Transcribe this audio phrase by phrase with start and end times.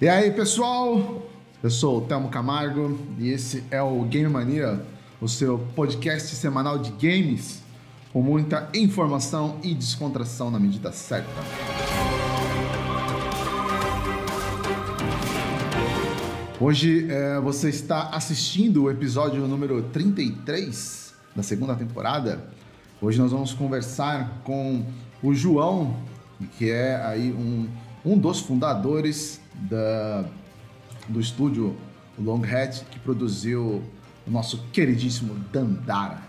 [0.00, 1.26] E aí, pessoal?
[1.60, 4.80] Eu sou o Telmo Camargo e esse é o Game Mania,
[5.20, 7.64] o seu podcast semanal de games
[8.12, 11.28] com muita informação e descontração na medida certa.
[16.60, 22.44] Hoje é, você está assistindo o episódio número 33 da segunda temporada.
[23.02, 24.84] Hoje nós vamos conversar com
[25.20, 25.96] o João,
[26.56, 27.66] que é aí um,
[28.04, 30.24] um dos fundadores da,
[31.08, 31.76] do estúdio
[32.18, 33.82] Longhead, que produziu
[34.26, 36.22] o nosso queridíssimo Dandara.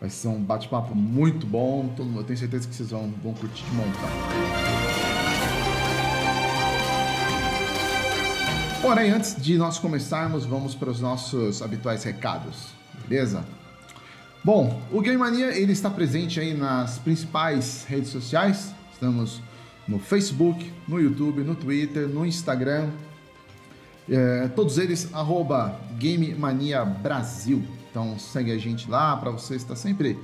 [0.00, 3.72] Vai ser um bate-papo muito bom, eu tenho certeza que vocês vão, vão curtir de
[3.72, 4.10] montar.
[8.80, 12.68] Porém, antes de nós começarmos, vamos para os nossos habituais recados,
[13.08, 13.44] beleza?
[14.44, 18.72] Bom, o Game Mania ele está presente aí nas principais redes sociais.
[18.92, 19.42] Estamos
[19.88, 22.90] no Facebook, no YouTube, no Twitter, no Instagram.
[24.08, 27.64] É, todos eles, arroba Game Mania Brasil.
[27.90, 30.18] Então segue a gente lá para você estar sempre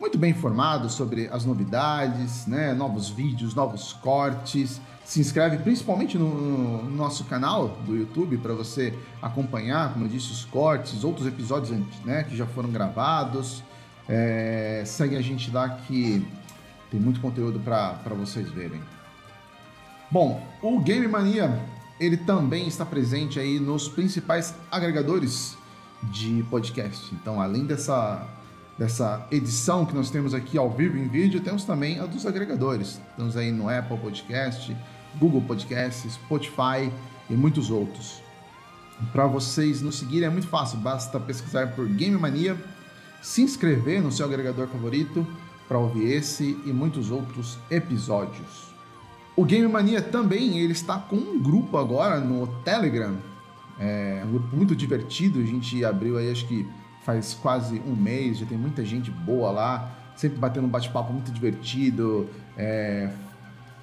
[0.00, 2.74] muito bem informado sobre as novidades, né?
[2.74, 4.80] novos vídeos, novos cortes.
[5.04, 8.92] Se inscreve principalmente no, no nosso canal do YouTube para você
[9.22, 11.70] acompanhar, como eu disse, os cortes, outros episódios
[12.04, 13.62] né, que já foram gravados.
[14.08, 16.26] É, segue a gente lá que
[16.90, 18.80] tem muito conteúdo para vocês verem.
[20.14, 21.60] Bom, o Game Mania
[21.98, 25.58] ele também está presente aí nos principais agregadores
[26.04, 27.12] de podcast.
[27.16, 28.24] Então, além dessa,
[28.78, 33.00] dessa edição que nós temos aqui ao vivo em vídeo, temos também a dos agregadores.
[33.10, 34.76] Estamos aí no Apple Podcast,
[35.18, 36.92] Google Podcast, Spotify
[37.28, 38.22] e muitos outros.
[39.10, 42.56] Para vocês nos seguirem é muito fácil, basta pesquisar por Game Mania,
[43.20, 45.26] se inscrever no seu agregador favorito
[45.66, 48.73] para ouvir esse e muitos outros episódios.
[49.36, 53.16] O Game Mania também ele está com um grupo agora no Telegram
[53.78, 56.66] é um grupo muito divertido, a gente abriu aí acho que
[57.04, 61.30] faz quase um mês, já tem muita gente boa lá, sempre batendo um bate-papo muito
[61.30, 63.10] divertido, é,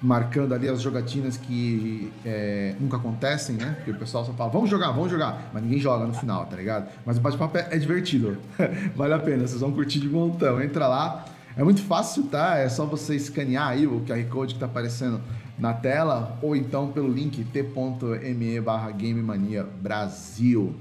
[0.00, 3.74] marcando ali as jogatinas que é, nunca acontecem, né?
[3.76, 6.56] Porque o pessoal só fala, vamos jogar, vamos jogar, mas ninguém joga no final, tá
[6.56, 6.88] ligado?
[7.06, 8.38] Mas o bate-papo é, é divertido,
[8.96, 10.60] vale a pena, vocês vão curtir de montão.
[10.60, 11.26] Entra lá,
[11.56, 12.56] é muito fácil, tá?
[12.58, 15.20] É só você escanear aí o QR Code que tá aparecendo
[15.58, 20.74] na tela ou então pelo link t.me barra Game Mania Brasil.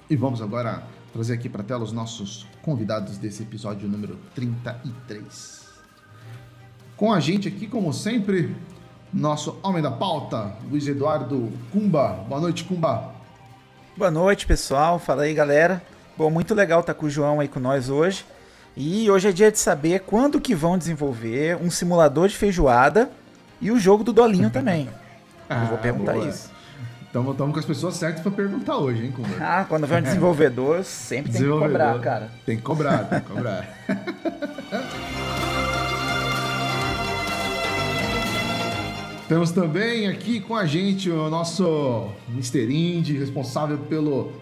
[0.10, 5.66] e vamos agora trazer aqui para a tela os nossos convidados desse episódio número 33.
[6.98, 8.56] Com a gente aqui, como sempre,
[9.14, 12.26] nosso homem da pauta, Luiz Eduardo Cumba.
[12.28, 13.14] Boa noite, Cumba.
[13.98, 15.00] Boa noite, pessoal.
[15.00, 15.82] Fala aí, galera.
[16.18, 18.26] Bom, muito legal estar com o João aí com nós hoje.
[18.76, 23.10] E hoje é dia de saber quando que vão desenvolver um simulador de feijoada
[23.62, 24.90] e o jogo do Dolinho também.
[25.50, 26.28] ah, Eu vou perguntar boa.
[26.28, 26.52] isso.
[27.10, 29.42] Então estamos com as pessoas certas para perguntar hoje, hein, Cumber?
[29.42, 32.30] Ah, quando vem um desenvolvedor, sempre tem que cobrar, cara.
[32.46, 33.66] Tem que cobrar, tem que cobrar.
[39.28, 42.66] Temos também aqui com a gente o nosso Mr.
[42.72, 44.34] Indie, responsável pelo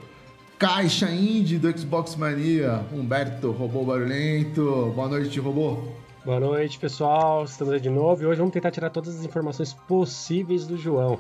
[0.59, 4.91] Caixa Indie do Xbox Mania, Humberto Robô Barulhento.
[4.93, 5.77] Boa noite, Robô.
[6.25, 7.43] Boa noite, pessoal.
[7.43, 11.19] Estamos aí de novo e hoje vamos tentar tirar todas as informações possíveis do João.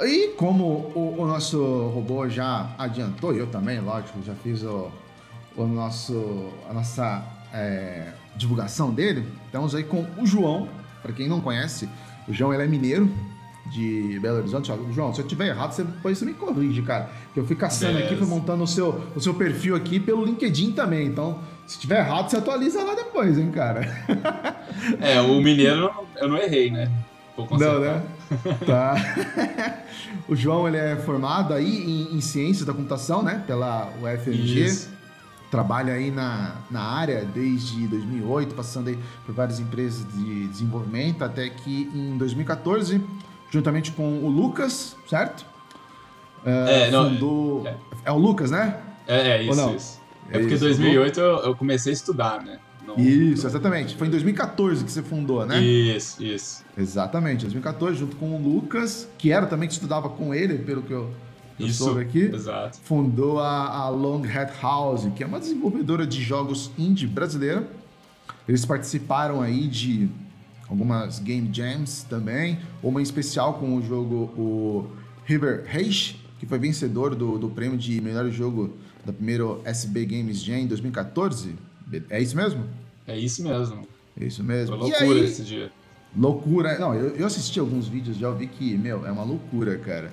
[0.00, 0.64] E como
[0.94, 4.88] o, o nosso robô já adiantou, eu também, lógico, já fiz o,
[5.56, 10.68] o nosso, a nossa é, divulgação dele, estamos aí com o João.
[11.02, 11.88] Para quem não conhece,
[12.28, 13.12] o João ele é mineiro,
[13.70, 14.72] de Belo Horizonte.
[14.92, 17.10] João, se eu tiver errado, você, depois você me corrige, cara.
[17.36, 18.14] Eu fui caçando Beleza.
[18.14, 21.06] aqui, fui montando o seu, o seu perfil aqui pelo LinkedIn também.
[21.06, 23.86] Então, se tiver errado, você atualiza lá depois, hein, cara.
[25.00, 26.90] É, o mineiro eu não errei, né?
[27.36, 28.02] Não, né?
[28.64, 28.94] tá.
[30.28, 33.42] o João, ele é formado aí em, em ciências da computação, né?
[33.46, 34.64] Pela UFMG.
[34.64, 34.90] Isso.
[35.50, 41.48] Trabalha aí na, na área desde 2008, passando aí por várias empresas de desenvolvimento, até
[41.48, 43.00] que em 2014
[43.50, 45.44] juntamente com o Lucas, certo?
[46.44, 47.66] É, é não, fundou...
[47.66, 48.78] é, é, o Lucas, né?
[49.06, 50.00] É, é isso, isso.
[50.30, 52.58] É porque em 2008 eu, eu, comecei a estudar, né?
[52.86, 53.96] Não- Isso, exatamente.
[53.96, 55.60] Foi em 2014 que você fundou, né?
[55.60, 56.64] Isso, isso.
[56.76, 60.92] Exatamente, 2014, junto com o Lucas, que era também que estudava com ele, pelo que
[60.92, 61.10] eu,
[61.58, 62.30] eu Isso, soube aqui.
[62.32, 62.78] exato.
[62.82, 67.68] Fundou a, a Long Hat House, que é uma desenvolvedora de jogos indie brasileira.
[68.46, 70.08] Eles participaram aí de
[70.68, 74.86] algumas game jams também, uma em especial com o jogo o
[75.24, 80.42] River Rage, que foi vencedor do, do prêmio de melhor jogo da primeiro SB Games
[80.42, 81.54] Jam em 2014.
[82.10, 82.64] É isso mesmo?
[83.06, 83.86] É isso mesmo.
[84.20, 84.76] É isso mesmo.
[84.76, 85.72] Foi E loucura aí- esse dia.
[86.16, 86.78] Loucura.
[86.78, 90.12] Não, eu, eu assisti alguns vídeos já, vi que, meu, é uma loucura, cara.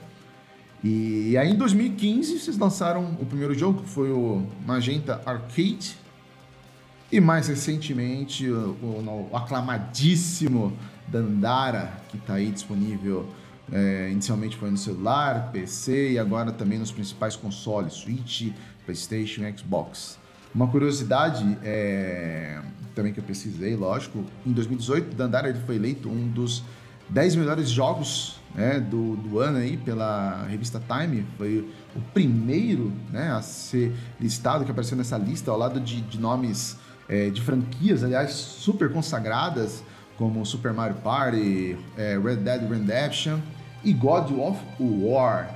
[0.83, 5.97] E aí em 2015 vocês lançaram o primeiro jogo, que foi o Magenta Arcade.
[7.15, 10.73] E mais recentemente o, o- aclamadíssimo
[11.07, 13.29] Dandara, que está aí disponível.
[13.71, 18.51] é, inicialmente foi no celular, PC e agora também nos principais consoles, Switch,
[18.83, 20.19] PlayStation e Xbox.
[20.53, 22.59] Uma curiosidade é,
[22.93, 26.65] também que eu pesquisei, lógico, em 2018, Dandara ele foi eleito um dos
[27.07, 31.25] 10 melhores jogos né, do, do ano aí pela revista Time.
[31.37, 31.65] Foi
[31.95, 36.75] o primeiro né, a ser listado, que apareceu nessa lista ao lado de, de nomes
[37.07, 39.83] é, de franquias, aliás, super consagradas,
[40.17, 43.39] como Super Mario Party, é, Red Dead Redemption
[43.83, 45.53] e God of War.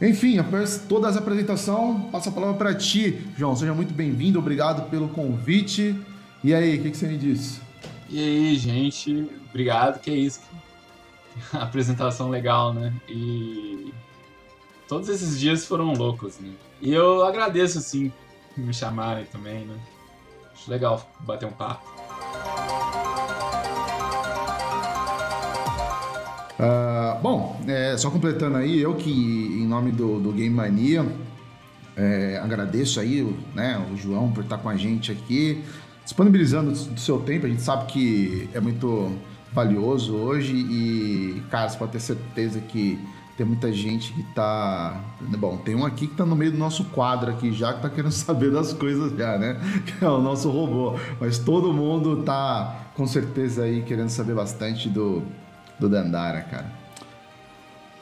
[0.00, 3.54] Enfim, após toda essa apresentação, passo a palavra para ti, João.
[3.54, 5.96] Seja muito bem-vindo, obrigado pelo convite.
[6.42, 7.60] E aí, o que, que você me diz?
[8.10, 10.40] E aí, gente, obrigado, que é isso.
[11.52, 12.92] Apresentação legal, né?
[13.08, 13.94] E
[14.88, 16.50] todos esses dias foram loucos, né?
[16.80, 18.12] E eu agradeço, assim,
[18.56, 19.76] me chamarem também, né?
[20.68, 22.02] Legal bater um papo.
[26.64, 31.04] Ah, bom, é, só completando aí, eu que, em nome do, do Game Mania,
[31.96, 33.22] é, agradeço aí
[33.52, 35.64] né, o João por estar com a gente aqui,
[36.04, 37.46] disponibilizando do seu tempo.
[37.46, 39.12] A gente sabe que é muito
[39.52, 42.98] valioso hoje e, cara, você pode ter certeza que
[43.36, 45.00] tem muita gente que tá.
[45.20, 47.88] Bom, tem um aqui que tá no meio do nosso quadro aqui já, que tá
[47.88, 49.58] querendo saber das coisas já, né?
[49.86, 50.98] Que é o nosso robô.
[51.18, 55.22] Mas todo mundo tá com certeza aí querendo saber bastante do,
[55.78, 56.82] do Dandara, cara.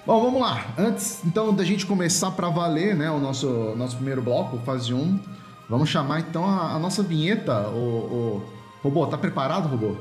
[0.04, 0.64] Bom, vamos lá.
[0.76, 5.20] Antes, então, da gente começar para valer, né, o nosso, nosso primeiro bloco, fase 1,
[5.68, 8.42] vamos chamar então a, a nossa vinheta, o, o...
[8.82, 9.94] Robô, tá preparado, Robô?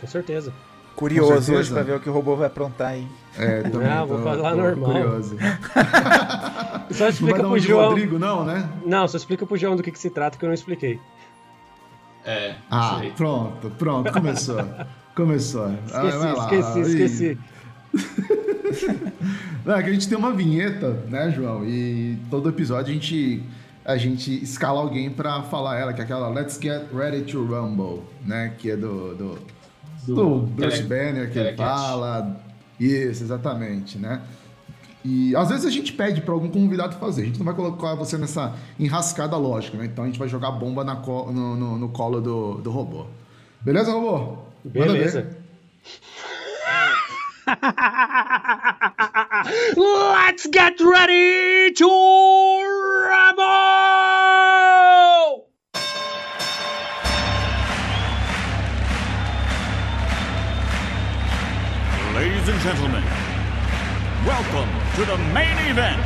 [0.00, 0.52] Com certeza.
[0.98, 3.06] Curioso hoje pra ver o que o robô vai aprontar aí.
[3.38, 4.90] É, também Não, vou falar normal.
[4.90, 5.36] Curioso.
[6.90, 7.88] Só Não explica um pro João.
[7.90, 8.68] Rodrigo, não, né?
[8.84, 10.98] Não, só explica pro João do que, que se trata que eu não expliquei.
[12.24, 13.12] É, Ah, aí.
[13.12, 14.58] pronto, pronto, começou.
[15.14, 15.66] Começou.
[15.92, 16.44] Ah, Esqueci, lá.
[16.54, 17.38] esqueci, esqueci.
[19.64, 21.64] Não, é que a gente tem uma vinheta, né, João?
[21.64, 23.42] E todo episódio a gente,
[23.84, 28.02] a gente escala alguém pra falar ela, que é aquela Let's Get Ready to Rumble,
[28.24, 28.52] né?
[28.58, 29.38] Que é do, do,
[30.14, 32.36] do Bruce Tele- Banner que ele fala.
[32.78, 34.20] Isso, exatamente, né?
[35.04, 37.22] E às vezes a gente pede pra algum convidado fazer.
[37.22, 39.86] A gente não vai colocar você nessa enrascada lógica, né?
[39.86, 43.06] Então a gente vai jogar bomba na co- no, no- no colo do, do robô.
[43.60, 44.38] Beleza, robô?
[44.64, 44.86] Manda ver.
[44.98, 45.36] Beleza.
[49.76, 51.88] Let's get ready to
[53.08, 54.37] rumble!
[62.68, 63.02] Gentlemen,
[64.26, 66.02] welcome to the main event.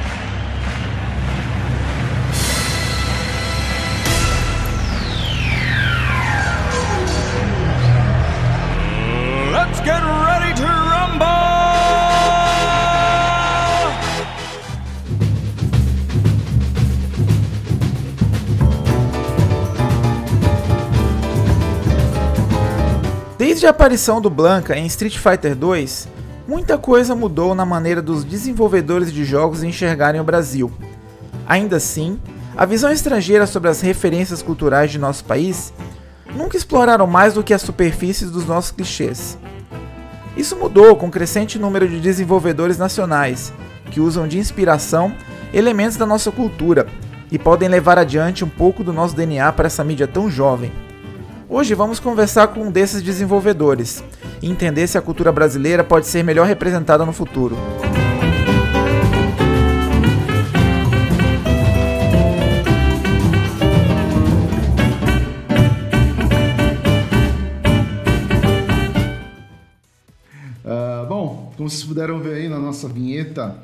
[9.51, 11.27] Let's get ready to rumble!
[23.37, 28.25] Desde a aparição do Blanca em Street Fighter 2, muita coisa mudou na maneira dos
[28.25, 30.71] desenvolvedores de jogos enxergarem o Brasil.
[31.47, 32.19] Ainda assim,
[32.57, 35.73] a visão estrangeira sobre as referências culturais de nosso país
[36.35, 39.39] nunca exploraram mais do que as superfícies dos nossos clichês.
[40.37, 43.53] Isso mudou com o crescente número de desenvolvedores nacionais,
[43.91, 45.15] que usam de inspiração
[45.53, 46.87] elementos da nossa cultura
[47.31, 50.73] e podem levar adiante um pouco do nosso DNA para essa mídia tão jovem.
[51.55, 54.03] Hoje vamos conversar com um desses desenvolvedores
[54.41, 57.59] e entender se a cultura brasileira pode ser melhor representada no futuro.
[70.65, 73.55] Ah, bom, como vocês puderam ver aí na nossa vinheta,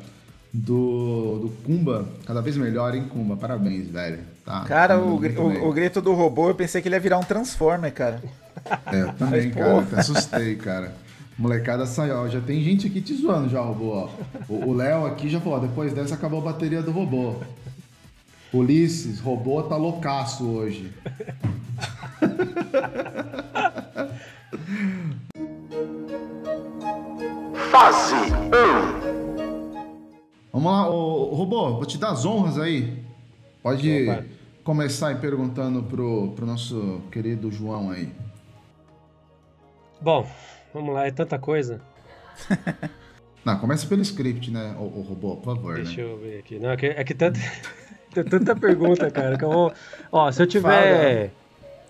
[0.52, 3.34] do, do Kumba, cada vez melhor, hein, Kumba?
[3.34, 4.18] Parabéns, velho.
[4.48, 7.22] Tá, Cara, o, o, o grito do robô, eu pensei que ele ia virar um
[7.22, 8.22] Transformer, cara.
[8.86, 9.80] É, eu também, Mas, cara.
[9.80, 10.94] Até assustei, cara.
[11.38, 12.28] Molecada saiu, ó.
[12.28, 14.08] Já tem gente aqui te zoando já, robô, ó.
[14.48, 17.34] O Léo aqui já falou, ó, depois dessa acabou a bateria do robô.
[18.50, 20.94] Ulisses, robô tá loucaço hoje.
[27.70, 28.18] Fase 1.
[30.54, 32.96] Vamos lá, ô, ô, robô, vou te dar as honras aí.
[33.62, 34.37] Pode Opa.
[34.68, 38.12] Começar aí perguntando pro, pro nosso querido João aí.
[39.98, 40.28] Bom,
[40.74, 41.80] vamos lá, é tanta coisa.
[43.42, 46.12] Não, começa pelo script, né, ô, ô, robô, por favor, Deixa né?
[46.12, 46.58] eu ver aqui.
[46.58, 47.40] Não, é que, é que tanta,
[48.12, 49.72] tem tanta pergunta, cara, que eu vou...
[50.12, 51.30] Ó, se eu tiver...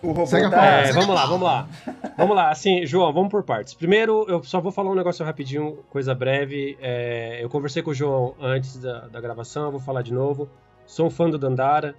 [0.00, 0.64] O robô Segue a tá...
[0.64, 1.68] É, vamos lá, vamos lá.
[2.16, 3.75] Vamos lá, assim, João, vamos por partes.
[3.75, 6.78] Primeiro, eu só vou falar um negócio rapidinho, coisa breve.
[6.80, 10.49] É, eu conversei com o João antes da, da gravação, eu vou falar de novo.
[10.87, 11.97] Sou um fã do Dandara.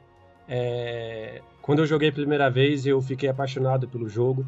[0.50, 4.44] É, quando eu joguei a primeira vez, eu fiquei apaixonado pelo jogo.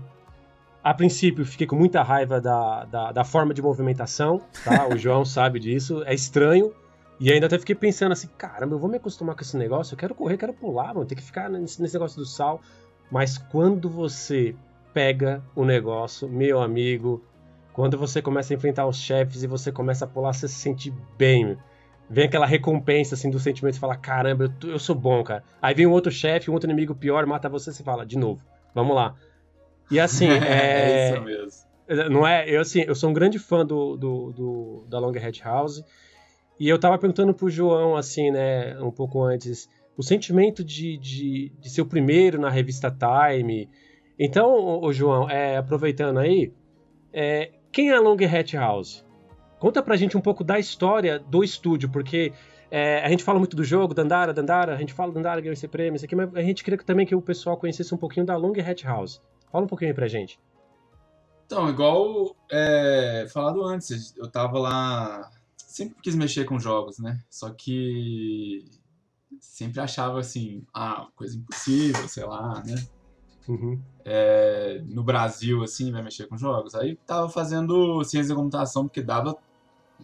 [0.83, 4.87] A princípio, fiquei com muita raiva da, da, da forma de movimentação, tá?
[4.87, 6.03] O João sabe disso.
[6.05, 6.73] É estranho.
[7.19, 9.97] E ainda até fiquei pensando assim, caramba, eu vou me acostumar com esse negócio, eu
[9.97, 12.59] quero correr, quero pular, mano, tem que ficar nesse, nesse negócio do sal.
[13.11, 14.55] Mas quando você
[14.91, 17.23] pega o negócio, meu amigo,
[17.73, 20.91] quando você começa a enfrentar os chefes e você começa a pular, você se sente
[21.15, 21.57] bem.
[22.13, 25.43] Vem aquela recompensa assim do sentimento, você fala, caramba, eu, tô- eu sou bom, cara.
[25.61, 28.41] Aí vem um outro chefe, um outro inimigo pior, mata você, você fala, de novo,
[28.75, 29.15] vamos lá.
[29.89, 32.11] E assim, é é, isso mesmo.
[32.11, 32.49] não é?
[32.49, 35.81] Eu, assim, eu sou um grande fã do, do, do- da Long Hat House.
[36.59, 41.49] E eu tava perguntando pro João, assim, né, um pouco antes, o sentimento de, de,
[41.59, 43.69] de ser o primeiro na revista Time.
[44.19, 46.51] Então, ô, João, é, aproveitando aí,
[47.13, 49.03] é, quem é a Long Hat House?
[49.61, 52.33] Conta pra gente um pouco da história do estúdio, porque
[52.71, 55.67] é, a gente fala muito do jogo, Dandara, Dandara, a gente fala Dandara ganhou esse
[55.67, 58.35] prêmio, isso aqui, mas a gente queria também que o pessoal conhecesse um pouquinho da
[58.35, 59.21] Long Hat House.
[59.51, 60.39] Fala um pouquinho aí pra gente.
[61.45, 65.29] Então, igual é, falado antes, eu tava lá.
[65.55, 67.19] Sempre quis mexer com jogos, né?
[67.29, 68.65] Só que
[69.39, 72.83] sempre achava assim, ah, coisa impossível, sei lá, né?
[73.47, 73.79] Uhum.
[74.03, 76.73] É, no Brasil, assim, vai mexer com jogos.
[76.73, 79.37] Aí tava fazendo ciência da computação, porque dava.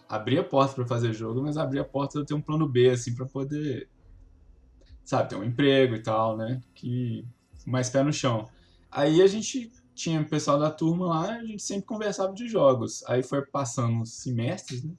[0.08, 3.14] Abria porta pra fazer jogo, mas abria porta de eu ter um plano B, assim,
[3.14, 3.90] pra poder.
[5.04, 6.62] Sabe, ter um emprego e tal, né?
[6.76, 7.26] Que.
[7.66, 8.48] mais pé no chão.
[8.92, 13.04] Aí a gente tinha o pessoal da turma lá, a gente sempre conversava de jogos.
[13.08, 14.94] Aí foi passando os semestres, né?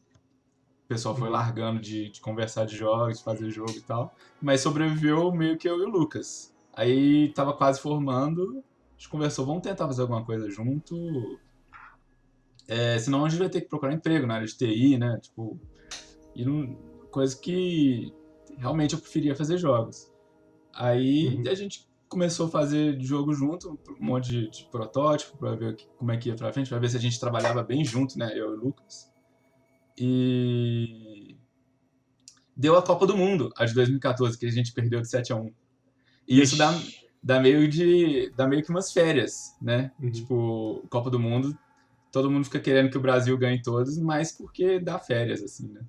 [0.85, 4.15] O pessoal foi largando de, de conversar de jogos, de fazer jogo e tal.
[4.41, 6.55] Mas sobreviveu meio que eu e o Lucas.
[6.75, 11.39] Aí tava quase formando, a gente conversou, vamos tentar fazer alguma coisa junto.
[12.69, 15.19] É, senão a gente vai ter que procurar emprego na área de TI, né?
[15.23, 15.59] Tipo,
[16.35, 16.75] e não,
[17.11, 18.13] coisa que
[18.59, 20.13] realmente eu preferia fazer jogos.
[20.75, 21.45] Aí Uhum.
[21.51, 25.87] a gente começou a fazer jogo junto, um monte de, de protótipo pra ver que-
[25.97, 28.31] como é que ia pra frente, pra ver se a gente trabalhava bem junto, né?
[28.35, 29.11] Eu e o Lucas.
[29.97, 31.37] E
[32.57, 35.37] deu a Copa do Mundo, a de 2014, que a gente perdeu de 7 a
[35.37, 35.51] 1.
[36.27, 36.71] E isso dá,
[37.23, 39.91] dá meio de dá meio que umas férias, né?
[40.01, 40.11] Uhum.
[40.11, 41.57] Tipo, Copa do Mundo,
[42.13, 45.81] todo mundo fica querendo que o Brasil ganhe todos, mas porque dá férias assim, né?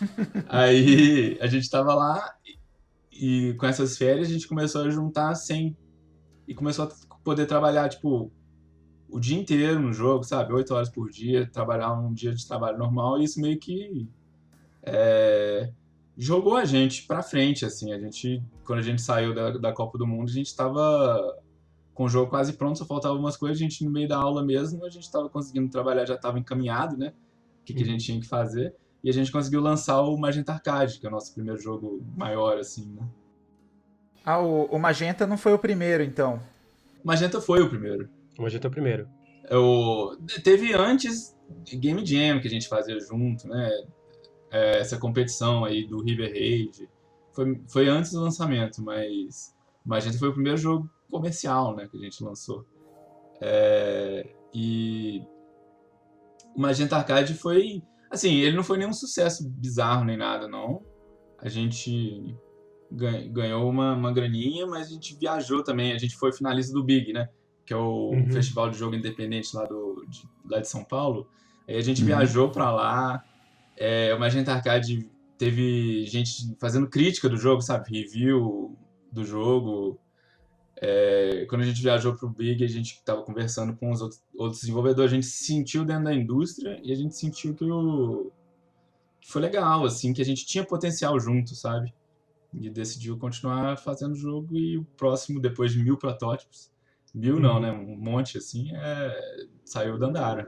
[0.48, 2.34] Aí a gente tava lá
[3.12, 5.76] e, e com essas férias a gente começou a juntar 100
[6.48, 8.30] e começou a poder trabalhar tipo
[9.08, 10.52] o dia inteiro no jogo, sabe?
[10.52, 14.08] Oito horas por dia, trabalhar um dia de trabalho normal, e isso meio que
[14.82, 15.70] é,
[16.16, 17.92] jogou a gente pra frente, assim.
[17.92, 21.38] A gente, quando a gente saiu da, da Copa do Mundo, a gente tava
[21.94, 24.44] com o jogo quase pronto, só faltava algumas coisas, a gente no meio da aula
[24.44, 27.14] mesmo, a gente tava conseguindo trabalhar, já tava encaminhado, né?
[27.60, 28.74] O que, que a gente tinha que fazer.
[29.02, 32.58] E a gente conseguiu lançar o Magenta Arcade, que é o nosso primeiro jogo maior,
[32.58, 33.06] assim, né?
[34.24, 36.42] Ah, o, o Magenta não foi o primeiro, então.
[37.02, 38.08] O Magenta foi o primeiro.
[38.38, 39.06] Hoje eu tô primeiro.
[39.48, 41.36] Eu, teve antes
[41.78, 43.70] Game Jam que a gente fazia junto, né?
[44.50, 46.88] É, essa competição aí do River Raid.
[47.32, 51.96] Foi, foi antes do lançamento, mas o Magenta foi o primeiro jogo comercial né, que
[51.96, 52.64] a gente lançou.
[53.40, 55.22] É, e
[56.56, 57.82] o Magenta Arcade foi.
[58.10, 60.82] Assim, ele não foi nenhum sucesso bizarro nem nada, não.
[61.40, 62.36] A gente
[62.90, 65.92] gan- ganhou uma, uma graninha, mas a gente viajou também.
[65.92, 67.28] A gente foi finalista do Big, né?
[67.66, 68.30] Que é o Uhum.
[68.30, 71.26] festival de jogo independente lá, do, de, lá de São Paulo.
[71.68, 72.06] Aí a gente Uhum.
[72.06, 73.24] viajou pra lá.
[73.76, 76.30] É, o Magenta Arcade teve gente
[76.60, 77.90] fazendo crítica do jogo, sabe?
[77.90, 78.76] Review
[79.10, 79.98] do jogo.
[80.76, 84.60] É, quando a gente viajou pro Big, a gente tava conversando com os outros, outros
[84.60, 88.32] desenvolvedores, a gente se sentiu dentro da indústria e a gente sentiu que o,
[89.24, 91.94] que foi legal, assim, que a gente tinha potencial junto, sabe?
[92.52, 96.70] E decidiu continuar fazendo o jogo e o próximo, depois de mil protótipos,
[97.14, 97.72] mil não, né?
[97.72, 99.46] Um monte, assim, é...
[99.64, 100.46] saiu o Dandara.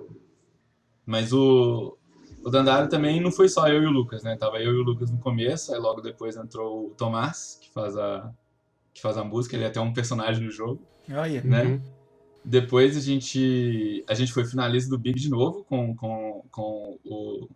[1.07, 1.97] Mas o,
[2.45, 4.37] o Dandara também não foi só eu e o Lucas, né?
[4.37, 7.97] Tava eu e o Lucas no começo, aí logo depois entrou o Tomás, que faz
[7.97, 8.31] a,
[8.97, 11.43] que faz a música, ele é até um personagem no jogo, Olha.
[11.43, 11.65] né?
[11.65, 11.81] Uhum.
[12.43, 17.47] Depois a gente, a gente foi finalista do Big de novo, com, com, com o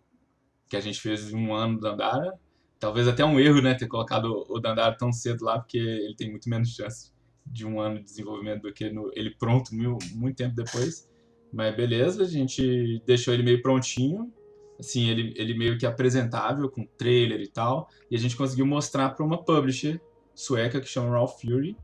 [0.69, 2.31] que a gente fez em um ano do Dandara.
[2.79, 6.29] Talvez até um erro, né, ter colocado o Dandara tão cedo lá, porque ele tem
[6.29, 7.11] muito menos chance
[7.43, 11.09] de um ano de desenvolvimento do que no, ele pronto mil, muito tempo depois.
[11.51, 14.31] Mas beleza, a gente deixou ele meio prontinho,
[14.79, 19.09] assim, ele, ele meio que apresentável, com trailer e tal, e a gente conseguiu mostrar
[19.09, 19.99] para uma publisher
[20.41, 21.77] sueca que chama Raw Fury,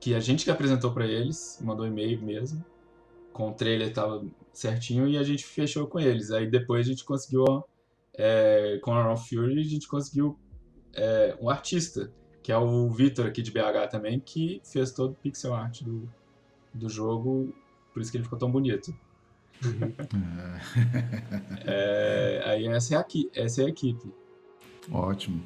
[0.00, 2.64] que a gente que apresentou para eles, mandou e-mail mesmo,
[3.32, 6.32] com o trailer tava certinho e a gente fechou com eles.
[6.32, 7.44] Aí depois a gente conseguiu,
[8.14, 10.36] é, com a Raw Fury, a gente conseguiu
[10.94, 12.12] é, um artista,
[12.42, 16.08] que é o Vitor aqui de BH também, que fez todo o pixel art do,
[16.74, 17.54] do jogo,
[17.94, 18.92] por isso que ele ficou tão bonito.
[21.68, 24.12] É, aí essa é, a, essa é a equipe.
[24.92, 25.42] Ótimo.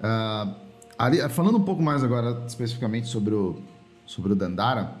[0.00, 0.54] Ah,
[0.98, 3.56] ali- falando um pouco mais agora especificamente sobre o,
[4.06, 4.92] sobre o Dandara,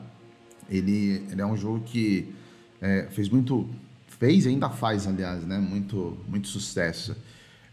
[0.68, 2.34] ele, ele é um jogo que
[2.80, 3.68] é, fez muito.
[4.06, 5.58] Fez e ainda faz, aliás, né?
[5.58, 7.16] Muito, muito sucesso.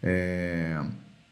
[0.02, 0.84] É,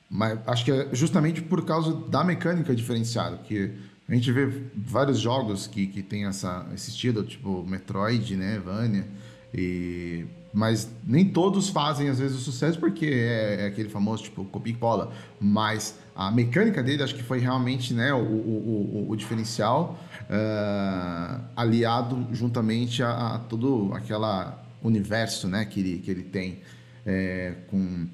[0.10, 3.72] mas acho que é justamente por causa da mecânica diferenciada, que
[4.08, 9.08] a gente vê vários jogos que, que tem essa, esse estilo, tipo Metroid, né, Vania,
[9.54, 14.44] e, mas nem todos fazem às vezes o sucesso porque é, é aquele famoso tipo
[14.46, 19.12] copia e cola, mas a mecânica dele acho que foi realmente né, o, o, o,
[19.12, 26.24] o diferencial ah, aliado juntamente a, a todo aquela universo né, que, ele, que ele
[26.24, 26.60] tem
[27.06, 28.08] é, com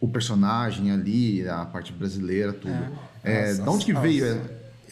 [0.00, 2.74] o personagem ali, a parte brasileira, tudo.
[3.22, 4.06] É, Nossa, de onde que nossa.
[4.06, 4.24] veio?
[4.24, 4.40] é,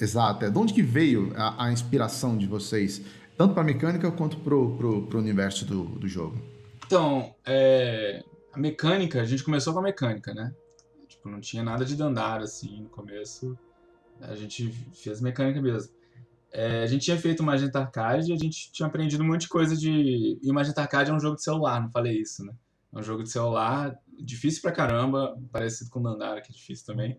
[0.00, 3.00] exato, é, de onde que veio a, a inspiração de vocês,
[3.36, 6.38] tanto para a mecânica quanto pro, pro universo do, do jogo?
[6.88, 10.54] Então, é, a mecânica, a gente começou com a mecânica, né?
[11.06, 13.58] Tipo, não tinha nada de Dandara, assim, no começo.
[14.22, 15.92] A gente fez mecânica mesmo.
[16.50, 19.48] É, a gente tinha feito Magenta Arcade e a gente tinha aprendido um monte de
[19.50, 20.38] coisa de...
[20.42, 22.54] E Magenta Arcade é um jogo de celular, não falei isso, né?
[22.90, 27.18] É um jogo de celular, difícil pra caramba, parecido com Dandara, que é difícil também.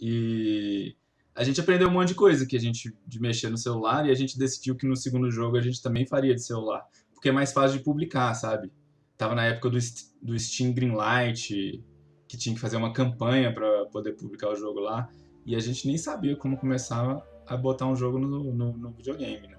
[0.00, 0.96] E
[1.34, 4.10] a gente aprendeu um monte de coisa que a gente de mexer no celular e
[4.10, 6.86] a gente decidiu que no segundo jogo a gente também faria de celular,
[7.22, 8.72] porque é mais fácil de publicar, sabe?
[9.16, 9.78] Tava na época do,
[10.20, 11.80] do Steam Greenlight,
[12.26, 15.08] que tinha que fazer uma campanha para poder publicar o jogo lá,
[15.46, 19.46] e a gente nem sabia como começar a botar um jogo no, no, no videogame,
[19.46, 19.56] né?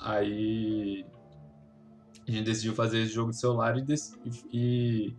[0.00, 1.06] Aí
[2.26, 3.84] a gente decidiu fazer esse jogo de celular e,
[4.52, 5.14] e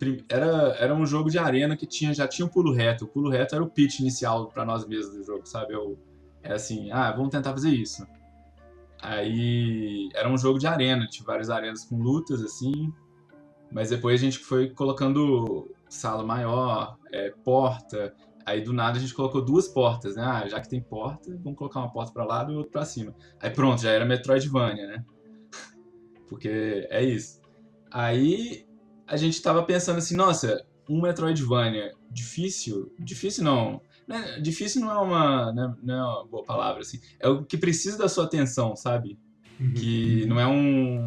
[0.00, 3.04] prim- era, era um jogo de arena que tinha, já tinha um pulo reto.
[3.04, 5.74] O pulo reto era o pitch inicial para nós mesmos do jogo, sabe?
[5.74, 5.96] Eu,
[6.42, 8.04] era assim, ah, vamos tentar fazer isso.
[9.02, 12.92] Aí era um jogo de arena, tinha várias arenas com lutas, assim.
[13.70, 18.14] Mas depois a gente foi colocando sala maior, é, porta.
[18.46, 20.22] Aí do nada a gente colocou duas portas, né?
[20.24, 23.12] Ah, já que tem porta, vamos colocar uma porta para lado e outra para cima.
[23.40, 25.04] Aí pronto, já era Metroidvania, né?
[26.28, 27.40] Porque é isso.
[27.90, 28.64] Aí
[29.06, 33.80] a gente tava pensando assim, nossa, um Metroidvania difícil, difícil não,
[34.12, 37.56] né, difícil não é uma, né, não é uma boa palavra assim, é o que
[37.56, 39.18] precisa da sua atenção, sabe?
[39.74, 41.06] Que não é um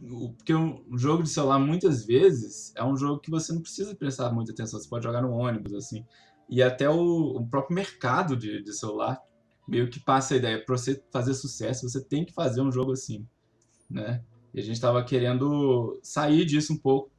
[0.00, 4.32] porque um jogo de celular muitas vezes é um jogo que você não precisa prestar
[4.32, 6.04] muita atenção, você pode jogar no ônibus assim.
[6.48, 9.20] E até o, o próprio mercado de, de celular
[9.66, 12.92] meio que passa a ideia, para você fazer sucesso, você tem que fazer um jogo
[12.92, 13.26] assim,
[13.90, 14.22] né?
[14.54, 17.10] E a gente tava querendo sair disso um pouco,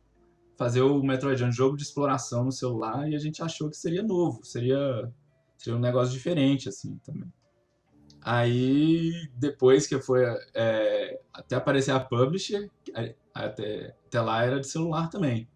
[0.60, 4.04] fazer o Metroid um jogo de exploração no celular e a gente achou que seria
[4.04, 5.10] novo, seria,
[5.58, 7.32] seria um negócio diferente, assim, também.
[8.22, 12.69] Aí, depois que foi é, até aparecer a Publisher,
[13.34, 15.48] até, até lá era de celular também.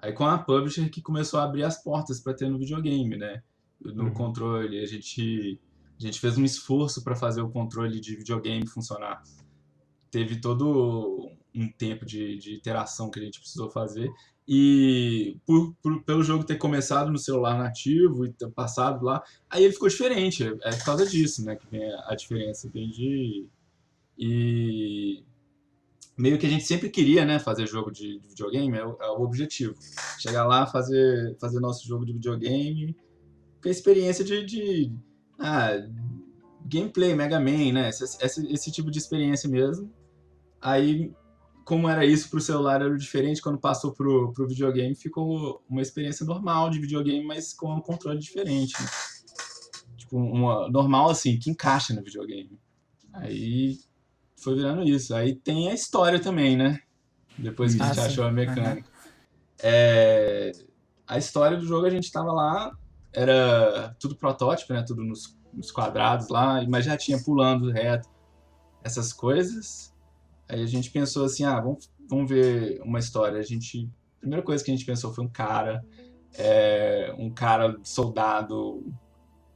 [0.00, 3.42] Aí com a Publisher que começou a abrir as portas para ter no videogame, né?
[3.84, 4.14] No Uhum.
[4.14, 5.60] controle, a gente,
[5.98, 9.22] a gente fez um esforço para fazer o controle de videogame funcionar.
[10.10, 14.10] Teve todo um tempo de, de interação que a gente precisou fazer.
[14.48, 19.64] E por, por- pelo jogo ter começado no celular nativo e ter passado lá, aí
[19.64, 20.44] ele ficou diferente.
[20.44, 21.56] É é por causa disso, né?
[21.56, 22.68] Que vem a, diferença.
[22.70, 23.48] De.
[24.16, 25.24] E
[26.16, 27.38] meio que a gente sempre queria, né?
[27.40, 29.74] Fazer jogo de, de videogame, é o, é o objetivo.
[30.18, 32.96] Chegar lá, fazer, fazer nosso jogo de videogame
[33.60, 34.44] com a experiência de.
[34.44, 34.92] de
[35.38, 35.72] ah,
[36.64, 37.88] gameplay, Mega Man, né?
[37.88, 39.92] Esse, esse, esse tipo de experiência mesmo.
[40.60, 41.12] Aí
[41.66, 46.24] como era isso pro celular era diferente, quando passou pro, pro videogame ficou uma experiência
[46.24, 48.80] normal de videogame, mas com um controle diferente.
[48.80, 48.88] Né?
[49.96, 52.56] Tipo, uma normal assim, que encaixa no videogame.
[53.12, 53.80] Aí
[54.36, 55.12] foi virando isso.
[55.12, 56.78] Aí tem a história também, né?
[57.36, 58.08] Depois que a gente Ah, sim.
[58.10, 58.88] achou a mecânica.
[59.58, 60.52] É,
[61.04, 62.70] a história do jogo a gente tava lá,
[63.12, 64.84] era tudo protótipo, né?
[64.86, 68.08] Tudo nos, nos quadrados lá, mas já tinha pulando reto,
[68.84, 69.92] essas coisas.
[70.48, 73.38] Aí a gente pensou assim, ah, vamos, vamos ver uma história.
[73.38, 75.84] A gente, a primeira coisa que a gente pensou foi um cara,
[76.38, 78.84] é, um cara soldado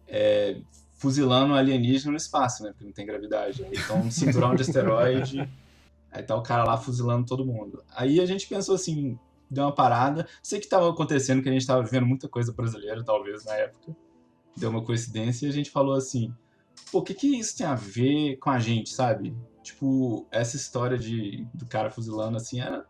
[0.07, 0.61] é,
[0.95, 2.71] fuzilando um alienígena no espaço, né?
[2.71, 3.65] Porque não tem gravidade.
[3.73, 5.49] Então, um cinturão de asteroide.
[6.13, 7.85] Aí tá o cara lá fuzilando todo mundo.
[7.95, 9.17] Aí a gente pensou assim,
[9.49, 10.27] deu uma parada.
[10.43, 13.97] Sei que tava acontecendo, que a gente tava vivendo muita coisa brasileira, talvez, na época.
[14.57, 16.35] Deu uma coincidência e a gente falou assim,
[16.91, 19.35] pô, o que que isso tem a ver com a gente, sabe?
[19.63, 22.85] Tipo, essa história de, do cara fuzilando, assim, era...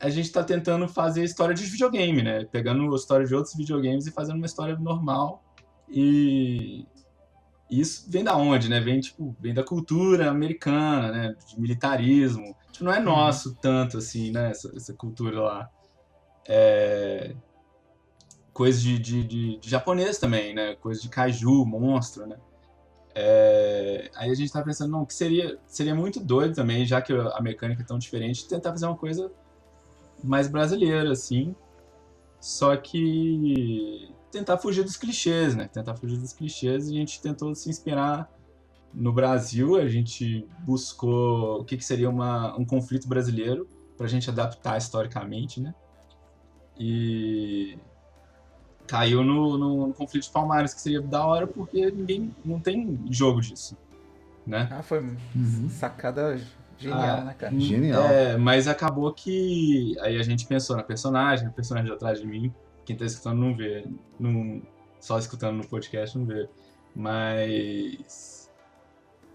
[0.00, 2.44] A gente tá tentando fazer história de videogame, né?
[2.44, 5.42] Pegando a história de outros videogames e fazendo uma história normal.
[5.88, 6.86] E
[7.70, 8.80] isso vem da onde, né?
[8.80, 11.34] Vem, tipo, vem da cultura americana, né?
[11.48, 12.54] De militarismo.
[12.70, 14.50] Tipo, não é nosso tanto, assim, né?
[14.50, 15.70] Essa, essa cultura lá.
[16.46, 17.34] É...
[18.52, 20.76] Coisa de, de, de, de japonês também, né?
[20.76, 22.36] Coisa de kaiju, monstro, né?
[23.20, 27.12] É, Aí a gente tá pensando, não, que seria, seria muito doido também, já que
[27.12, 29.30] a mecânica é tão diferente, tentar fazer uma coisa
[30.22, 31.54] mais brasileira, assim.
[32.40, 35.68] Só que tentar fugir dos clichês, né?
[35.68, 38.30] Tentar fugir dos clichês a gente tentou se inspirar
[38.94, 44.30] no Brasil, a gente buscou o que, que seria uma, um conflito brasileiro pra gente
[44.30, 45.74] adaptar historicamente, né?
[46.78, 47.78] E
[48.88, 52.98] caiu no, no, no conflito de Palmares, que seria da hora porque ninguém não tem
[53.10, 53.76] jogo disso,
[54.46, 54.68] né?
[54.72, 55.68] Ah, foi Uhum.
[55.68, 56.36] sacada
[56.78, 57.58] genial, Ah, né, cara?
[57.58, 58.02] Genial.
[58.02, 62.52] É, mas acabou que aí a gente pensou na personagem, a personagem atrás de mim.
[62.84, 63.84] Quem tá escutando não vê,
[64.18, 64.62] não,
[64.98, 66.48] só escutando no podcast não vê.
[66.94, 68.50] Mas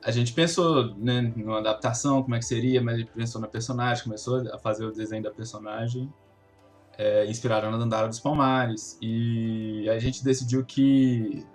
[0.04, 3.48] a gente pensou né, numa adaptação, como é que seria, mas a gente pensou na
[3.48, 6.12] personagem, começou a fazer o desenho da personagem,
[6.98, 8.98] é, inspirado na Dandara dos Palmares.
[9.02, 11.46] E a gente decidiu que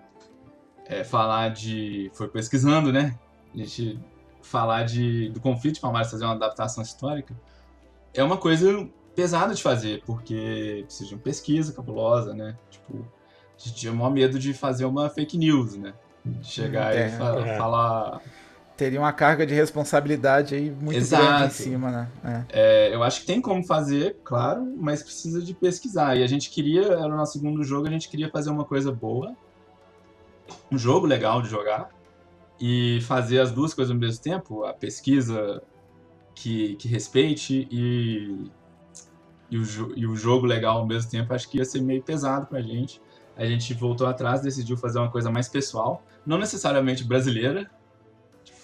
[0.86, 2.10] é, falar de.
[2.14, 3.18] Foi pesquisando, né?
[3.54, 3.98] A gente
[4.42, 7.34] falar de, do conflito de Palmares, fazer uma adaptação histórica,
[8.14, 12.56] é uma coisa pesada de fazer, porque precisa de uma pesquisa cabulosa, né?
[12.70, 15.92] Tipo, a gente tinha o maior medo de fazer uma fake news, né?
[16.24, 17.56] De chegar É, e fa- é.
[17.58, 18.22] falar.
[18.78, 21.24] Teria uma carga de responsabilidade aí muito Exato.
[21.24, 22.08] grande em cima, né?
[22.24, 22.44] É.
[22.52, 26.16] É, eu acho que tem como fazer, claro, mas precisa de pesquisar.
[26.16, 28.92] E a gente queria, era o nosso segundo jogo, a gente queria fazer uma coisa
[28.92, 29.34] boa,
[30.70, 31.90] um jogo legal de jogar,
[32.60, 35.60] e fazer as duas coisas ao mesmo tempo, a pesquisa
[36.32, 38.48] que, que respeite e,
[39.50, 39.64] e, o,
[39.96, 43.02] e o jogo legal ao mesmo tempo, acho que ia ser meio pesado pra gente.
[43.36, 47.68] A gente voltou atrás, decidiu fazer uma coisa mais pessoal, não necessariamente brasileira,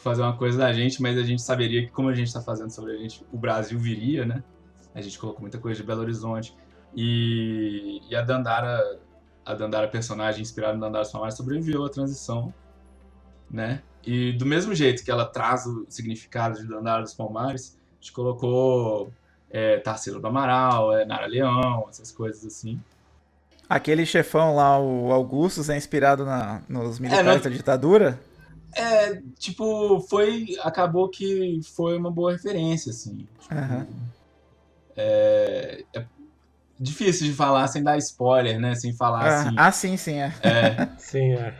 [0.04, 2.70] fazer uma coisa da gente, mas a gente saberia que como a gente está fazendo
[2.70, 4.44] sobre a gente, o Brasil viria, né?
[4.94, 6.54] A gente colocou muita coisa de Belo Horizonte.
[6.94, 9.00] E, e a Dandara,
[9.44, 12.52] a Dandara personagem inspirada no Dandara Palmares sobreviveu à transição,
[13.50, 13.82] né?
[14.06, 18.12] E do mesmo jeito que ela traz o significado de Dandara dos Palmares, a gente
[18.12, 19.10] colocou
[19.50, 22.78] é, Tarsila do Amaral, é, Nara Leão, essas coisas assim.
[23.68, 28.20] Aquele chefão lá, o Augustus, é inspirado na, nos militares não- da ditadura?
[28.76, 30.56] É, tipo, foi.
[30.62, 33.26] Acabou que foi uma boa referência, assim.
[33.50, 33.86] Aham.
[34.96, 36.04] É, é
[36.78, 38.74] difícil de falar sem dar spoiler, né?
[38.74, 39.54] Sem falar Ah, assim.
[39.56, 40.32] ah, sim, sim, é.
[40.42, 41.54] É, Sim, é.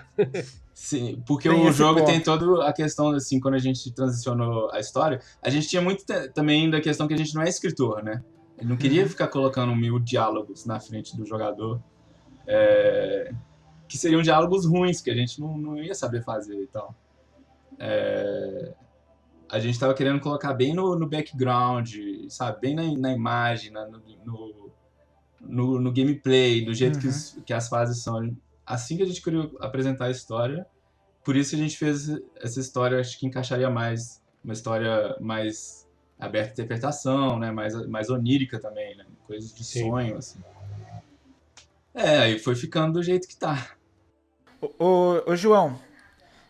[0.74, 2.07] sim, porque Tem o jogo ponto.
[2.11, 6.05] tem toda a questão, assim, quando a gente transicionou a história, a gente tinha muito
[6.35, 8.22] também da questão que a gente não é escritor, né?
[8.59, 11.81] Ele não queria ficar colocando mil diálogos na frente do jogador.
[12.46, 13.33] é,
[13.88, 16.94] que seriam diálogos ruins, que a gente não, não ia saber fazer e tal.
[17.78, 18.74] É,
[19.50, 21.90] a gente tava querendo colocar bem no, no background,
[22.28, 22.60] sabe?
[22.60, 24.70] Bem na, na imagem, na- no, no,
[25.40, 27.12] no- no gameplay, do jeito que, Uhum.
[27.12, 28.37] os- que as fases são.
[28.66, 30.66] Assim que a gente queria apresentar a história,
[31.24, 35.87] por isso a gente fez essa história, acho que encaixaria mais, uma história mais
[36.18, 37.50] aberta à interpretação, né?
[37.50, 39.04] Mais, mais onírica também, né?
[39.26, 39.80] Coisas de Sim.
[39.80, 40.40] sonho, assim.
[41.94, 43.70] É, aí foi ficando do jeito que tá.
[44.60, 45.78] Ô, ô, ô, João,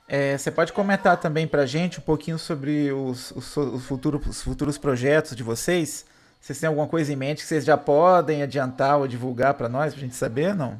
[0.06, 4.78] é, você pode comentar também pra gente um pouquinho sobre os, os, os os futuros
[4.78, 6.06] projetos de vocês?
[6.40, 9.94] Vocês têm alguma coisa em mente que vocês já podem adiantar ou divulgar pra nós,
[9.94, 10.78] pra gente saber, não?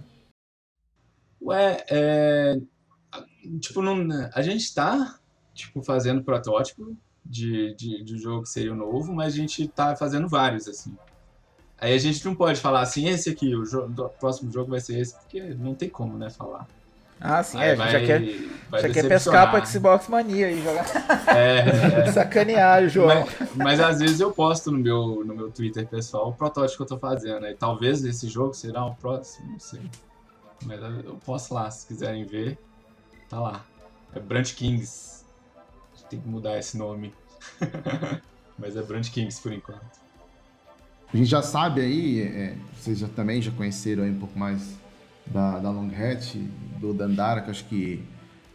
[1.41, 2.57] Ué, é.
[3.61, 3.97] Tipo, não,
[4.35, 5.19] a gente tá,
[5.55, 6.97] tipo, fazendo protótipo.
[7.25, 10.97] de, de, de jogo que seria novo, mas a gente tá fazendo vários, assim.
[11.79, 14.99] Aí a gente não pode falar assim, esse aqui, o, o próximo jogo vai ser
[14.99, 16.69] esse, porque não tem como, né, falar.
[17.27, 18.23] Ah, sim, Aí é, vai- já quer,
[18.83, 20.85] já quer pescar pro Xbox Mania e jogar.
[21.35, 22.13] É, é.
[22.13, 23.27] Sacanear o João.
[23.41, 26.83] Mas, mas às vezes eu posto no meu, no meu Twitter pessoal o protótipo que
[26.83, 27.47] eu tô fazendo.
[27.47, 29.81] E talvez esse jogo será o próximo, não sei.
[30.67, 32.59] Mas eu posto lá, se quiserem ver.
[33.31, 33.65] Tá lá.
[34.15, 35.25] É Brand Kings.
[35.57, 37.15] A gente tem que mudar esse nome.
[38.59, 39.81] mas é Brand Kings por enquanto.
[41.13, 44.75] A gente já sabe aí, é, vocês já, também já conheceram aí um pouco mais
[45.27, 46.37] da, da Long Hatch,
[46.81, 48.05] do Dandara, que acho que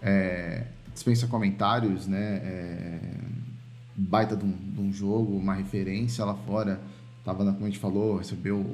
[0.02, 2.42] é, dispensa comentários, né?
[2.44, 3.00] É,
[3.96, 6.80] baita de um, de um jogo, uma referência lá fora.
[7.26, 8.66] Tava, como a gente falou, recebeu,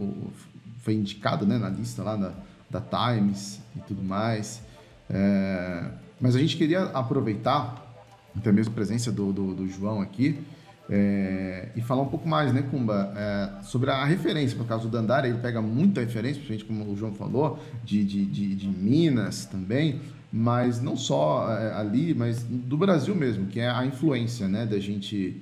[0.80, 2.34] foi indicado né, na lista lá da,
[2.70, 4.62] da Times e tudo mais.
[5.10, 7.84] É, mas a gente queria aproveitar
[8.38, 10.40] até mesmo a presença do, do, do João aqui,
[10.90, 14.90] é, e falar um pouco mais, né, Kumba, é, sobre a referência, por causa do
[14.90, 19.46] Dandara, ele pega muita referência, principalmente como o João falou, de, de, de, de Minas
[19.46, 24.66] também, mas não só é, ali, mas do Brasil mesmo, que é a influência, né,
[24.66, 25.42] da gente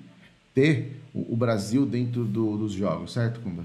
[0.53, 3.63] ter o, o Brasil dentro do- dos jogos, certo, Kumba?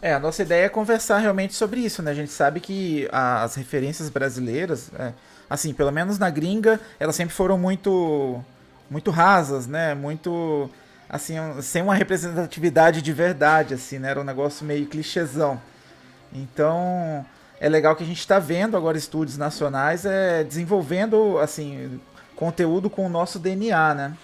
[0.00, 2.12] É, a nossa ideia é conversar realmente sobre isso, né?
[2.12, 5.12] A gente sabe que a- as referências brasileiras, é,
[5.50, 8.40] assim, pelo menos na gringa, elas sempre foram muito,
[8.90, 9.94] muito rasas, né?
[9.94, 10.70] Muito,
[11.08, 14.10] assim, sem uma representatividade de verdade, assim, né?
[14.10, 15.60] Era um negócio meio clichêzão.
[16.32, 17.24] Então,
[17.60, 22.00] é legal que a gente está vendo agora estúdios nacionais é, desenvolvendo, assim,
[22.36, 24.16] conteúdo com o nosso DNA, né?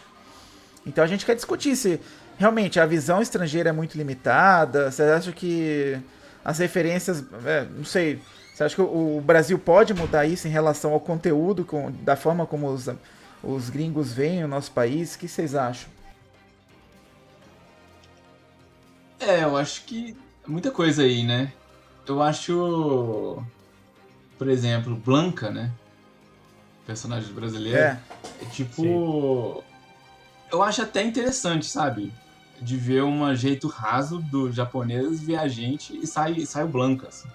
[0.87, 2.01] Então a gente quer discutir se
[2.39, 4.91] realmente a visão estrangeira é muito limitada.
[4.91, 5.99] Você acha que
[6.45, 8.21] as referências, é, não sei,
[8.55, 12.17] você acha que o o Brasil pode mudar isso em relação ao conteúdo, com- da
[12.17, 12.89] forma como os,
[13.47, 15.15] os gringos veem o nosso país?
[15.15, 15.89] O que vocês acham?
[19.21, 21.53] É, eu acho que muita coisa aí, né?
[22.07, 23.43] Eu acho,
[24.37, 25.71] por exemplo, Blanca, né?
[26.87, 27.79] Personagem brasileiro.
[27.79, 28.01] É,
[28.43, 29.65] É tipo.
[30.53, 32.13] Eu acho até interessante, sabe?
[32.61, 36.69] De ver um jeito raso do japonês ver a gente e sai, e sai o
[36.69, 37.29] Blanca, assim.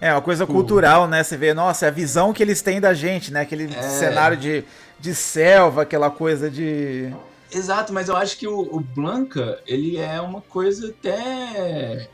[0.00, 1.22] É uma coisa cultural, né?
[1.22, 3.40] Você vê, nossa, é a visão que eles têm da gente, né?
[3.42, 3.82] Aquele É.
[3.82, 4.64] cenário de,
[4.98, 7.12] de selva, aquela coisa de.
[7.52, 12.08] Exato, mas eu acho que o, o Blanca, ele é uma coisa até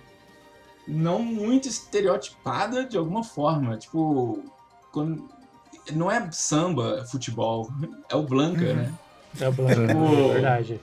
[0.89, 3.77] não muito estereotipada de alguma forma.
[3.77, 4.43] Tipo,
[4.93, 5.29] quando-
[5.93, 7.71] não é samba, futebol,
[8.09, 8.75] é o Blanca, Uhum.
[8.75, 8.93] né?
[9.41, 10.81] É o Blanca, Tipo- é verdade.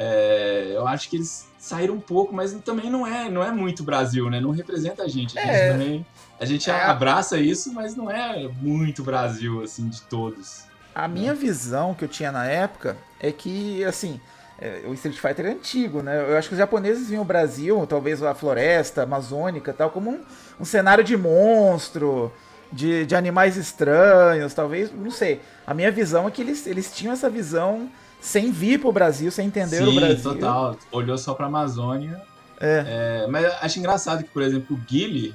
[0.00, 3.82] É, eu acho que eles saíram um pouco, mas também não é, não é muito
[3.82, 4.40] Brasil, né?
[4.40, 5.36] Não representa a gente.
[5.36, 5.72] A gente É.
[5.72, 6.06] também.
[6.40, 6.84] A gente É.
[6.84, 10.62] abraça isso, mas não é muito Brasil, assim, de todos.
[10.94, 14.20] A minha visão que eu tinha na época é que, assim,
[14.60, 16.30] é, o Street Fighter é antigo, né?
[16.30, 20.20] Eu acho que os japoneses viam o Brasil, talvez a floresta amazônica tal, como um,
[20.60, 22.32] um cenário de monstro,
[22.72, 25.40] de, de animais estranhos, talvez, não sei.
[25.66, 27.88] A minha visão é que eles, eles tinham essa visão
[28.20, 30.22] sem vir pro Brasil, sem entender o Sim, Brasil.
[30.34, 30.76] total.
[30.90, 32.20] Olhou só pra Amazônia.
[32.60, 33.22] É.
[33.24, 35.34] É, mas acho engraçado que, por exemplo, o Guile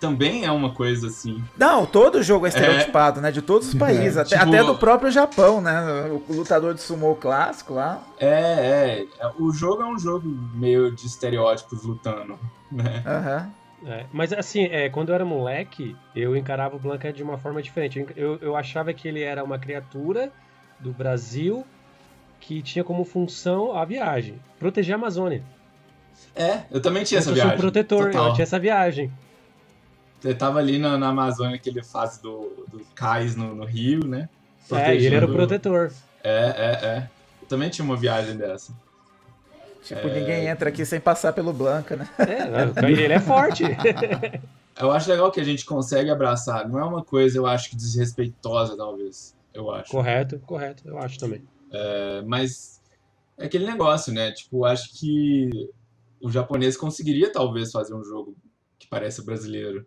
[0.00, 1.42] também é uma coisa assim.
[1.56, 3.30] Não, todo jogo é estereotipado, né?
[3.30, 5.80] De todos os países, É, até, tipo- até do próprio Japão, né?
[6.28, 8.02] O lutador de sumô clássico lá.
[8.18, 9.26] É, é.
[9.38, 12.38] O jogo é um jogo meio de estereótipos lutando,
[12.70, 13.02] né?
[13.06, 13.50] Aham.
[13.86, 17.62] É, mas assim, é, quando eu era moleque, eu encarava o Blanca de uma forma
[17.62, 18.04] diferente.
[18.16, 20.32] Eu, eu achava que ele era uma criatura
[20.80, 21.64] do Brasil
[22.46, 25.42] que tinha como função a viagem, proteger a Amazônia.
[26.36, 27.56] É, eu também tinha essa eu um viagem.
[27.56, 28.28] protetor, total.
[28.28, 29.10] eu tinha essa viagem.
[30.22, 34.28] Ele tava ali na, na Amazônia, aquele fase do, do cais no, no Rio, né?
[34.72, 35.92] É, e ele era o Protegendo- protetor.
[36.22, 37.10] É, é, é.
[37.42, 38.72] Eu também tinha uma viagem dessa.
[39.82, 42.08] Tipo, ninguém entra aqui sem passar pelo Blanca, né?
[42.18, 43.64] É, não, ele é forte.
[44.80, 46.68] Eu acho legal que a gente consegue abraçar.
[46.68, 49.32] Não é uma coisa, eu acho, que desrespeitosa, talvez.
[49.52, 49.88] Eu acho.
[49.88, 51.44] correto, correto, eu acho também.
[51.74, 52.80] É, mas
[53.36, 54.30] é aquele negócio, né?
[54.32, 55.50] Tipo, acho que
[56.20, 58.36] o japonês conseguiria, talvez, fazer um jogo
[58.78, 59.86] que pareça brasileiro.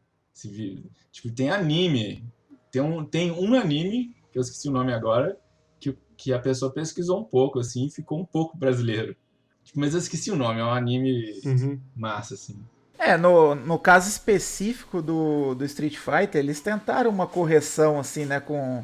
[1.11, 2.23] Tipo, tem anime.
[2.71, 5.37] Tem um, tem um anime, que eu esqueci o nome agora,
[5.79, 9.15] que, que a pessoa pesquisou um pouco, assim, e ficou um pouco brasileiro.
[9.63, 11.79] Tipo, mas eu esqueci o nome, é um anime Uhum.
[11.95, 12.57] massa, assim.
[12.99, 18.39] É, no, no caso específico do, do Street Fighter, eles tentaram uma correção, assim, né,
[18.39, 18.83] com,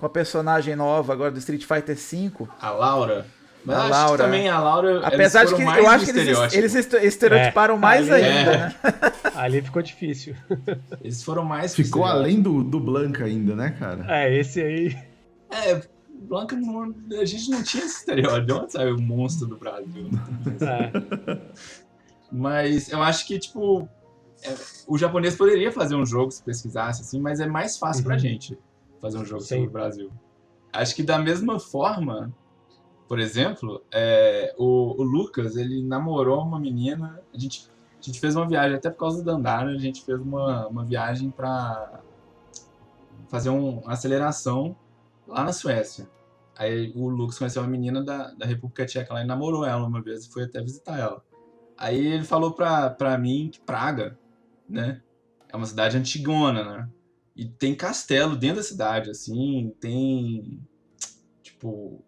[0.00, 2.48] com a personagem nova agora do Street Fighter V.
[2.60, 3.26] A Laura.
[3.62, 5.06] Mas A eu acho Laura, que também a Laura.
[5.06, 8.56] Apesar de que eu acho que eles, eles este- estereotiparam É, mais ali- ainda, É.
[8.56, 8.74] né?
[9.36, 10.34] Ali ficou difícil.
[11.02, 14.04] Eles foram mais Ficou além do, do Blanca ainda, né, cara?
[14.08, 14.98] É, esse aí.
[15.50, 18.46] É, Blanca, não, a gente não tinha esse estereótipo.
[18.46, 20.10] De onde saiu o monstro do Brasil?
[20.60, 21.38] É.
[22.30, 23.88] Mas eu acho que, tipo,
[24.42, 24.54] é,
[24.86, 28.18] o japonês poderia fazer um jogo se pesquisasse, assim, mas é mais fácil pra Uhum.
[28.20, 28.58] gente
[29.00, 29.54] fazer um jogo Sim.
[29.56, 30.12] sobre o Brasil.
[30.72, 32.32] Acho que da mesma forma,
[33.08, 38.36] por exemplo, é, o, o Lucas, ele namorou uma menina, a gente, a gente fez
[38.36, 42.00] uma viagem, até por causa do Dandara, a gente fez uma, uma viagem pra
[43.28, 44.76] fazer um- uma aceleração
[45.26, 46.08] lá na Suécia.
[46.56, 50.02] Aí o Lucas conheceu uma menina da, da República Tcheca lá e namorou ela uma
[50.02, 51.24] vez e foi até visitar ela.
[51.76, 54.18] Aí ele falou pra, pra mim que Praga,
[54.68, 55.00] né,
[55.48, 56.88] é uma cidade antigona, né?
[57.40, 60.60] E tem castelo dentro da cidade, assim, tem.
[61.42, 62.04] Tipo.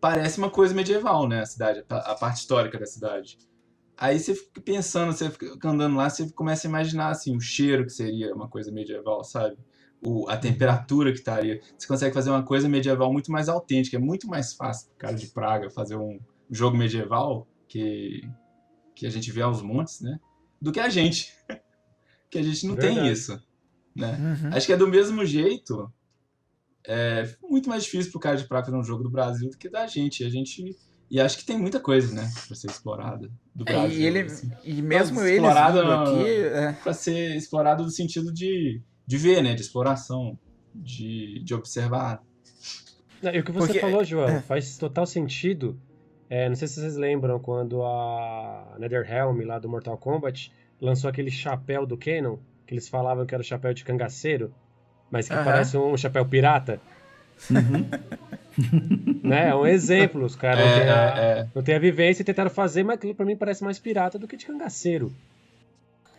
[0.00, 1.42] Parece uma coisa medieval, né?
[1.42, 3.36] A cidade, a parte histórica da cidade.
[3.94, 7.84] Aí você fica pensando, você fica andando lá, você começa a imaginar, assim, o cheiro
[7.84, 9.58] que seria uma coisa medieval, sabe?
[10.02, 11.60] O, a temperatura que estaria.
[11.76, 15.14] Você consegue fazer uma coisa medieval muito mais autêntica, é muito mais fácil pro cara
[15.14, 16.18] de Praga fazer um
[16.50, 18.26] jogo medieval que,
[18.94, 20.18] que a gente vê aos montes, né?
[20.58, 21.36] Do que a gente.
[22.30, 23.12] que a gente não tem Verdade.
[23.12, 23.51] isso,
[23.94, 24.38] né?
[24.42, 24.50] Uhum.
[24.54, 25.92] Acho que é do mesmo jeito.
[26.86, 29.68] É muito mais difícil pro cara de Praga fazer um jogo do Brasil do que
[29.68, 30.24] da gente.
[30.24, 30.76] A gente.
[31.10, 32.28] E acho que tem muita coisa, né?
[32.46, 33.98] Pra ser explorada do É, Brasil.
[34.00, 34.50] e, ele, assim.
[34.64, 38.80] e mesmo Mas eles explorada vindo não- aqui, é, Pra ser explorado no sentido de,
[39.06, 39.54] de ver, né?
[39.54, 40.38] De exploração.
[40.74, 42.22] De, de observar.
[43.22, 44.40] Não, e o que você Porque- falou, João, é.
[44.40, 45.78] faz total sentido.
[46.30, 50.50] É, não sei se vocês lembram quando a NetherRealm lá do Mortal Kombat
[50.80, 52.38] lançou aquele chapéu do Canon,
[52.72, 54.50] que eles falavam que era o chapéu de cangaceiro,
[55.10, 55.44] mas que Aham.
[55.44, 56.80] parece um chapéu pirata.
[59.22, 59.50] né?
[59.50, 60.24] É um exemplo.
[60.24, 61.46] Os caras não, É, têm a, é, é.
[61.54, 64.26] não têm a vivência e tentaram fazer, mas aquilo pra mim parece mais pirata do
[64.26, 65.12] que de cangaceiro.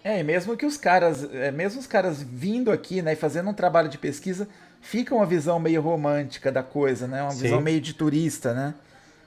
[0.03, 3.49] É, e mesmo que os caras, é, mesmo os caras vindo aqui, né, e fazendo
[3.49, 4.47] um trabalho de pesquisa,
[4.81, 7.23] fica uma visão meio romântica da coisa, né?
[7.23, 7.43] Uma Sim.
[7.43, 8.75] visão meio de turista, né?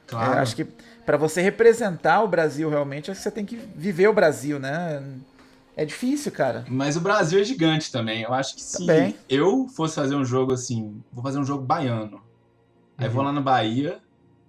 [0.06, 0.34] Claro.
[0.34, 0.64] É, acho que
[1.04, 5.02] para você representar o Brasil realmente, acho que você tem que viver o Brasil, né?
[5.76, 6.64] É difícil, cara.
[6.68, 8.22] Mas o Brasil é gigante também.
[8.22, 9.18] Eu acho que se Também.
[9.28, 12.20] eu fosse fazer um jogo assim, vou fazer um jogo baiano.
[12.96, 13.14] Aí Uhum.
[13.14, 14.00] vou lá na Bahia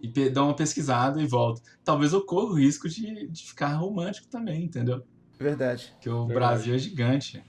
[0.02, 1.62] e pe- dar uma pesquisada e volto.
[1.84, 5.02] Talvez eu corra o risco de, de ficar romântico também, entendeu?
[5.40, 5.92] Verdade.
[5.96, 6.50] Porque o Verdade.
[6.54, 7.44] Brasil é gigante.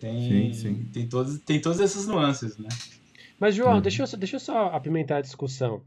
[0.00, 0.84] Tem, Sim, sim.
[0.92, 2.68] Tem, todos, tem todas essas nuances, né?
[3.38, 3.80] Mas, João, Uhum.
[3.80, 5.82] deixa, eu, só- deixa eu só apimentar a discussão.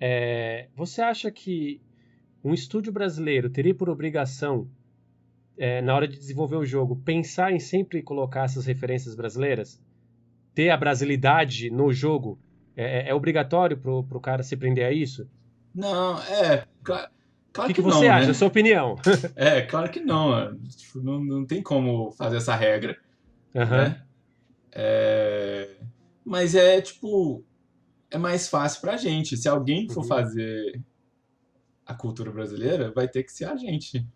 [0.00, 1.80] É, você acha que
[2.42, 4.68] um estúdio brasileiro teria por obrigação,
[5.58, 9.80] é, na hora de desenvolver o jogo, pensar em sempre colocar essas referências brasileiras?
[10.54, 12.38] Ter a brasilidade no jogo?
[12.76, 15.28] É, é- é obrigatório pro, pro cara se prender a isso?
[15.74, 16.64] Não, é.
[16.82, 17.08] Claro,
[17.52, 18.26] claro que, que, que você não, acha?
[18.28, 18.32] né?
[18.34, 18.96] Sua opinião.
[19.36, 20.36] É, claro que não.
[20.38, 20.52] é.
[20.76, 22.96] Tipo, não, não tem como fazer essa regra.
[23.54, 23.88] Aham.
[23.88, 24.02] né?
[24.72, 25.76] É,
[26.24, 27.44] Mas é tipo.
[28.10, 29.36] É mais fácil pra gente.
[29.36, 30.08] Se alguém for Uhum.
[30.08, 30.80] fazer
[31.86, 34.06] a cultura brasileira, vai ter que ser a gente.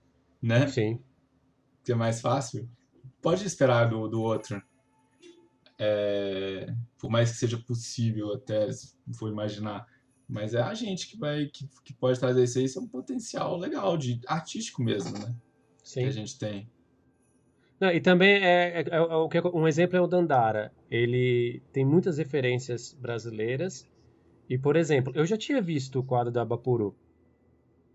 [0.40, 0.66] Né?
[0.68, 1.00] Sim.
[1.88, 2.68] Que é mais fácil.
[3.22, 4.62] Pode esperar do, do outro.
[5.78, 9.86] É, Por mais que seja possível até, se for imaginar.
[10.28, 12.66] Mas é a gente que vai que, que pode trazer isso aí.
[12.66, 15.34] Isso é um potencial legal, de artístico mesmo, né?
[15.82, 16.04] Que Sim.
[16.04, 16.70] a gente tem.
[17.80, 20.70] Não, e também é, é- é o que um exemplo é o Dandara.
[20.90, 23.88] Ele tem muitas referências brasileiras.
[24.46, 26.94] E, por exemplo, eu já tinha visto o quadro da Bapuru,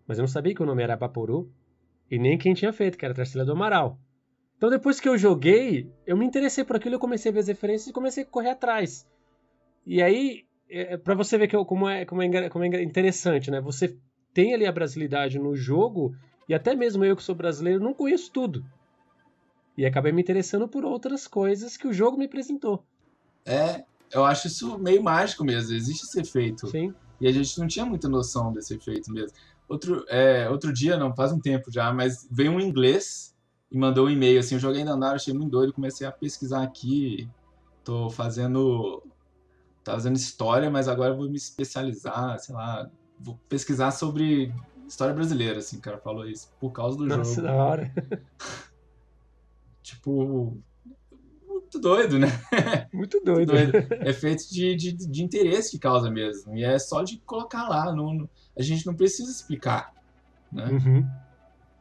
[0.07, 1.53] mas eu não sabia que o nome era Bapuru
[2.13, 3.97] e nem quem tinha feito, que era a Tarsila do Amaral.
[4.55, 7.47] Então, depois que eu joguei, eu me interessei por aquilo, eu comecei a ver as
[7.47, 9.07] referências e comecei a correr atrás.
[9.83, 13.49] E aí, é, para você ver que eu- como, é, como, é, como é interessante,
[13.49, 13.59] né?
[13.61, 13.97] Você
[14.31, 16.15] tem ali a brasilidade no jogo
[16.47, 18.63] e até mesmo eu que sou brasileiro não conheço tudo.
[19.75, 22.85] E acabei me interessando por outras coisas que o jogo me apresentou.
[23.43, 25.75] É, eu acho isso meio mágico mesmo.
[25.75, 26.67] Existe esse efeito.
[26.67, 26.93] Sim.
[27.19, 29.35] E a gente não tinha muita noção desse efeito mesmo.
[29.67, 33.35] Outro, é, outro dia, não, faz um tempo já, mas veio um inglês
[33.71, 37.29] e mandou um e-mail assim, eu joguei andar, achei muito doido, comecei a pesquisar aqui,
[37.83, 39.01] tô fazendo
[39.83, 44.53] tá fazendo história, mas agora eu vou me especializar, sei lá, vou pesquisar sobre
[44.87, 47.47] história brasileira, assim, o cara falou isso, por causa do Nossa, jogo.
[47.47, 47.93] da hora.
[49.83, 50.57] Tipo,
[51.73, 52.27] muito doido, né?
[52.93, 53.51] Muito doido.
[53.53, 53.73] doido.
[54.07, 56.55] Efeitos de, de, de interesse que causa mesmo.
[56.55, 57.93] E é só de colocar lá.
[57.93, 59.91] Não- a gente não precisa explicar.
[60.51, 60.65] Né?
[60.65, 61.07] Uhum.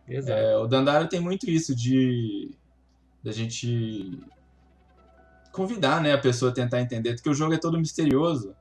[0.08, 0.38] Exato.
[0.38, 2.50] É, o Dandara tem muito isso de
[3.22, 4.18] da gente
[5.52, 8.54] convidar né, a pessoa a tentar entender, porque o jogo é todo misterioso.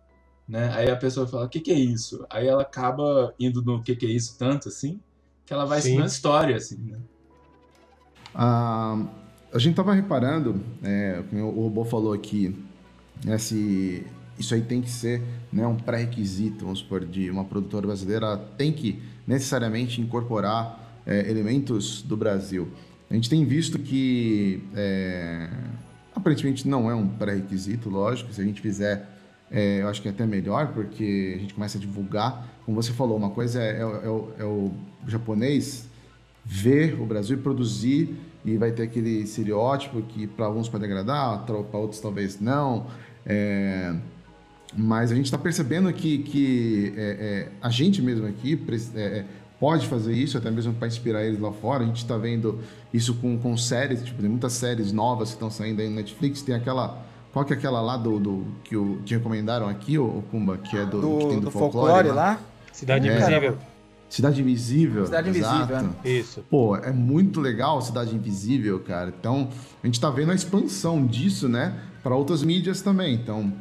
[0.48, 0.70] Né?
[0.74, 2.26] Aí a pessoa fala, o que, que é isso?
[2.30, 5.00] Aí ela acaba indo no que, que é isso tanto assim,
[5.46, 5.90] que ela vai Sim.
[5.92, 7.00] estudando história, assim, né?
[8.36, 9.04] Ah,
[9.54, 12.56] a gente tava reparando, é, como o robô falou aqui,
[13.28, 14.06] esse,
[14.40, 15.22] isso aí tem que ser
[15.52, 22.02] né, um pré-requisito, vamos supor, de uma produtora brasileira, tem que necessariamente incorporar é, elementos
[22.02, 22.70] do Brasil.
[23.10, 25.50] A gente tem visto que é,
[26.16, 29.06] aparentemente não é um pré-requisito, lógico, se a gente fizer,
[29.52, 32.48] é, eu acho que é até melhor, porque a gente começa a divulgar.
[32.66, 34.72] Como você falou, uma coisa é, é, é o, é o
[35.06, 35.90] japonês
[36.46, 41.46] ver o Brasil e produzir e vai ter aquele estereótipo que para alguns pode agradar,
[41.46, 42.88] para outros talvez não.
[43.26, 43.94] É,
[44.76, 48.60] mas a gente está percebendo que, que é, é, a gente mesmo aqui
[48.96, 49.26] é, é,
[49.60, 51.84] pode fazer isso, até mesmo para inspirar eles lá fora.
[51.84, 52.60] A gente está vendo
[52.94, 56.42] isso com, com séries, tipo, tem muitas séries novas que estão saindo aí no Netflix.
[56.42, 57.06] Tem aquela.
[57.34, 60.78] Qual que é aquela lá do, do que o, te recomendaram aqui, o Kumba, que
[60.78, 62.40] é do, do, que tem do, do folclore, folclore lá?
[62.74, 63.16] Cidade é.
[63.16, 63.58] Invisível.
[64.12, 65.06] Cidade Invisível.
[65.06, 65.96] Cidade Invisível, exato.
[66.04, 66.10] É.
[66.10, 66.44] Isso.
[66.50, 69.14] Pô, é muito legal Cidade Invisível, cara.
[69.18, 69.48] Então,
[69.82, 73.16] a gente tá vendo a expansão disso, né, para outras mídias também.
[73.16, 73.54] Então,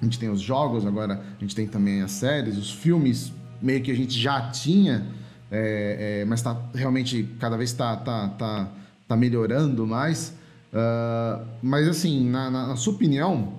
[0.00, 3.30] a gente tem os jogos, agora a gente tem também as séries, os filmes,
[3.60, 5.06] meio que a gente já tinha,
[5.50, 8.72] é, é, mas tá realmente cada vez tá, tá, tá,
[9.06, 10.34] tá melhorando mais.
[10.72, 13.52] Uh, mas assim, na, na, na sua opinião,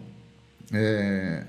[0.73, 1.45] é,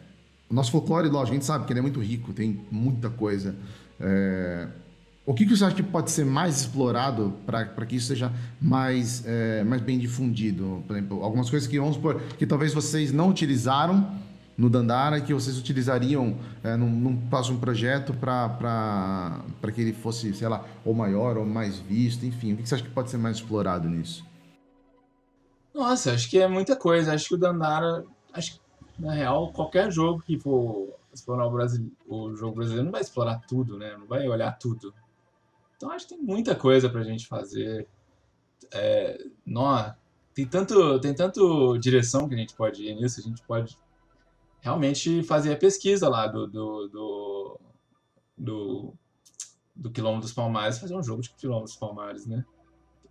[0.50, 3.56] o nosso folclore, lógico, a gente sabe que ele é muito rico, tem muita coisa.
[3.98, 4.68] É,
[5.24, 9.24] o que, que você acha que pode ser mais explorado para que isso seja mais,
[9.24, 10.82] é, mais bem difundido?
[10.86, 14.20] Por exemplo, algumas coisas que, vamos supor, que talvez vocês não utilizaram
[14.56, 19.40] no Dandara que vocês utilizariam é, num, num próximo projeto para
[19.72, 22.52] que ele fosse, sei lá, ou maior ou mais visto, enfim.
[22.52, 24.24] O que você acha que pode ser mais explorado nisso?
[25.74, 27.14] Nossa, acho que é muita coisa.
[27.14, 28.60] Acho que o Dandara, acho que,
[28.98, 33.40] na real, qualquer jogo que for explorar o, Brasil, o jogo brasileiro não vai explorar
[33.48, 33.96] tudo, né?
[33.98, 34.92] Não vai olhar tudo.
[35.82, 37.88] Então acho que tem muita coisa pra gente fazer.
[38.72, 39.92] É, nó,
[40.32, 43.76] tem tanto, tem tanto direção que a gente pode ir nisso, a gente pode
[44.60, 47.60] realmente fazer a pesquisa lá do, do, do,
[48.38, 48.94] do,
[49.74, 52.44] do Quilombo dos Palmares, fazer um jogo de Quilombo dos Palmares, né?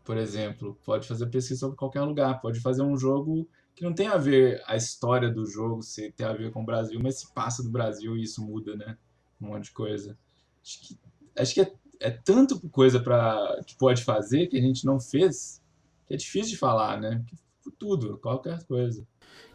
[0.05, 4.07] Por exemplo, pode fazer pesquisa sobre qualquer lugar, pode fazer um jogo que não tem
[4.07, 7.33] a ver a história do jogo, se tem a ver com o Brasil, mas se
[7.33, 8.97] passa do Brasil e isso muda, né?
[9.41, 10.17] Um monte de coisa.
[10.63, 10.99] Acho que,
[11.35, 15.61] acho que é é tanto coisa para que pode fazer que a gente não fez
[16.07, 17.21] que é difícil de falar, né?
[17.79, 19.05] Tudo, qualquer coisa.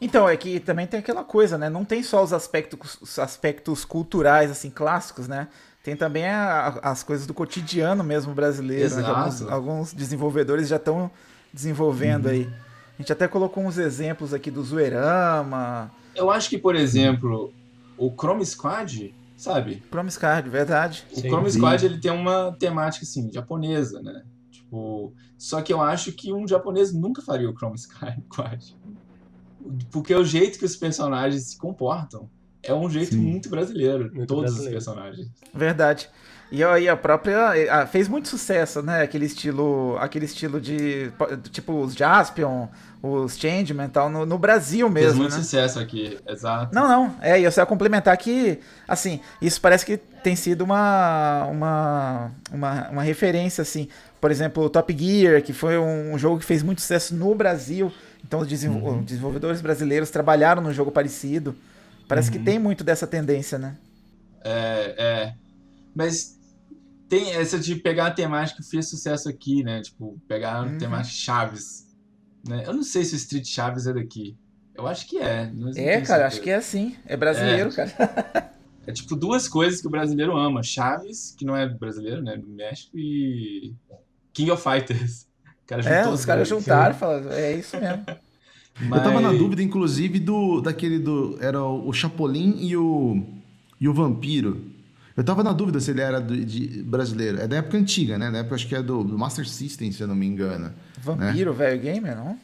[0.00, 1.68] Então, é que também tem aquela coisa, né?
[1.68, 5.48] Não tem só os aspectos, os aspectos culturais, assim, clássicos, né?
[5.82, 9.06] Tem também a, as coisas do cotidiano mesmo brasileiro, né?
[9.06, 11.10] alguns, alguns, desenvolvedores já estão
[11.52, 12.32] desenvolvendo uhum.
[12.32, 12.50] aí.
[12.98, 15.90] A gente até colocou uns exemplos aqui do Zoeirama.
[16.14, 17.52] Eu acho que, por exemplo,
[17.98, 19.82] o Chrome Squad sabe?
[19.90, 21.04] Chrome Squad, verdade.
[21.12, 21.28] O Sim.
[21.28, 24.24] Chrome Squad ele tem uma temática assim, japonesa, né?
[24.50, 28.76] Tipo, só que eu acho que um japonês nunca faria o Chrome Squad.
[29.90, 32.30] Porque o jeito que os personagens se comportam
[32.62, 33.20] é um jeito Sim.
[33.20, 34.78] muito brasileiro, muito todos brasileiro.
[34.78, 35.28] os personagens.
[35.54, 36.08] Verdade.
[36.50, 39.02] E aí a própria fez muito sucesso, né?
[39.02, 41.10] Aquele estilo, aquele estilo de
[41.50, 42.68] tipo os Jaspion,
[43.02, 45.42] os Changeman e tal no, no Brasil mesmo, Fez muito né?
[45.42, 46.74] sucesso aqui, exato.
[46.74, 47.16] Não, não.
[47.20, 52.30] É, e eu só ia complementar que assim, isso parece que tem sido uma uma
[52.52, 53.88] uma, uma referência assim.
[54.20, 57.92] Por exemplo, o Top Gear, que foi um jogo que fez muito sucesso no Brasil.
[58.24, 59.02] Então os uhum.
[59.02, 61.54] desenvolvedores brasileiros trabalharam num jogo parecido.
[62.08, 62.38] Parece uhum.
[62.38, 63.76] que tem muito dessa tendência, né?
[64.44, 65.32] É, é.
[65.94, 66.35] Mas
[67.08, 69.80] tem essa de pegar a temática que fez sucesso aqui, né?
[69.80, 70.78] Tipo, pegar a uhum.
[70.78, 71.86] temática Chaves.
[72.46, 72.64] Né?
[72.66, 74.36] Eu não sei se o Street Chaves é daqui.
[74.74, 75.50] Eu acho que é.
[75.76, 76.96] é, cara, acho que é sim.
[77.06, 77.72] É brasileiro, é.
[77.72, 78.52] cara.
[78.86, 80.62] é tipo duas coisas que o brasileiro ama.
[80.62, 82.36] Chaves, que não é brasileiro, né?
[82.36, 83.74] Do México, e
[84.32, 85.26] King of Fighters.
[85.66, 88.04] Cara é, os caras juntaram e falaram, é isso mesmo.
[88.82, 88.98] Mas...
[89.00, 91.38] Eu tava na dúvida, inclusive, do daquele do.
[91.40, 93.24] Era o Chapolin e o.
[93.80, 94.75] E o Vampiro.
[95.16, 97.40] Eu tava na dúvida se ele era do, de brasileiro.
[97.40, 98.30] É da época antiga, né?
[98.30, 100.70] Da época, acho que é do, do Master System, se eu não me engano.
[101.00, 101.56] Vampiro, né?
[101.56, 102.38] velho gamer, não?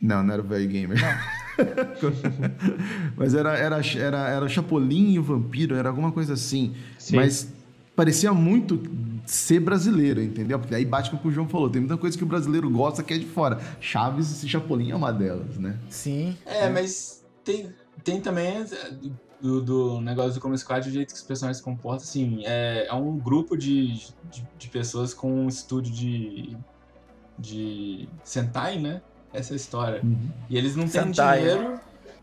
[0.00, 0.98] Não, não era o velho gamer.
[3.16, 6.74] Mas era, era, era, era Chapolin e o Vampiro, era alguma coisa assim.
[6.98, 7.16] Sim.
[7.16, 7.48] Mas
[7.94, 8.82] parecia muito
[9.24, 10.58] ser brasileiro, entendeu?
[10.58, 11.70] Porque aí bate com o que o João falou.
[11.70, 13.58] Tem muita coisa que o brasileiro gosta que é de fora.
[13.80, 15.76] Chaves e Chapolin é uma delas, né?
[15.88, 16.36] Sim.
[16.44, 17.70] É, mas tem,
[18.04, 18.66] tem também
[19.40, 22.86] do, do negócio do Comic Squad, o jeito que os personagens se comportam, assim, é,
[22.86, 23.94] é um grupo de,
[24.30, 26.56] de, de, pessoas com um estúdio de,
[27.38, 29.02] de Sentai, né?
[29.32, 30.00] Essa é a história.
[30.02, 30.30] Uhum.
[30.48, 31.80] E eles não têm Sentai, dinheiro, né?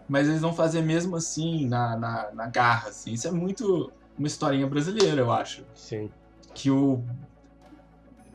[0.08, 3.14] mas eles vão fazer mesmo assim, na, na, na garra, assim.
[3.14, 5.64] Isso é muito uma historinha brasileira, eu acho.
[5.76, 6.10] Sim.
[6.54, 7.04] Que o...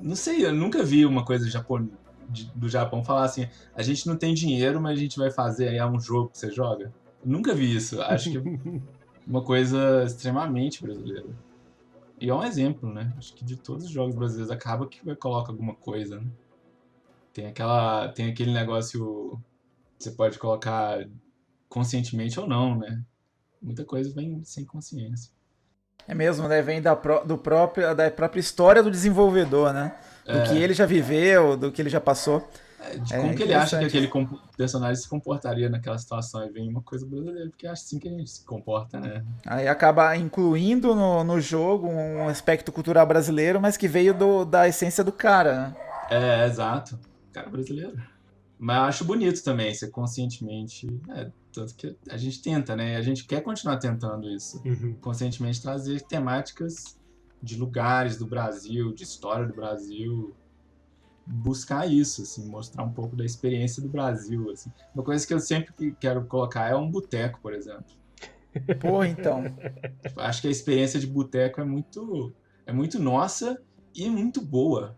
[0.01, 1.99] Não sei, eu nunca vi uma coisa japonesa
[2.55, 5.83] do Japão falar assim, a gente não tem dinheiro, mas a gente vai fazer aí
[5.83, 6.93] um jogo que você joga.
[7.25, 8.01] Nunca vi isso.
[8.03, 8.39] Acho que
[9.27, 11.27] uma coisa extremamente brasileira.
[12.21, 13.13] E é um exemplo, né?
[13.17, 16.27] Acho que de todos os jogos brasileiros acaba que vai colocar alguma coisa, né?
[17.33, 19.41] Tem aquela, tem aquele negócio
[19.99, 21.05] você pode colocar
[21.69, 23.03] conscientemente ou não, né?
[23.61, 25.33] Muita coisa vem sem consciência.
[26.07, 26.63] É mesmo, né?
[26.63, 29.97] Vem da, pró do próprio, da própria história do desenvolvedor, né?
[30.25, 30.43] Do é.
[30.45, 32.49] que ele já viveu, do que ele já passou.
[32.81, 34.11] É, de como é que ele acha que aquele
[34.57, 36.45] personagem se comportaria naquela situação.
[36.45, 39.25] E vem uma coisa brasileira, porque é assim que a gente se comporta, né?
[39.47, 44.69] Aí acaba incluindo no, no jogo um aspecto cultural brasileiro, mas que veio do, da
[44.69, 45.77] essência do cara, né?
[46.11, 46.99] É, exato.
[47.33, 48.01] Cara brasileiro.
[48.59, 50.87] Mas eu acho bonito também, ser conscientemente.
[51.11, 52.97] É, tanto que a gente tenta, né?
[52.97, 54.61] A gente quer continuar tentando isso.
[54.65, 54.95] Uhum.
[55.01, 56.99] Conscientemente trazer temáticas
[57.41, 60.35] de lugares do Brasil, de história do Brasil,
[61.31, 64.71] buscar isso, assim, mostrar um pouco da experiência do Brasil, assim.
[64.95, 67.85] Uma coisa que eu sempre quero colocar é um boteco, por exemplo.
[68.81, 69.45] Pô, então.
[70.17, 72.33] Acho que a experiência de boteco é muito
[72.67, 73.61] é muito nossa
[73.95, 74.97] e muito boa.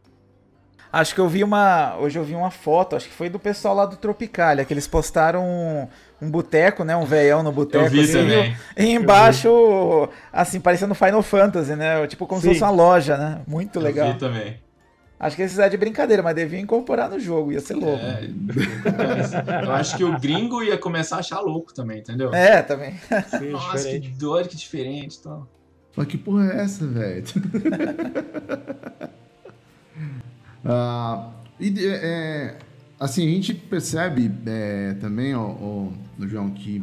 [0.93, 1.97] Acho que eu vi uma.
[1.99, 4.89] Hoje eu vi uma foto, acho que foi do pessoal lá do Tropicalia, que eles
[4.89, 5.89] postaram um,
[6.27, 6.97] um boteco, né?
[6.97, 7.85] Um veião no boteco.
[7.85, 8.57] Eu vi assim, também.
[8.77, 12.05] E embaixo, assim, parecendo Final Fantasy, né?
[12.09, 12.49] Tipo como Sim.
[12.49, 13.41] se fosse uma loja, né?
[13.47, 14.09] Muito legal.
[14.09, 14.70] Eu vi também.
[15.21, 18.03] Acho que esse é de brincadeira, mas devia incorporar no jogo, ia ser louco.
[18.03, 18.25] É,
[19.67, 22.33] eu acho que o gringo ia começar a achar louco também, entendeu?
[22.33, 22.95] É, também.
[23.39, 24.09] Sim, Nossa, diferente.
[24.09, 25.47] que doido, que diferente e tal.
[25.95, 27.25] Mas que porra é essa, velho?
[30.65, 32.57] ah, e, é,
[32.99, 35.89] assim, a gente percebe é, também, ó, ó,
[36.21, 36.83] João, que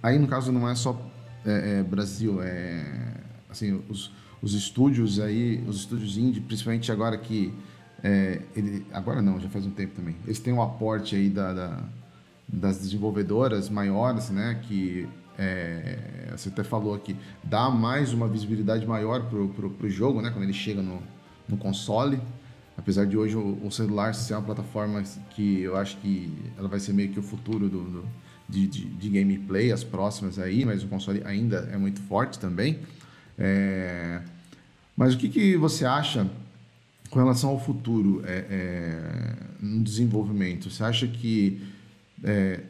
[0.00, 0.96] aí no caso não é só
[1.44, 2.84] é, é Brasil, é
[3.50, 4.12] assim, os
[4.42, 7.54] os estúdios aí, os estúdios indie, principalmente agora que
[8.02, 10.16] é, ele, agora não, já faz um tempo também.
[10.24, 11.82] Eles têm um aporte aí da, da
[12.52, 14.60] das desenvolvedoras maiores, né?
[14.62, 20.20] Que é, você até falou aqui, dá mais uma visibilidade maior pro, pro, pro jogo,
[20.20, 20.30] né?
[20.30, 21.02] Quando ele chega no,
[21.48, 22.20] no console.
[22.76, 26.80] Apesar de hoje o, o, celular ser uma plataforma que eu acho que ela vai
[26.80, 28.04] ser meio que o futuro do, do
[28.48, 32.80] de, de, de gameplay, as próximas aí, mas o console ainda é muito forte também.
[33.38, 34.20] É...
[35.02, 36.30] Mas o que, que você acha
[37.10, 40.70] com relação ao futuro é, é, no desenvolvimento?
[40.70, 41.60] Você acha que
[42.22, 42.60] é,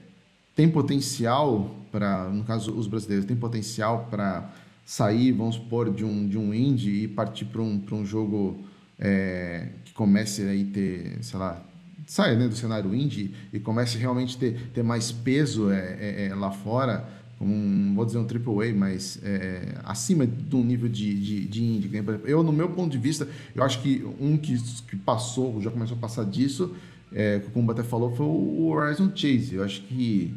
[0.56, 4.50] tem potencial para, no caso, os brasileiros, tem potencial para
[4.82, 8.64] sair, vamos supor, de um, de um indie e partir para um, um jogo
[8.98, 11.62] é, que comece a ter, sei lá,
[12.06, 16.34] saia né, do cenário indie e comece realmente ter, ter mais peso é, é, é
[16.34, 17.06] lá fora?
[17.42, 21.90] Um, vou dizer um AAA, mas é, acima do nível de, de, de indie.
[22.24, 24.56] Eu, no meu ponto de vista, eu acho que um que,
[24.88, 26.74] que passou, já começou a passar disso,
[27.12, 29.54] é, como o até falou, foi o Horizon Chase.
[29.56, 30.34] Eu acho que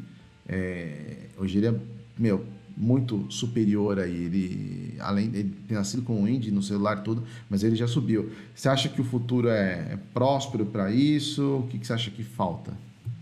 [0.47, 1.75] é, hoje ele é,
[2.17, 2.45] meu,
[2.75, 7.63] muito superior a ele, além de ter nascido com o indie no celular tudo, mas
[7.63, 8.31] ele já subiu.
[8.53, 11.59] Você acha que o futuro é, é próspero para isso?
[11.59, 12.77] O que, que você acha que falta?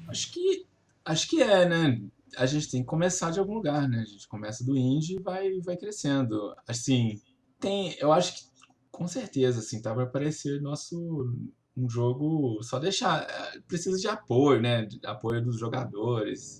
[0.07, 0.65] Acho que
[1.05, 2.01] acho que é, né?
[2.37, 3.99] A gente tem que começar de algum lugar, né?
[3.99, 6.55] A gente começa do indie e vai, vai crescendo.
[6.67, 7.21] Assim,
[7.59, 8.53] tem, eu acho que
[8.91, 11.33] com certeza, assim, tá aparecer nosso
[11.75, 14.85] um jogo só deixar é, precisa de apoio, né?
[14.85, 16.59] De apoio dos jogadores.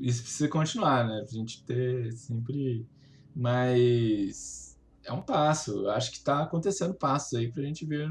[0.00, 1.20] Isso precisa continuar, né?
[1.20, 2.86] Pra gente ter sempre
[3.34, 5.84] mas é um passo.
[5.84, 8.10] Eu acho que tá acontecendo passos aí pra gente ver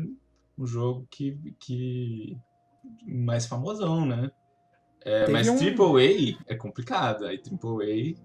[0.57, 2.37] um jogo que que
[3.05, 4.31] mais famosão, né?
[5.07, 5.55] É, mas um...
[5.55, 7.25] AAA é complicado.
[7.25, 8.21] Aí AAA.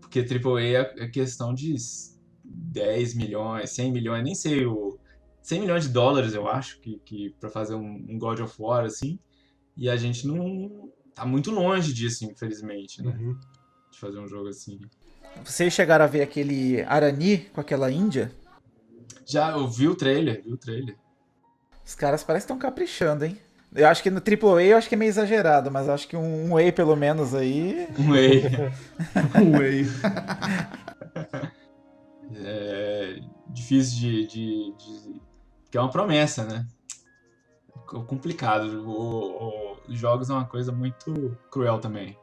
[0.00, 1.74] Porque AAA é, questão de
[2.42, 4.98] 10 milhões, 100 milhões, nem sei o.
[5.42, 8.86] 100 milhões de dólares, eu acho, que, que para fazer um, um, God of War
[8.86, 9.18] assim.
[9.76, 10.90] E a gente não.
[11.14, 13.14] tá muito longe disso, infelizmente, né?
[13.20, 13.38] Uhum.
[13.90, 14.80] De fazer um jogo assim.
[15.44, 18.32] Vocês chegaram a ver aquele Arani com aquela Índia?
[19.26, 20.96] Já, eu vi o trailer, vi o trailer.
[21.84, 23.38] Os caras parecem que estão caprichando, hein?
[23.74, 26.54] Eu acho que no AAA eu acho que é meio exagerado, mas acho que um,
[26.54, 27.88] um pelo menos aí.
[27.98, 28.42] Um Whey.
[29.42, 29.86] um Whey.
[32.36, 33.18] é
[33.48, 35.20] difícil de, de, de.
[35.70, 36.64] que é uma promessa, né?
[38.06, 38.84] Complicado.
[38.86, 42.16] O, o, os jogos é uma coisa muito cruel também.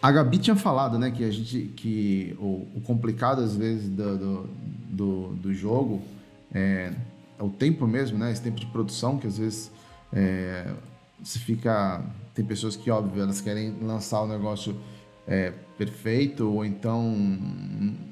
[0.00, 1.72] A Gabi tinha falado, né, que a gente.
[1.76, 4.50] que o, o complicado às vezes do, do,
[4.90, 6.02] do, do jogo
[6.52, 6.92] é,
[7.36, 8.30] é o tempo mesmo, né?
[8.30, 9.72] Esse tempo de produção, que às vezes
[10.14, 10.70] é,
[11.22, 12.02] você fica.
[12.34, 14.76] Tem pessoas que, óbvio, elas querem lançar o negócio
[15.26, 17.02] é, perfeito, ou então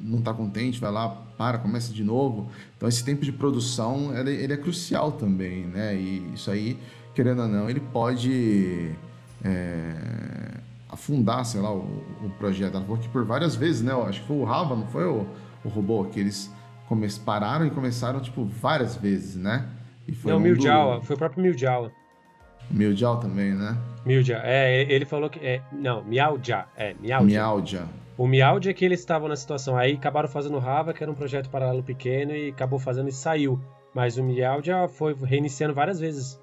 [0.01, 2.49] não está contente, vai lá, para, começa de novo.
[2.77, 5.95] Então, esse tempo de produção ele, ele é crucial também, né?
[5.95, 6.79] E isso aí,
[7.15, 8.93] querendo ou não, ele pode
[9.45, 9.95] é,
[10.89, 12.77] afundar, sei lá, o, o projeto.
[12.77, 13.93] Ela falou que por várias vezes, né?
[13.93, 15.27] eu Acho que foi o Rava, não foi o,
[15.65, 16.51] o robô, que eles
[17.25, 19.67] pararam e começaram, tipo, várias vezes, né?
[20.07, 21.93] E foi Não, um Miljawa, do- foi o próprio Miljawa.
[22.71, 23.77] Miljal também, né?
[24.07, 25.39] Milja, é, ele falou que.
[25.41, 27.27] É, não, Miaudja, é, Miaudja.
[27.41, 27.89] Mialdia.
[28.17, 29.77] O Miaudja é que eles estavam na situação.
[29.77, 33.13] Aí acabaram fazendo o Rava, que era um projeto paralelo pequeno, e acabou fazendo e
[33.13, 33.61] saiu.
[33.95, 36.41] Mas o Miaudja foi reiniciando várias vezes.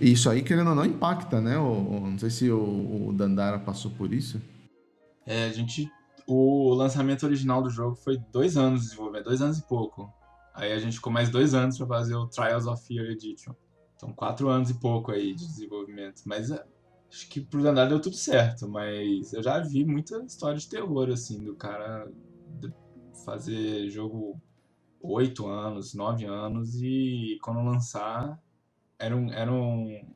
[0.00, 1.56] E isso aí, querendo ou não, impacta, né?
[1.56, 4.40] O, o- não sei se o, o Dandara passou por isso.
[5.26, 5.88] É, a gente.
[6.26, 10.10] O lançamento original do jogo foi dois anos de desenvolvimento, dois anos e pouco.
[10.54, 13.52] Aí a gente ficou mais dois anos pra fazer o Trials of Fear Edition.
[13.96, 16.22] Então, quatro anos e pouco aí de desenvolvimento.
[16.24, 16.64] Mas é,
[17.10, 18.68] acho que pro Dandara deu tudo certo.
[18.68, 22.08] Mas eu já vi muita história de terror, assim, do cara
[23.24, 24.40] fazer jogo
[25.00, 28.40] oito anos, nove anos e quando lançar
[28.98, 30.14] era um, era um.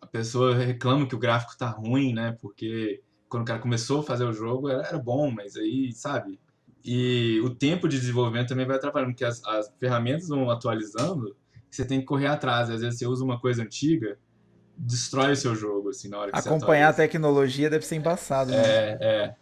[0.00, 2.36] A pessoa reclama que o gráfico tá ruim, né?
[2.40, 6.38] Porque quando o cara começou a fazer o jogo era, era bom, mas aí, sabe?
[6.84, 11.34] E o tempo de desenvolvimento também vai atrapalhando, porque as, as ferramentas vão atualizando,
[11.70, 12.68] você tem que correr atrás.
[12.68, 14.18] Às vezes você usa uma coisa antiga,
[14.76, 18.62] destrói o seu jogo, assim, na hora que Acompanhar a tecnologia deve ser embaçado, né?
[18.64, 19.34] É, é.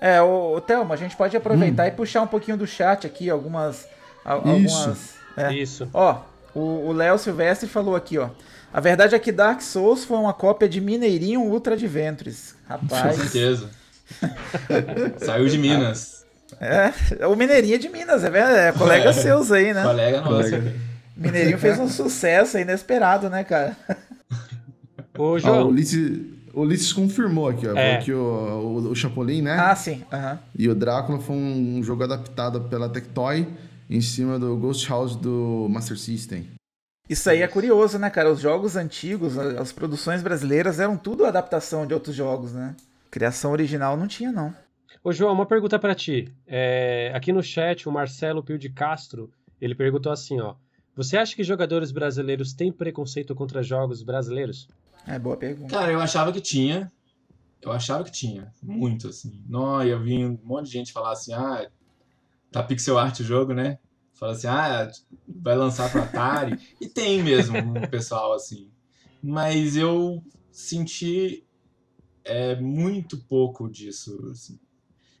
[0.00, 3.30] É, ô, ô Thelma, a gente pode aproveitar e puxar um pouquinho do chat aqui,
[3.30, 3.86] algumas.
[4.24, 4.76] a- Isso.
[4.78, 5.54] algumas é.
[5.54, 5.88] Isso.
[5.92, 6.20] Ó,
[6.54, 8.30] o Léo Silvestre falou aqui, ó.
[8.72, 12.56] A verdade é que Dark Souls foi uma cópia de Mineirinho Ultra Adventures.
[12.66, 13.16] Com Rapaz.
[13.16, 13.70] certeza.
[15.24, 16.13] Saiu de Minas.
[16.60, 19.82] É, o Mineirinho é de Minas, é, verdade, é colega seus aí, né?
[19.82, 20.50] Colega nosso.
[21.16, 23.76] Mineirinho fez um sucesso inesperado, né, cara?
[25.16, 26.20] Ô, João, Ulisses,
[26.52, 27.76] o Ulisses confirmou aqui, ó.
[27.76, 27.98] É.
[27.98, 29.56] que o, o, o Chapolin, né?
[29.58, 30.02] Ah, sim.
[30.12, 30.38] aham.
[30.56, 33.46] E o Drácula foi um, um jogo adaptado pela Tectoy
[33.88, 36.48] em cima do Ghost House do Master System.
[37.08, 38.32] Isso aí é curioso, né, cara?
[38.32, 42.74] Os jogos antigos, as produções brasileiras eram tudo adaptação de outros jogos, né?
[43.10, 44.54] Criação original não tinha, não.
[45.04, 46.34] Ô, João, uma pergunta pra ti.
[46.46, 49.30] É, aqui no chat, o Marcelo Pio de Castro,
[49.60, 50.54] ele perguntou assim, ó.
[50.96, 54.66] Você acha que jogadores brasileiros têm preconceito contra jogos brasileiros?
[55.06, 55.70] É boa pergunta.
[55.70, 56.90] Cara, eu achava que tinha.
[57.60, 58.50] Eu achava que tinha.
[58.62, 59.44] Muito, assim.
[59.46, 61.68] Não, eu vi um monte de gente falar assim, ah,
[62.50, 63.78] tá pixel art o jogo, né?
[64.14, 64.90] Fala assim, ah,
[65.28, 66.58] vai lançar pro Atari.
[66.80, 68.70] e tem mesmo um pessoal assim.
[69.22, 71.44] Mas eu senti
[72.24, 74.58] é, muito pouco disso, assim.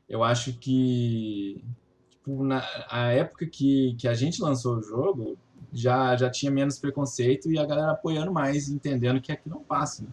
[0.08, 1.64] Eu acho que
[2.10, 5.36] tipo, na a época que, que a gente lançou o jogo,
[5.72, 10.04] já, já tinha menos preconceito e a galera apoiando mais, entendendo que aqui não passa.
[10.04, 10.10] Né?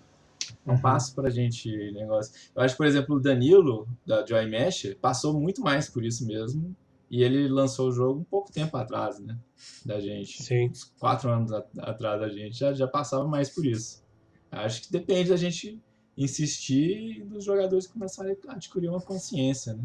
[0.66, 2.34] Não passa pra gente negócio.
[2.56, 6.76] Eu acho, por exemplo, o Danilo, da Joy Mesh, passou muito mais por isso mesmo.
[7.10, 9.38] E ele lançou o jogo um pouco tempo atrás, né?
[9.86, 10.42] Da gente.
[10.42, 10.70] Sim.
[10.70, 12.58] Uns quatro anos atrás da gente.
[12.58, 14.02] Já, já passava mais por isso.
[14.50, 15.78] Acho que depende da gente
[16.18, 19.84] insistir e dos jogadores começarem a adquirir uma consciência, né?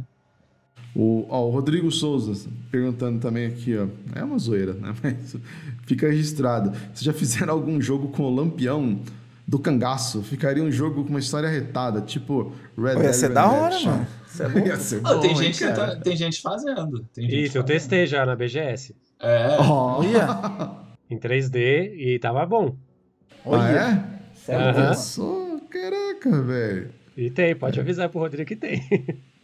[0.94, 3.86] O, ó, o Rodrigo Souza perguntando também aqui, ó.
[4.14, 4.94] É uma zoeira, né?
[5.02, 5.36] Mas
[5.86, 6.70] fica registrado.
[6.70, 8.98] Vocês já fizeram algum jogo com o Lampião
[9.46, 10.22] do cangaço?
[10.22, 14.06] Ficaria um jogo com uma história retada, tipo Red Dead ia ser da hora, mano.
[14.26, 14.48] Isso é.
[14.66, 17.06] Ia ser Ah, tem, hein, gente tá- tem gente fazendo.
[17.14, 17.66] Tem gente Isso, eu fazendo.
[17.78, 18.94] testei já na BGS.
[19.20, 19.56] É.
[19.60, 20.70] Olha,
[21.10, 22.74] Em 3D e tava bom.
[23.44, 23.62] Ah, olha.
[23.78, 24.34] é?
[24.34, 24.90] Sério, Aham.
[26.30, 26.90] Caraca, velho.
[27.16, 28.82] E tem, pode avisar pro Rodrigo que tem.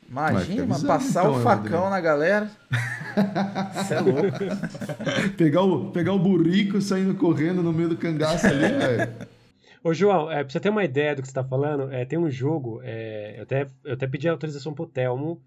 [0.08, 1.90] Imagina, avisando passar então, o facão Rodrigo?
[1.90, 2.50] na galera.
[3.80, 5.32] Isso é louco.
[5.38, 9.12] Pegar o, pegar o burrico saindo correndo no meio do cangaço ali, velho.
[9.82, 12.18] Ô, João, é, pra você ter uma ideia do que você tá falando, é, tem
[12.18, 15.42] um jogo, é, eu, até, eu até pedi autorização pro Telmo,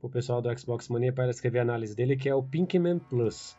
[0.00, 3.54] pro pessoal do Xbox Mania, para escrever a análise dele, que é o Pinkman Plus.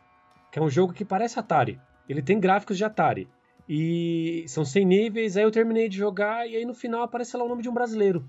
[0.52, 1.78] Que é um jogo que parece Atari.
[2.08, 3.28] Ele tem gráficos de Atari.
[3.68, 7.44] E são 100 níveis, aí eu terminei de jogar e aí no final aparece lá
[7.44, 8.24] o nome de um brasileiro.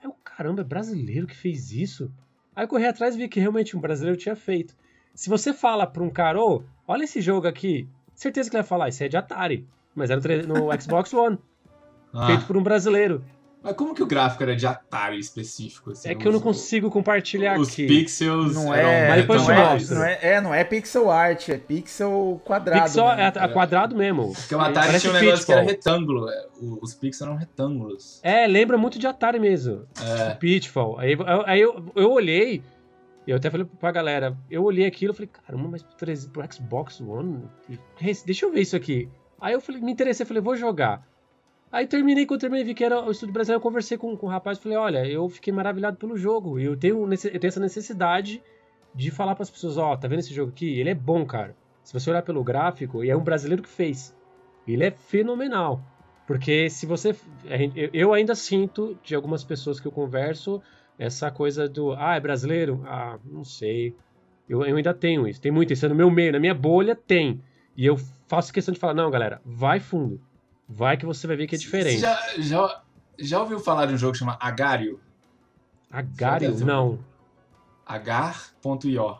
[0.00, 2.10] Aí eu, caramba, é brasileiro que fez isso?
[2.56, 4.74] Aí eu corri atrás e vi que realmente um brasileiro tinha feito.
[5.14, 8.68] Se você fala pra um cara, ô, olha esse jogo aqui, certeza que ele vai
[8.68, 9.66] falar, isso é de Atari.
[9.94, 11.38] Mas era no Xbox One,
[12.14, 13.22] Ah, feito por um brasileiro.
[13.62, 15.90] Mas como que o gráfico era de Atari específico?
[15.90, 17.86] Assim, É que eu não Os- consigo compartilhar Os aqui.
[17.86, 21.48] pixels Não eram é, Mas depois não, é, não é, é, não é pixel art,
[21.50, 22.84] é pixel quadrado.
[22.84, 24.32] Pixel é a- a quadrado mesmo.
[24.32, 25.92] Porque o Atari Parece tinha um negócio que era Pitfall.
[25.94, 26.28] retângulo.
[26.30, 26.46] é,
[26.80, 28.20] Os pixels eram retângulos.
[28.22, 29.86] É, lembra muito de Atari mesmo.
[30.02, 30.98] É, Pitfall.
[30.98, 32.62] Aí, eu- aí eu, eu olhei,
[33.26, 36.26] e eu até falei pra galera, eu olhei aquilo e falei, caramba, mas pro, 3
[36.28, 37.42] pro Xbox One,
[38.24, 39.08] deixa eu ver isso aqui.
[39.38, 41.02] Aí eu falei, me interessei, falei, vou jogar.
[41.72, 44.30] Aí terminei, quando terminei, vi que era o Estúdio Brasileiro, eu conversei com, com o
[44.30, 47.60] rapaz e falei, olha, eu fiquei maravilhado pelo jogo, e eu tenho, eu tenho essa
[47.60, 48.42] necessidade
[48.92, 50.80] de falar pras pessoas, ó, tá vendo esse jogo aqui?
[50.80, 51.54] Ele é bom, cara.
[51.84, 54.16] Se você olhar pelo gráfico, e é um brasileiro que fez.
[54.66, 55.80] Ele é fenomenal.
[56.26, 57.14] Porque se você.
[57.92, 60.62] Eu ainda sinto de algumas pessoas que eu converso
[60.98, 61.92] essa coisa do.
[61.94, 62.84] Ah, é brasileiro?
[62.86, 63.96] Ah, não sei.
[64.48, 65.40] Eu, eu ainda tenho isso.
[65.40, 65.86] Tem muito isso.
[65.86, 67.40] É no meu meio, na minha bolha, tem.
[67.76, 67.96] E eu
[68.28, 70.20] faço questão de falar: não, galera, vai fundo.
[70.72, 71.98] Vai que você vai ver que é diferente.
[71.98, 72.82] Já, já,
[73.18, 75.00] já ouviu falar de um jogo que chama Agario?
[76.16, 76.64] Certeza.
[76.64, 77.00] Não.
[77.84, 79.18] Agar.io.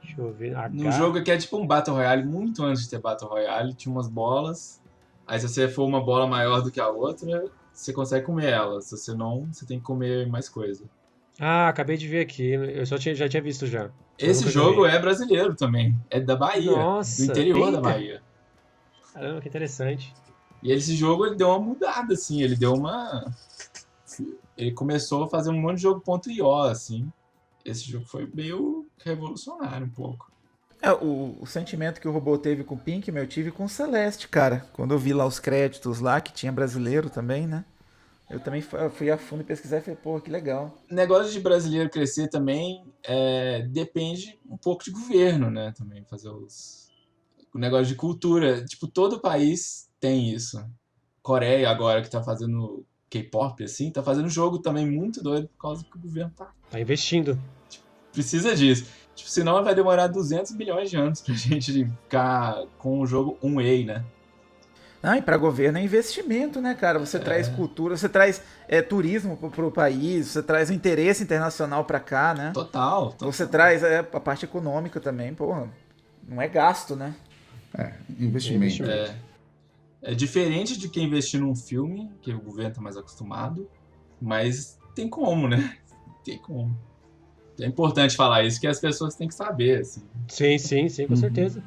[0.00, 0.52] Deixa eu ver.
[0.70, 0.92] Num Agar...
[0.92, 4.08] jogo que é tipo um Battle Royale, muito antes de ter Battle Royale, tinha umas
[4.08, 4.80] bolas.
[5.26, 8.80] Aí se você for uma bola maior do que a outra, você consegue comer ela.
[8.80, 10.84] Se você não, você tem que comer mais coisa.
[11.40, 12.50] Ah, acabei de ver aqui.
[12.52, 13.90] Eu só tinha, já tinha visto já.
[14.16, 14.92] Esse jogo joguei.
[14.92, 15.98] é brasileiro também.
[16.08, 16.70] É da Bahia.
[16.70, 17.80] Nossa, do interior da eita.
[17.80, 18.22] Bahia.
[19.12, 20.14] Caramba, que interessante.
[20.66, 22.42] E esse jogo ele deu uma mudada, assim.
[22.42, 23.32] Ele deu uma.
[24.56, 27.08] Ele começou a fazer um monte de jogo ponto .io, assim.
[27.64, 30.28] Esse jogo foi meio revolucionário um pouco.
[30.82, 33.68] É, o, o sentimento que o robô teve com o Pink, eu tive com o
[33.68, 34.68] Celeste, cara.
[34.72, 37.64] Quando eu vi lá os créditos lá, que tinha brasileiro também, né?
[38.28, 40.76] Eu também fu- fui a fundo pesquisar e falei, pô, que legal.
[40.90, 45.72] O negócio de brasileiro crescer também é, depende um pouco de governo, né?
[45.78, 46.90] Também fazer os.
[47.54, 48.64] O negócio de cultura.
[48.64, 50.64] Tipo, todo país tem isso.
[51.22, 55.84] Coreia agora que tá fazendo K-pop, assim, tá fazendo jogo também muito doido por causa
[55.84, 56.52] que o governo tá.
[56.70, 57.38] Tá investindo.
[58.12, 58.86] Precisa disso.
[59.14, 63.86] Tipo, senão vai demorar 200 milhões de anos pra gente ficar com o jogo 1A,
[63.86, 64.04] né?
[65.02, 66.98] Ah, e pra governo é investimento, né, cara?
[66.98, 71.84] Você traz cultura, você traz é, turismo pro, pro país, você traz o interesse internacional
[71.84, 72.50] pra cá, né?
[72.52, 73.10] Total.
[73.10, 73.32] total.
[73.32, 75.70] Você traz é, a parte econômica também, porra.
[76.26, 77.14] Não é gasto, né?
[77.78, 78.64] É, investimento.
[78.64, 79.14] Investimento.
[80.06, 83.68] É, diferente de quem investir num filme, que o governo tá mais acostumado,
[84.20, 85.76] mas tem como, né?
[86.24, 86.76] Tem como.
[87.60, 90.02] É importante falar isso, que as pessoas têm que saber, assim.
[90.28, 91.20] Sim, sim, sim, com Uhum.
[91.20, 91.62] certeza.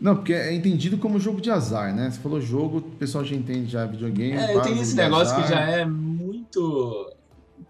[0.00, 2.10] Não, porque é entendido como jogo de azar, né?
[2.10, 4.32] Você falou jogo, o pessoal já entende já videogame.
[4.36, 5.58] É, tem esse negócio que azar.
[5.68, 7.10] já é muito.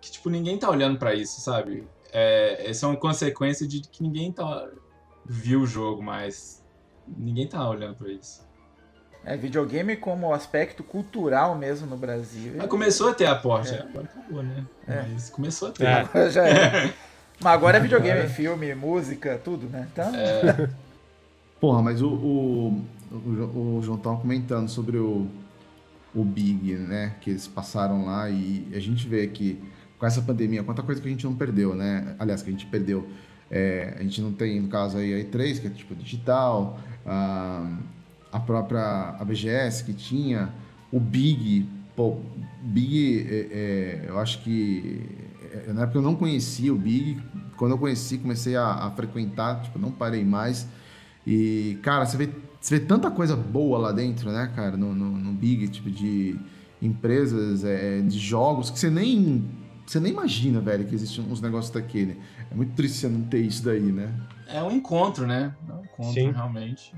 [0.00, 1.88] que, tipo, ninguém tá olhando pra isso, sabe?
[2.12, 4.68] É, essa é uma consequência de que ninguém tá.
[5.24, 6.64] viu o jogo mais.
[7.06, 8.45] Ninguém tá olhando pra isso.
[9.26, 12.52] É, videogame como aspecto cultural mesmo no Brasil.
[12.56, 13.80] Mas começou a ter aporte, É.
[13.80, 14.64] agora acabou, né?
[14.86, 15.04] É.
[15.12, 15.84] Mas começou a ter.
[15.84, 15.92] É.
[15.94, 16.94] Agora já é.
[17.40, 19.88] Mas agora é videogame, filme, música, tudo, né?
[19.92, 20.12] Então,
[21.60, 25.26] Porra, mas o, o, o, o João tava comentando sobre o,
[26.14, 27.14] o Big, né?
[27.20, 29.60] Que eles passaram lá e a gente vê que
[29.98, 32.14] com essa pandemia, quanta coisa que a gente não perdeu, né?
[32.18, 33.08] Aliás, que a gente perdeu.
[33.50, 37.76] É, a gente não tem, no caso aí, a E3, que é tipo digital, a,
[38.36, 40.50] a própria a BGS que tinha,
[40.92, 42.18] o Big, pô,
[42.62, 45.00] Big, é, é, eu acho que
[45.66, 47.20] é, na época eu não conhecia o Big,
[47.56, 50.68] quando eu conheci, comecei a, a frequentar, tipo, não parei mais.
[51.26, 52.28] E, cara, você vê,
[52.60, 56.38] você vê tanta coisa boa lá dentro, né, cara, no, no, no Big, tipo, de
[56.80, 59.48] empresas, é, de jogos, que você nem,
[59.86, 62.20] você nem imagina, velho, que existem uns negócios daquele.
[62.50, 64.12] É muito triste você não ter isso daí, né?
[64.46, 65.54] É um encontro, né?
[65.66, 66.30] É um encontro, Sim.
[66.30, 66.92] realmente.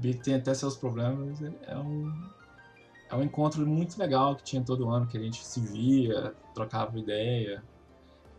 [0.00, 1.42] O Big tem até seus problemas.
[1.66, 2.10] É um,
[3.10, 6.98] é um encontro muito legal que tinha todo ano, que a gente se via, trocava
[6.98, 7.62] ideia.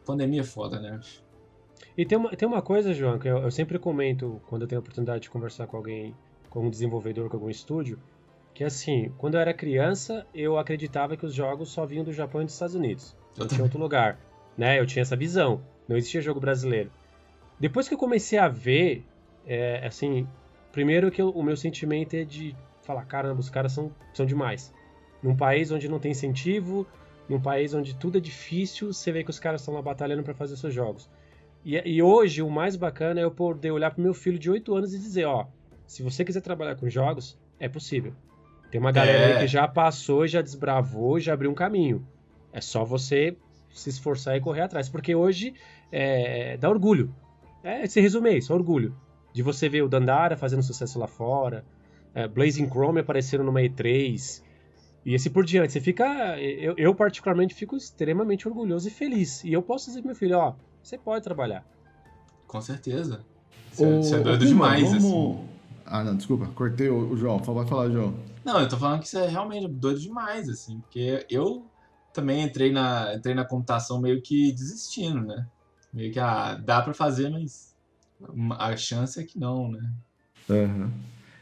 [0.03, 0.99] Pandemia é foda, né?
[1.95, 4.79] E tem uma, tem uma coisa, João, que eu, eu sempre comento quando eu tenho
[4.79, 6.15] a oportunidade de conversar com alguém,
[6.49, 7.99] com um desenvolvedor, com algum estúdio,
[8.55, 12.41] que assim, quando eu era criança, eu acreditava que os jogos só vinham do Japão
[12.41, 13.15] e dos Estados Unidos.
[13.37, 14.19] Não tinha outro lugar.
[14.57, 14.79] Né?
[14.79, 15.61] Eu tinha essa visão.
[15.87, 16.91] Não existia jogo brasileiro.
[17.59, 19.05] Depois que eu comecei a ver,
[19.45, 20.27] é, assim,
[20.71, 24.73] primeiro que eu- o meu sentimento é de falar, caramba, os caras são, são demais.
[25.21, 26.87] Num país onde não tem incentivo,
[27.29, 30.33] num país onde tudo é difícil, você vê que os caras estão lá batalhando para
[30.33, 31.09] fazer seus jogos.
[31.63, 34.73] E, e hoje o mais bacana é eu poder olhar pro meu filho de 8
[34.75, 35.45] anos e dizer, ó,
[35.85, 38.13] se você quiser trabalhar com jogos, é possível.
[38.71, 39.33] Tem uma galera É.
[39.33, 42.05] aí que já passou, já desbravou, já abriu um caminho.
[42.53, 43.35] É só você
[43.73, 44.89] se esforçar e correr atrás.
[44.89, 45.53] Porque hoje
[45.91, 47.13] é, dá orgulho.
[47.63, 48.95] É, se resume isso, orgulho.
[49.33, 51.63] De você ver o Dandara fazendo sucesso lá fora,
[52.13, 54.41] é, Blazing Chrome aparecendo numa E3,
[55.05, 55.73] e assim por diante.
[55.73, 56.37] Você fica.
[56.39, 59.43] Eu, eu, particularmente, fico extremamente orgulhoso e feliz.
[59.43, 60.53] E eu posso dizer pro meu filho: ó,
[60.83, 61.65] você pode trabalhar.
[62.47, 63.25] Com certeza.
[63.71, 65.05] Isso, é- é doido demais, vamos...
[65.05, 65.47] assim.
[65.85, 67.37] Ah, não, desculpa, cortei o, o João.
[67.39, 68.13] Vai falar, João.
[68.45, 71.65] Não, eu tô falando que isso é realmente doido demais, assim, porque eu
[72.13, 75.47] também entrei na, entrei na computação meio que desistindo, né?
[75.93, 77.70] Meio que, ah, dá pra fazer, mas
[78.59, 79.91] a chance é que não, né?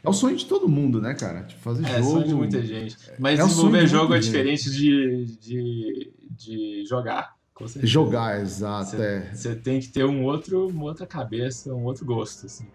[0.02, 1.42] É o sonho de todo mundo, né, cara?
[1.42, 2.10] Tipo, fazer É, jogo.
[2.12, 2.96] sonho de muita gente.
[3.18, 7.34] Mas É desenvolver de jogo é diferente de, de, de jogar.
[7.82, 8.90] Jogar, exato.
[8.92, 9.30] Você É.
[9.34, 12.66] você tem que ter um outro, uma outra cabeça, um outro gosto, assim.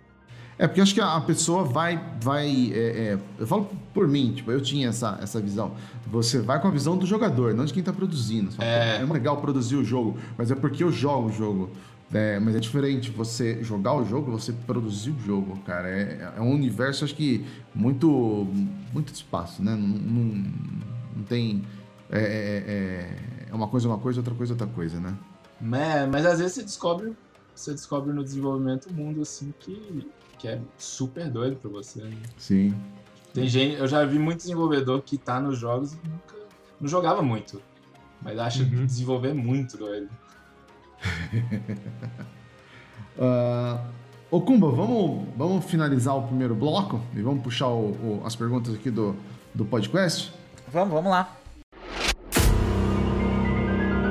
[0.60, 2.00] É, porque acho que a pessoa vai.
[2.22, 2.78] vai é,
[3.14, 5.74] é, eu falo por mim, tipo, eu tinha essa, essa visão.
[6.08, 8.52] Você vai com a visão do jogador, não de quem tá produzindo.
[8.52, 9.00] Fala, É.
[9.00, 11.72] "Pô, é legal produzir o jogo, mas é porque eu jogo o jogo.
[12.16, 15.90] É, mas é diferente você jogar o jogo, você produzir o jogo, cara.
[15.90, 18.48] É, é um universo, acho que, muito.
[18.94, 19.76] muito espaço, né?
[19.76, 20.52] Não, não,
[21.18, 21.62] não tem.
[22.10, 25.14] É, é, é- é uma coisa uma coisa, outra coisa outra coisa, né?
[25.60, 27.14] Mas, mas às vezes você descobre,
[27.54, 30.10] você descobre no desenvolvimento um mundo assim que,
[30.40, 32.02] que é super doido pra você.
[32.02, 32.12] né?
[32.38, 32.74] Sim.
[33.34, 36.36] Tem gente, eu já vi muito desenvolvedor que tá nos jogos e nunca
[36.80, 37.62] não jogava muito,
[38.22, 38.86] mas acha Uhum.
[38.86, 40.10] desenvolver muito doido.
[43.18, 43.80] Ah,
[44.30, 48.74] Ô Kumba, vamos, vamos finalizar o primeiro bloco e vamos puxar o- o- as perguntas
[48.76, 49.16] aqui do,
[49.54, 50.34] do podcast?
[50.74, 51.30] Vamos, vamos lá.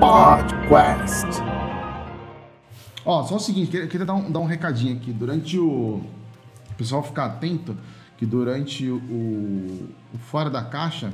[0.01, 1.27] Podcast.
[3.05, 5.13] Ó, só o seguinte, queria, queria dar, um, dar um recadinho aqui.
[5.13, 6.01] Durante o.
[6.71, 7.77] O pessoal ficar atento
[8.17, 8.97] que durante o,
[10.15, 11.13] o Fora da Caixa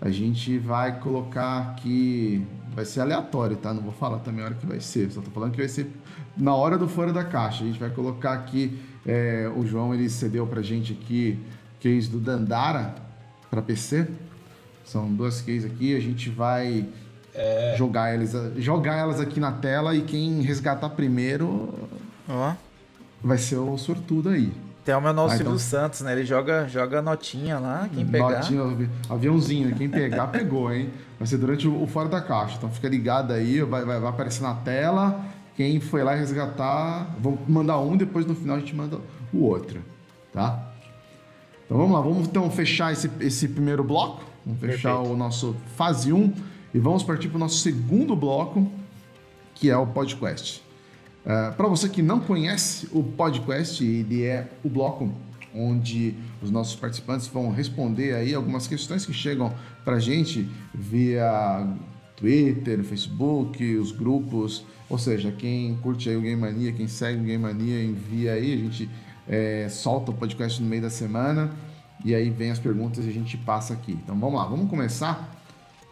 [0.00, 2.46] a gente vai colocar aqui.
[2.78, 3.74] Vai ser aleatório, tá?
[3.74, 5.10] Não vou falar também a hora que vai ser.
[5.10, 5.90] Só tô falando que vai ser
[6.36, 7.64] na hora do Fora da Caixa.
[7.64, 8.78] A gente vai colocar aqui.
[9.04, 11.36] é, o João ele cedeu pra gente aqui
[11.80, 12.94] case do Dandara
[13.50, 14.06] para PC.
[14.84, 15.96] São duas cases aqui.
[15.96, 16.86] A gente vai
[17.76, 21.74] jogar, eles, jogar elas aqui na tela e quem resgatar primeiro
[22.28, 22.52] Ó.
[23.22, 24.52] vai ser o sortudo aí.
[24.84, 25.58] Tem o meu nosso Ah, Silvio então.
[25.58, 26.12] Santos, né?
[26.12, 28.38] Ele joga, joga notinha lá, quem pegar.
[28.38, 30.90] Notinha, avi- aviãozinho, quem pegar, pegou, hein?
[31.18, 32.56] Vai ser durante o, o Fora da Caixa.
[32.56, 35.24] Então fica ligado aí, vai, vai, vai aparecer na tela.
[35.56, 39.00] Quem foi lá resgatar, vamos mandar um, depois no final a gente manda
[39.32, 39.82] o outro,
[40.32, 40.72] tá?
[41.64, 44.24] Então vamos lá, vamos então fechar esse, esse primeiro bloco.
[44.46, 45.12] Vamos fechar Perfeito.
[45.12, 46.32] o nosso fase 1
[46.72, 48.70] e vamos partir para o nosso segundo bloco,
[49.54, 50.62] que é o podcast.
[51.24, 55.12] para você que não conhece o podcast, ele é o bloco
[55.54, 59.52] onde os nossos participantes vão responder aí algumas questões que chegam
[59.84, 61.66] para gente via
[62.16, 67.24] Twitter, Facebook, os grupos, ou seja, quem curte aí o Game Mania, quem segue o
[67.24, 68.90] Game Mania, envia aí, a gente
[69.28, 71.50] é, solta o podcast no meio da semana
[72.04, 73.92] e aí vem as perguntas e a gente passa aqui.
[73.92, 75.36] Então vamos lá, vamos começar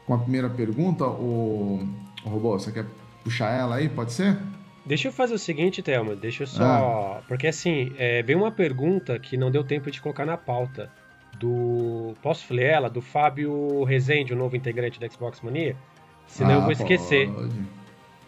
[0.06, 1.04] com a primeira pergunta.
[1.04, 1.86] O,
[2.24, 2.86] o robô, você quer
[3.22, 3.88] puxar ela aí?
[3.88, 4.38] Pode ser?
[4.86, 6.62] Deixa eu fazer o seguinte, Thelma, deixa eu só.
[6.64, 7.22] Ah.
[7.26, 10.90] Porque assim, é, veio uma pergunta que não deu tempo de colocar na pauta.
[11.38, 12.14] Do.
[12.22, 12.88] Posso ler ela?
[12.88, 15.76] Do Fábio Rezende, o novo integrante da Xbox Mania?
[16.26, 17.28] Senão eu Ah, vou esquecer.
[17.28, 17.52] Pode.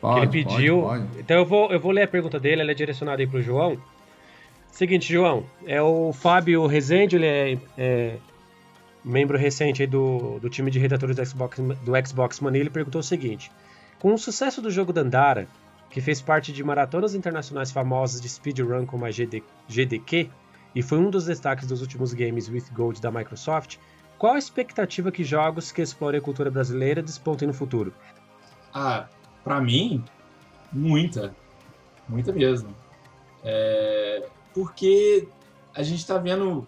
[0.01, 0.83] Pode, ele pediu.
[0.83, 1.21] Pode, pode.
[1.21, 3.79] Então eu vou, eu vou ler a pergunta dele, ela é direcionada aí pro João.
[4.71, 8.17] Seguinte, João, é o Fábio Rezende, ele é, é
[9.05, 13.01] membro recente aí do, do time de redatores do Xbox, do Xbox Mania, ele perguntou
[13.01, 13.51] o seguinte:
[13.99, 15.49] Com o sucesso do jogo Dandara,
[15.91, 20.31] que fez parte de maratonas internacionais famosas de speedrun como a GD, GDQ,
[20.75, 23.79] e foi um dos destaques dos últimos games with Gold da Microsoft,
[24.19, 27.95] qual a expectativa que jogos que explorem a cultura brasileira despontem no futuro?
[28.75, 29.09] Ah,
[29.45, 30.05] pra mim,
[30.73, 31.35] muita.
[32.09, 32.75] Muita mesmo.
[33.45, 35.29] É, porque
[35.75, 36.67] a gente tá vendo.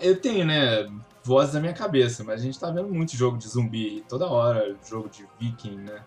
[0.00, 0.88] Eu tenho, né?
[1.24, 4.76] Vozes na minha cabeça, mas a gente tá vendo muito jogo de zumbi toda hora,
[4.88, 6.02] jogo de viking, né?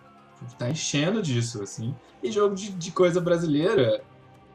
[0.58, 1.94] Tá enchendo disso, assim.
[2.22, 4.02] E jogo de, de coisa brasileira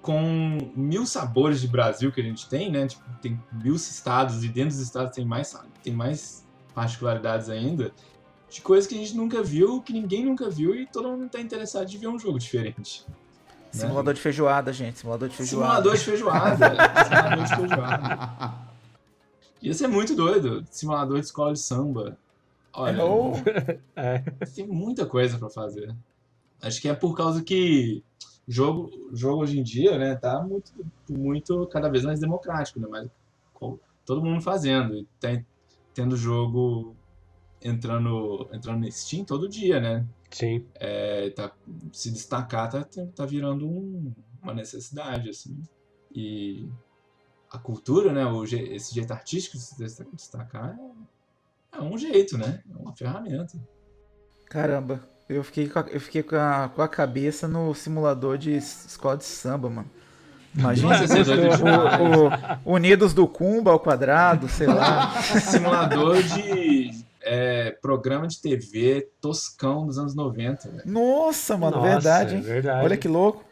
[0.01, 2.87] com mil sabores de Brasil que a gente tem, né?
[2.87, 7.91] Tipo, tem mil estados e dentro dos estados tem mais, tem mais particularidades ainda
[8.49, 11.39] de coisas que a gente nunca viu, que ninguém nunca viu e todo mundo tá
[11.39, 13.05] interessado de ver um jogo diferente.
[13.07, 13.15] né?
[13.71, 14.99] Simulador de feijoada, gente.
[14.99, 15.65] Simulador de feijoada.
[15.71, 16.75] Simulador de feijoada.
[17.05, 18.53] Simulador de feijoada.
[19.61, 20.65] Ia ser muito doido.
[20.69, 22.17] Simulador de escola de samba.
[22.73, 23.33] Olha, Oh,
[23.95, 24.19] É.
[24.55, 25.95] tem muita coisa pra fazer.
[26.61, 28.03] Acho que é por causa que
[28.47, 30.71] jogo, jogo hoje em dia, né, tá muito,
[31.09, 32.87] muito cada vez mais democrático, né?
[32.89, 33.09] Mas
[34.05, 34.95] todo mundo fazendo.
[34.95, 35.45] E tem,
[35.93, 36.95] tendo jogo
[37.61, 40.05] entrando, entrando no Steam todo dia, né?
[40.31, 40.65] Sim.
[40.75, 41.51] É, tá,
[41.91, 45.61] se destacar tá, tá virando um- uma necessidade, assim.
[46.13, 46.67] E
[47.51, 50.91] a cultura, né, o, esse jeito artístico de se desta- destacar é,
[51.73, 52.61] é um jeito, né?
[52.69, 53.57] É uma ferramenta.
[54.49, 54.99] caramba.
[55.29, 59.15] Eu fiquei, com a, eu fiquei com, a, com a cabeça no simulador de escola
[59.15, 59.89] de samba, mano.
[60.53, 61.59] Imagina é demais.
[62.65, 65.11] o, o Unidos do Cumba ao quadrado, sei lá.
[65.39, 66.91] Simulador de
[67.21, 70.83] é, programa de TV toscão dos anos 90, velho.
[70.85, 72.43] Nossa, mano, Nossa, verdade, é hein?
[72.43, 72.83] verdade.
[72.83, 73.45] Olha que louco.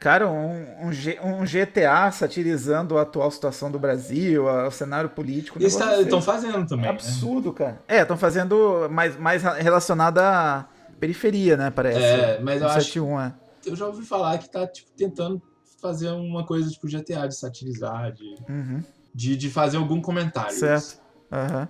[0.00, 5.10] Cara, um, um, G- um GTA satirizando a atual situação do Brasil, a- o cenário
[5.10, 5.58] político.
[5.58, 6.84] Eles estão é fazendo também.
[6.84, 6.90] né?
[6.90, 7.82] absurdo, cara.
[7.88, 10.68] É, estão fazendo mais, mais relacionado à
[11.00, 11.70] periferia, né?
[11.70, 11.98] Parece.
[11.98, 13.34] É, mas eu No acho 71, é.
[13.66, 15.42] eu já ouvi falar que tá tipo, tentando
[15.82, 18.82] fazer uma coisa tipo GTA, de satirizar, de, Uhum.
[19.14, 20.52] de, de fazer algum comentário.
[20.56, 20.98] Certo.
[21.30, 21.68] Aham.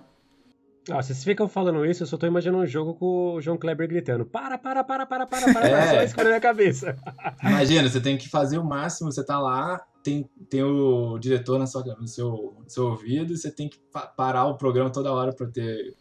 [0.90, 3.86] Ó, vocês ficam falando isso, eu só tô imaginando um jogo com o João Kleber
[3.88, 5.90] gritando: para, para, para, para, para, para, É.
[5.90, 6.96] só isso na minha cabeça.
[7.44, 11.66] Imagina, você tem que fazer o máximo, você tá lá, tem, tem o diretor na
[11.66, 15.12] sua, no, seu, no seu ouvido, e você tem que pa- parar o programa toda
[15.12, 15.94] hora pra ter.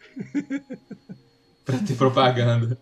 [1.65, 2.77] pra ter propaganda.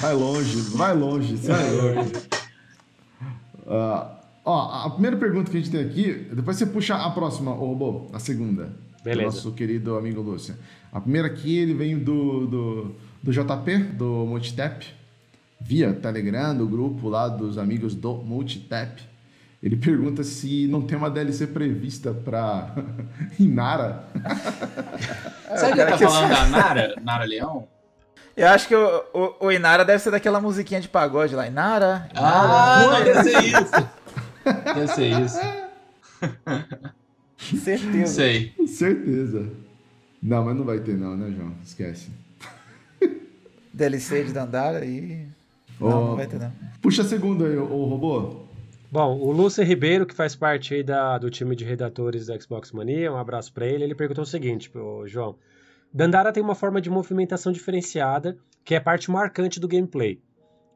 [0.00, 2.12] Vai longe, vai longe, vai longe.
[3.66, 7.52] Ah, ó, a primeira pergunta que a gente tem aqui, depois você puxa a próxima,
[7.52, 8.64] ô robô, a segunda.
[8.64, 9.26] do Beleza.
[9.26, 10.54] Nosso querido amigo Lúcio.
[10.92, 14.86] A primeira aqui, ele vem do, do, do JP, do Multitap,
[15.60, 19.02] via Telegram, do grupo lá dos amigos do Multitap.
[19.62, 22.74] Ele pergunta se não tem uma DLC prevista pra
[23.38, 24.04] Inara.
[25.56, 27.68] Sabe que tá que falando da Nara, Nara Leão?
[28.36, 31.46] Eu acho que o, o, o Inara deve ser daquela musiquinha de pagode lá.
[31.46, 32.08] Inara.
[32.14, 33.88] Ah, não deve ser isso.
[34.74, 35.38] Deve ser isso.
[37.52, 38.06] Não Certeza.
[38.14, 38.48] sei.
[38.50, 39.50] Com certeza.
[40.22, 41.52] Não, mas não vai ter não, né, João?
[41.64, 42.10] Esquece.
[43.72, 45.26] DLC de Dandara e.
[45.80, 46.08] Não, Ó.
[46.08, 46.52] não vai ter não.
[46.80, 48.42] Puxa a segunda aí, ô robô.
[48.90, 52.70] Bom, o Lúcio Ribeiro, que faz parte aí da, do time de redatores da Xbox
[52.72, 55.34] Mania, um abraço pra ele, ele perguntou o seguinte, pro João.
[55.92, 60.20] Dandara tem uma forma de movimentação diferenciada, que é parte marcante do gameplay.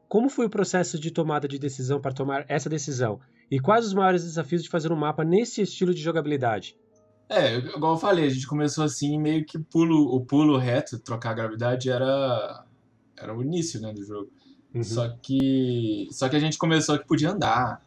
[0.09, 3.19] Como foi o processo de tomada de decisão para tomar essa decisão?
[3.49, 6.77] E quais os maiores desafios de fazer um mapa nesse estilo de jogabilidade?
[7.29, 11.31] É, igual eu falei, a gente começou assim, meio que pulo, o pulo reto, trocar
[11.31, 12.65] a gravidade era,
[13.17, 14.29] era o início, né, do jogo.
[14.73, 14.83] Uhum.
[14.83, 17.85] Só que só que a gente começou que podia andar.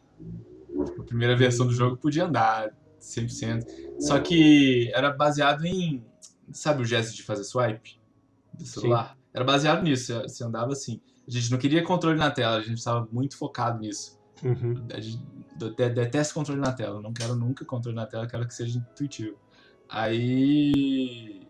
[0.98, 3.66] A primeira versão do jogo podia andar 100%.
[3.98, 6.04] Só que era baseado em,
[6.52, 8.00] sabe o gesto de fazer swipe
[8.54, 9.16] do celular?
[9.32, 11.00] Era baseado nisso, você andava assim.
[11.26, 14.18] A gente não queria controle na tela, a gente estava muito focado nisso.
[14.42, 14.74] Uhum.
[15.68, 19.36] Detesto controle na tela, não quero nunca controle na tela, quero que seja intuitivo.
[19.88, 21.42] Aí.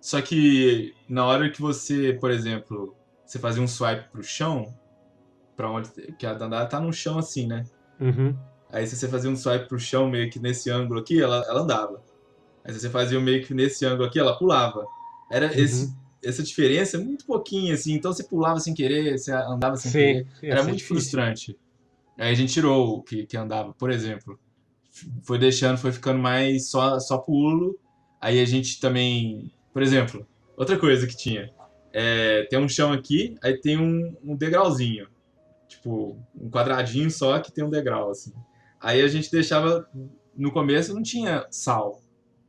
[0.00, 2.94] Só que na hora que você, por exemplo,
[3.24, 4.72] você fazia um swipe pro chão,
[5.56, 5.90] pra onde.
[6.18, 7.64] que a Dandara tá no chão assim, né?
[8.00, 8.36] Uhum.
[8.70, 11.62] Aí se você fazia um swipe pro chão meio que nesse ângulo aqui, ela, ela
[11.62, 12.02] andava.
[12.64, 14.86] Aí se você fazia meio que nesse ângulo aqui, ela pulava.
[15.30, 15.92] Era esse,
[16.22, 20.26] essa diferença é muito pouquinho, assim, então você pulava sem querer, você andava sem querer.
[20.40, 21.58] Sim, Era essa é muito frustrante.
[22.18, 24.38] Aí a gente tirou o que, que andava, por exemplo.
[25.22, 27.78] Foi deixando, foi ficando mais só, só pulo.
[28.20, 29.52] Aí a gente também.
[29.72, 31.50] Por exemplo, outra coisa que tinha.
[31.92, 35.06] É, tem um chão aqui, aí tem um, um degrauzinho.
[35.68, 38.32] Tipo, um quadradinho só que tem um degrau, assim.
[38.80, 39.88] Aí a gente deixava.
[40.36, 42.00] No começo não tinha sal,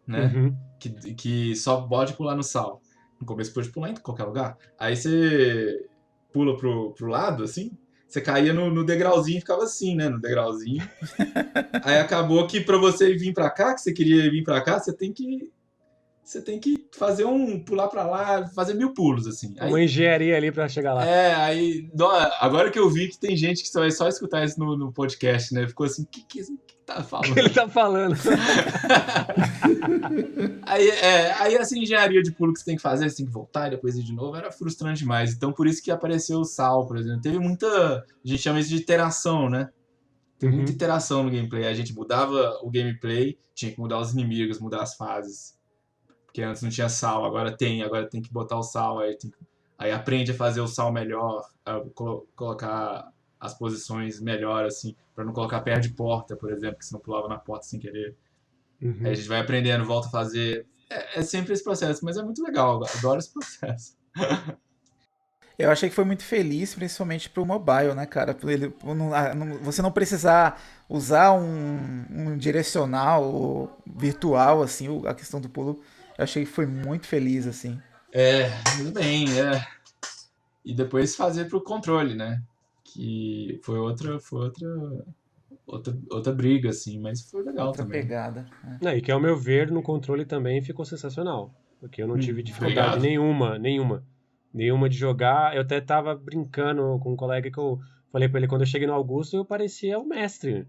[0.06, 0.32] né?
[0.36, 0.58] Uhum.
[0.80, 2.82] que, que só pode pular no sal.
[3.20, 4.58] No começo pode pular em qualquer lugar.
[4.80, 5.88] Aí você
[6.32, 7.72] pula pro, pro lado, assim,
[8.10, 10.10] você caía no, no degrauzinho e ficava assim, né?
[10.10, 10.82] No degrauzinho.
[11.86, 14.92] Aí acabou que pra você vir pra cá, que você queria vir pra cá, você
[14.92, 15.52] tem que.
[16.24, 17.60] Você tem que fazer um.
[17.64, 19.54] pular pra lá, fazer mil pulos, assim.
[19.60, 21.06] Aí, Uma engenharia ali pra chegar lá.
[21.06, 21.88] é, aí.
[22.40, 24.92] Agora que eu vi que tem gente que só vai só escutar isso no, no
[24.92, 25.68] podcast, né?
[25.68, 27.34] Ficou assim, o que, que, que tá falando?
[27.34, 28.16] que ele tá falando?
[30.64, 33.32] Aí, é, aí essa engenharia de pulo que você tem que fazer, você tem que
[33.32, 35.34] voltar e depois ir de novo, era frustrante demais.
[35.34, 37.22] Então por isso que apareceu o sal, por exemplo.
[37.22, 37.68] Teve muita.
[37.68, 39.70] A gente chama isso de interação, né?
[40.38, 40.76] Teve muita Uhum.
[40.76, 41.68] interação no gameplay.
[41.68, 45.58] A gente mudava o gameplay, tinha que mudar os inimigos, mudar as fases.
[46.26, 49.32] Porque antes não tinha sal, agora tem, agora tem que botar o sal, aí, tem
[49.78, 51.44] aí aprende a fazer o sal melhor,
[52.36, 53.08] colocar
[53.40, 57.28] as posições melhor, assim, pra não colocar perto de porta, por exemplo, que senão pulava
[57.28, 58.16] na porta sem querer.
[58.82, 59.00] Uhum.
[59.04, 60.66] Aí a gente vai aprendendo, volta a fazer.
[60.90, 63.96] É, é sempre esse processo, mas é muito legal, adoro esse processo.
[65.58, 68.34] Eu achei que foi muito feliz, principalmente pro mobile, né, cara?
[68.34, 74.88] Por ele, por não- ah, não- você não precisar usar um, um direcional virtual, assim,
[75.06, 75.82] a questão do pulo.
[76.18, 77.78] Eu achei que foi muito feliz, assim.
[78.14, 79.68] É, tudo bem, é.
[80.64, 82.42] E depois fazer pro controle, né?
[82.94, 84.68] Que foi outra, foi outra,
[85.66, 88.02] outra, outra briga, assim, mas foi legal Outra também.
[88.02, 88.46] pegada.
[88.64, 88.80] né?
[88.82, 91.54] Não, e que ao meu ver, no controle também ficou sensacional.
[91.80, 93.02] Porque eu não tive dificuldade obrigado.
[93.02, 94.04] nenhuma, nenhuma.
[94.54, 95.56] Nenhuma de jogar.
[95.56, 97.80] Eu até tava brincando com um colega que eu
[98.12, 100.68] falei pra ele, quando eu cheguei no Augusto, eu parecia o mestre.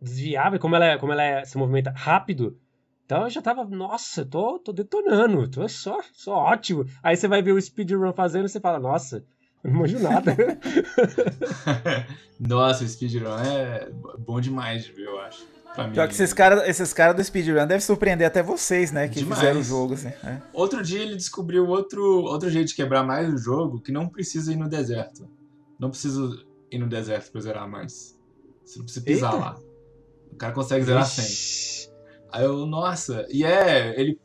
[0.00, 2.58] Desviava, e como ela, é- como ela é- se movimenta rápido,
[3.04, 6.84] então eu já tava, nossa, tô, tô detonando, tô só, só ótimo.
[7.02, 9.24] Aí você vai ver o speedrun fazendo e você fala, nossa,
[9.64, 10.36] eu não manjo nada.
[12.38, 15.46] Nossa, o speedrun é bom demais de ver, eu acho.
[15.78, 15.92] Mim.
[15.92, 19.06] Pior que esses caras esses cara do speedrun devem surpreender até vocês, né?
[19.06, 19.38] Que Demais.
[19.38, 20.08] fizeram o jogo, assim.
[20.08, 20.42] é.
[20.52, 24.52] Outro dia ele descobriu outro, outro jeito de quebrar mais o jogo que não precisa
[24.52, 25.28] ir no deserto.
[25.78, 26.20] Não precisa
[26.70, 28.18] ir no deserto pra zerar mais.
[28.64, 29.44] Você não precisa pisar Eita.
[29.44, 29.58] lá.
[30.32, 31.24] O cara consegue zerar sem.
[31.24, 31.90] Ixi.
[32.32, 34.18] Aí eu, nossa, e é, ele,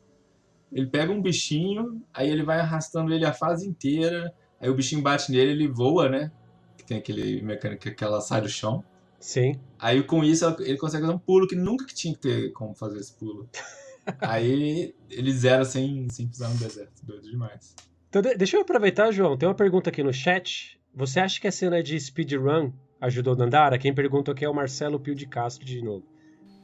[0.72, 4.32] ele pega um bichinho, aí ele vai arrastando ele a fase inteira,
[4.64, 6.32] aí o bichinho bate nele, ele voa, né?
[6.76, 8.82] Que tem aquele mecânico que ela sai do chão.
[9.20, 9.58] Sim.
[9.78, 12.98] Aí com isso ele consegue fazer um pulo que nunca tinha que ter como fazer
[12.98, 13.48] esse pulo.
[14.20, 17.04] Aí ele zera sem, sem pisar no deserto.
[17.04, 17.74] Doido demais.
[18.08, 19.36] Então, de- deixa eu aproveitar, João.
[19.36, 20.78] Tem uma pergunta aqui no chat.
[20.94, 23.78] Você acha que a cena de speedrun ajudou o Dandara?
[23.78, 26.04] Quem pergunta aqui é o Marcelo Pio de Castro de novo.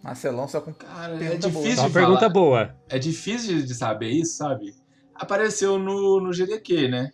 [0.02, 0.72] Marcelão só com.
[0.72, 1.62] Cara, é Pergunta boa.
[1.64, 2.76] difícil Só uma de pergunta boa.
[2.88, 4.74] É difícil de- de saber isso, sabe?
[5.14, 7.10] Apareceu no, no GDQ, né?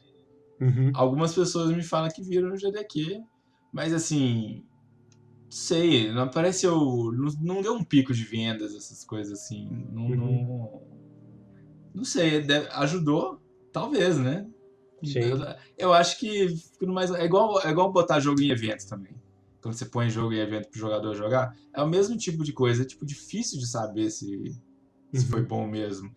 [0.61, 0.91] Uhum.
[0.95, 3.21] Algumas pessoas me falam que viram no GDQ,
[3.73, 4.65] mas assim,
[5.51, 6.75] sei, não apareceu,
[7.13, 10.17] não, não deu um pico de vendas, essas coisas assim, não, Uhum.
[10.17, 10.83] não,
[11.95, 13.39] não sei, deve- ajudou,
[13.73, 14.47] talvez, né?
[15.05, 15.21] Sim.
[15.21, 15.39] Eu,
[15.77, 19.13] eu acho que fica mais, é igual, é igual botar jogo em evento também.
[19.63, 22.83] Quando você põe jogo em evento pro jogador jogar, é o mesmo tipo de coisa,
[22.83, 24.27] é tipo difícil de saber se,
[25.13, 25.31] se Uhum.
[25.31, 26.11] foi bom mesmo.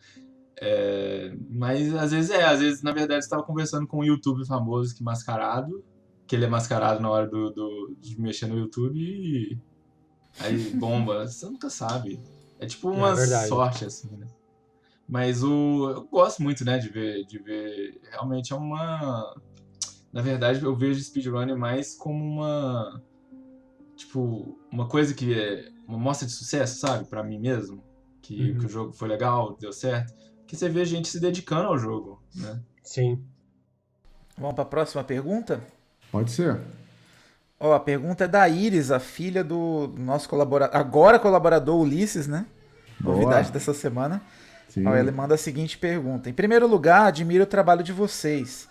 [0.61, 4.45] É, mas às vezes é, às vezes na verdade você tava conversando com um youtuber
[4.45, 5.83] famoso que mascarado,
[6.27, 9.57] que ele é mascarado na hora do, do- de mexer no YouTube e
[10.39, 12.19] aí bomba, você nunca sabe.
[12.59, 13.47] É tipo É uma verdade.
[13.47, 14.27] sorte assim, né?
[15.07, 19.33] Mas o eu gosto muito, né, de ver de ver, realmente é uma
[20.11, 23.01] na verdade eu vejo speedrun mais como uma
[23.95, 27.83] tipo, uma coisa que é uma mostra de sucesso, sabe, Pra mim mesmo,
[28.21, 28.57] que, Uhum.
[28.59, 30.13] que o jogo foi legal, deu certo,
[30.49, 32.59] que você vê gente se dedicando ao jogo, né?
[32.83, 33.23] Sim.
[34.35, 35.61] Vamos pra próxima pergunta?
[36.11, 36.59] Pode ser.
[37.59, 42.47] Ó, a pergunta é da Iris, a filha do nosso colaborador, agora colaborador Ulisses, né?
[42.99, 43.15] Boa.
[43.15, 44.21] Novidade dessa semana.
[44.69, 44.87] Sim.
[44.87, 46.31] Ó, ele manda a seguinte pergunta.
[46.31, 48.67] Em primeiro lugar, admiro o trabalho de vocês.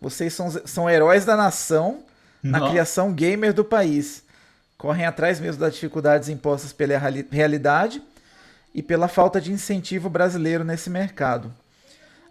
[0.00, 2.02] Vocês são, são heróis da nação
[2.42, 2.70] na Nossa.
[2.72, 4.24] criação gamer do país.
[4.76, 8.02] Correm atrás mesmo das dificuldades impostas pela reali- realidade
[8.74, 11.52] e pela falta de incentivo brasileiro nesse mercado.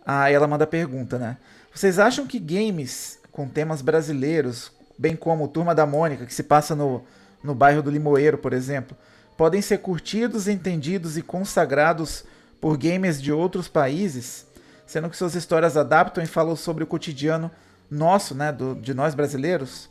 [0.05, 1.37] Aí ela manda a pergunta, né?
[1.73, 6.75] Vocês acham que games com temas brasileiros, bem como Turma da Mônica, que se passa
[6.75, 7.03] no,
[7.43, 8.97] no bairro do Limoeiro, por exemplo,
[9.37, 12.23] podem ser curtidos, entendidos e consagrados
[12.59, 14.45] por gamers de outros países,
[14.85, 17.49] sendo que suas histórias adaptam e falam sobre o cotidiano
[17.89, 19.89] nosso, né, do- de nós brasileiros?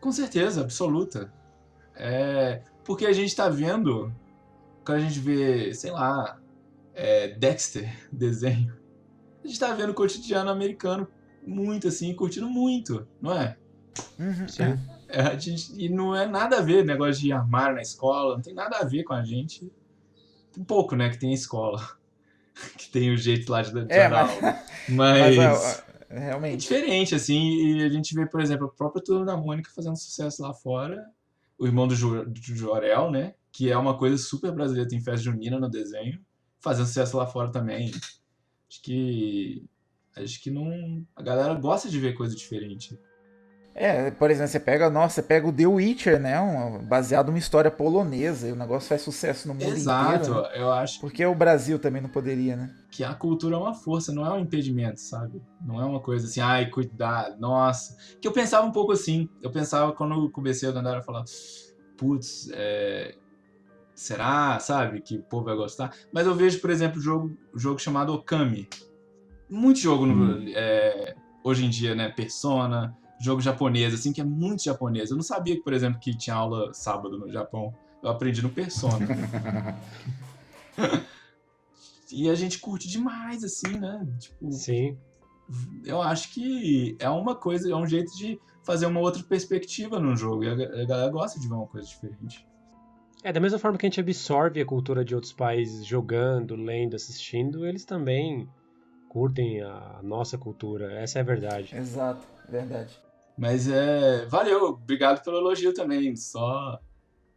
[0.00, 1.30] Com certeza, absoluta.
[1.94, 4.12] É, porque a gente tá vendo,
[4.86, 6.40] quando a gente vê, sei lá,
[6.94, 8.72] é, Dexter, desenho,
[9.44, 11.06] a gente tá vendo o cotidiano americano
[11.46, 13.56] muito assim, curtindo muito, não é?
[14.18, 14.78] Uhum, Sim.
[15.08, 18.42] É, a gente, e não é nada a ver negócio de armário na escola, não
[18.42, 19.70] tem nada a ver com a gente.
[20.52, 21.80] Tem pouco, né, que tem escola.
[22.78, 24.58] que tem o jeito lá de de É, dar mas- aula.
[24.88, 26.60] Mas, Mas, é realmente.
[26.60, 30.40] diferente, assim, e a gente vê, por exemplo, a própria Turma da Mônica fazendo sucesso
[30.42, 31.04] lá fora.
[31.58, 35.24] O irmão do, Jo- do Jorel, né, que é uma coisa super brasileira, tem festa
[35.24, 36.20] junina no desenho,
[36.60, 37.90] fazendo sucesso lá fora também.
[38.68, 39.64] Acho que...
[40.14, 41.02] Acho que não...
[41.16, 42.98] A galera gosta de ver coisa diferente.
[43.74, 47.38] É, por exemplo, você pega, nossa, você pega o The Witcher, né, um, baseado numa
[47.38, 50.42] história polonesa, e o negócio faz sucesso no mundo Exato, inteiro.
[50.42, 50.48] né?
[50.54, 52.74] eu acho Porque o Brasil também não poderia, né?
[52.90, 55.42] que a cultura é uma força, não é um impedimento, sabe?
[55.62, 57.94] Não é uma coisa assim, ai, cuidado, nossa.
[58.20, 59.28] Que eu pensava um pouco assim.
[59.42, 61.24] Eu pensava quando eu comecei a andar a falar,
[61.98, 63.14] putz, é,
[63.96, 65.92] será, sabe, que o povo vai gostar?
[66.12, 68.68] Mas eu vejo, por exemplo, jogo, jogo chamado Okami.
[69.50, 72.08] Muito jogo no- é, hoje em dia, né?
[72.10, 75.10] Persona, jogo japonês, assim, que é muito japonês.
[75.10, 77.74] Eu não sabia que, por exemplo, que tinha aula sábado no Japão.
[78.02, 78.98] Eu aprendi no Persona.
[82.12, 84.06] E a gente curte demais, assim, né?
[84.20, 84.96] Tipo, Sim.
[85.84, 90.14] eu acho que é uma coisa, é um jeito de fazer uma outra perspectiva no
[90.16, 90.44] jogo.
[90.44, 92.46] E a galera gosta de ver uma coisa diferente.
[93.26, 96.94] É, da mesma forma que a gente absorve a cultura de outros países jogando, lendo,
[96.94, 98.48] assistindo, eles também
[99.08, 100.92] curtem a nossa cultura.
[100.92, 101.76] Essa é a verdade.
[101.76, 102.96] Exato, verdade.
[103.36, 104.26] Mas é.
[104.26, 106.14] Valeu, obrigado pelo elogio também.
[106.14, 106.78] Só.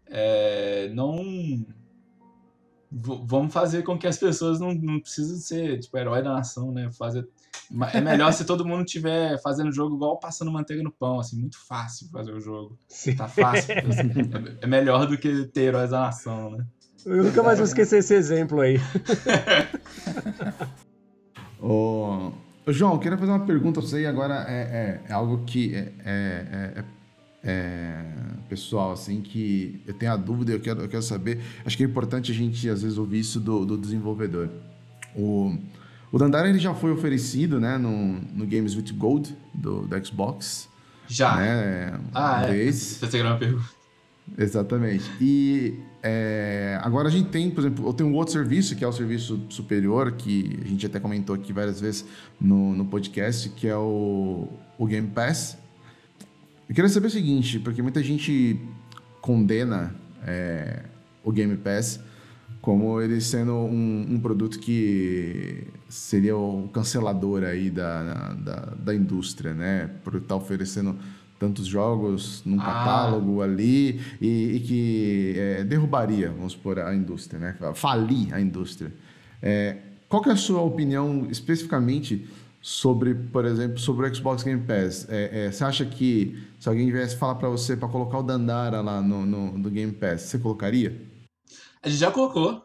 [0.06, 1.66] é, não.
[2.92, 6.90] Vamos fazer com que as pessoas não, não precisem ser tipo herói da nação, né?
[6.92, 7.28] Fazer,
[7.94, 11.60] é melhor se todo mundo estiver fazendo jogo igual passando manteiga no pão, assim, muito
[11.68, 12.76] fácil fazer o jogo.
[12.88, 13.16] Sim.
[13.16, 13.74] Tá fácil.
[13.78, 13.84] é,
[14.62, 16.66] é melhor do que ter heróis da nação, né?
[17.06, 18.80] Eu nunca mais vou esquecer esse exemplo aí.
[21.62, 22.32] Ô,
[22.66, 25.44] ô, João, eu queria fazer uma pergunta pra você e agora é, é- é algo
[25.46, 26.84] que é, é-
[27.44, 28.04] é-
[28.50, 31.40] pessoal, assim, que eu tenho a dúvida, eu quero, eu quero saber.
[31.64, 34.50] Acho que é importante a gente, às vezes, ouvir isso do, do desenvolvedor.
[35.16, 35.56] O,
[36.12, 40.68] o Dandara ele já foi oferecido né, no, no Games with Gold do, do Xbox.
[41.08, 41.36] Já.
[41.38, 42.00] Né?
[42.14, 42.68] Ah, é.
[43.18, 43.80] Era uma pergunta.
[44.38, 45.10] Exatamente.
[45.22, 48.88] E é, agora a gente tem, por exemplo, eu tenho um outro serviço, que é
[48.88, 52.06] o serviço superior, que a gente até comentou aqui várias vezes
[52.40, 54.48] no, no podcast, que é o,
[54.78, 55.58] o Game Pass.
[56.70, 58.60] Eu queria saber o seguinte, porque muita gente
[59.22, 60.84] condena é,
[61.24, 62.00] o Game Pass
[62.62, 69.54] como ele sendo um, um produto que seria o cancelador aí da, da, da indústria,
[69.54, 69.90] né?
[70.04, 70.98] Por estar oferecendo
[71.40, 72.66] tantos jogos num Ah.
[72.66, 77.56] catálogo ali e, e que é, derrubaria, vamos supor, a indústria, né?
[77.74, 78.94] Falir a indústria.
[79.42, 79.78] É,
[80.10, 82.28] qual que é a sua opinião especificamente
[82.62, 85.08] sobre, por exemplo, sobre o Xbox Game Pass?
[85.10, 88.82] É, é, você acha que se alguém viesse falar para você para colocar o Dandara
[88.82, 90.96] lá no, no, no Game Pass, você colocaria?
[91.82, 92.64] A gente já colocou.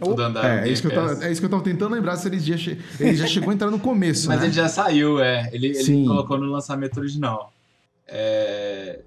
[0.00, 2.16] O Dandara É, é, isso que eu tava, é isso que eu tava tentando lembrar
[2.16, 4.46] se ele já, che- ele já chegou a entrar no começo, Mas né?
[4.46, 5.50] ele já saiu, é.
[5.52, 7.52] Ele, ele colocou no lançamento original.
[8.06, 9.02] É,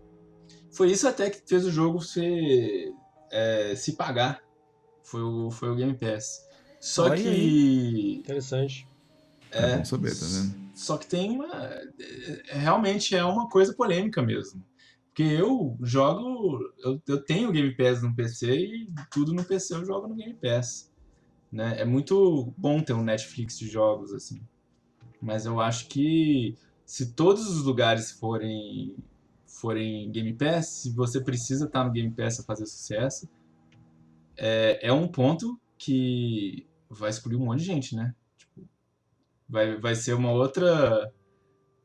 [0.72, 2.94] Foi isso até que fez o jogo se,
[3.32, 4.40] é, se pagar.
[5.04, 6.42] Foi o, foi o Game Pass.
[6.80, 8.16] Só Olha que.
[8.20, 8.86] Interessante.
[9.54, 10.64] É bom saber, tá vendo?
[10.74, 11.54] Só que tem uma.
[11.56, 14.64] é- Realmente é uma coisa polêmica mesmo.
[15.08, 16.60] Porque eu jogo.
[16.80, 20.34] Eu, eu tenho Game Pass no PC e tudo no PC eu jogo no Game
[20.34, 20.92] Pass.
[21.52, 21.80] Né?
[21.80, 24.42] É muito bom ter um Netflix de jogos, assim.
[25.22, 28.96] Mas eu acho que se todos os lugares forem,
[29.46, 33.30] forem Game Pass, se você precisa estar no Game Pass para fazer sucesso,
[34.36, 38.16] é, é um ponto que vai excluir um monte de gente, né?
[39.50, 41.12] Vai, vai ser uma outra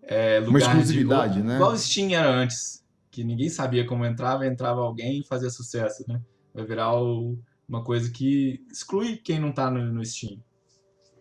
[0.02, 1.56] é, lugar exclusividade, de, né?
[1.56, 6.04] Igual o Steam era antes, que ninguém sabia como entrava, entrava alguém e fazia sucesso,
[6.08, 6.20] né?
[6.54, 10.40] Vai virar o- uma coisa que exclui quem não tá no, no Steam,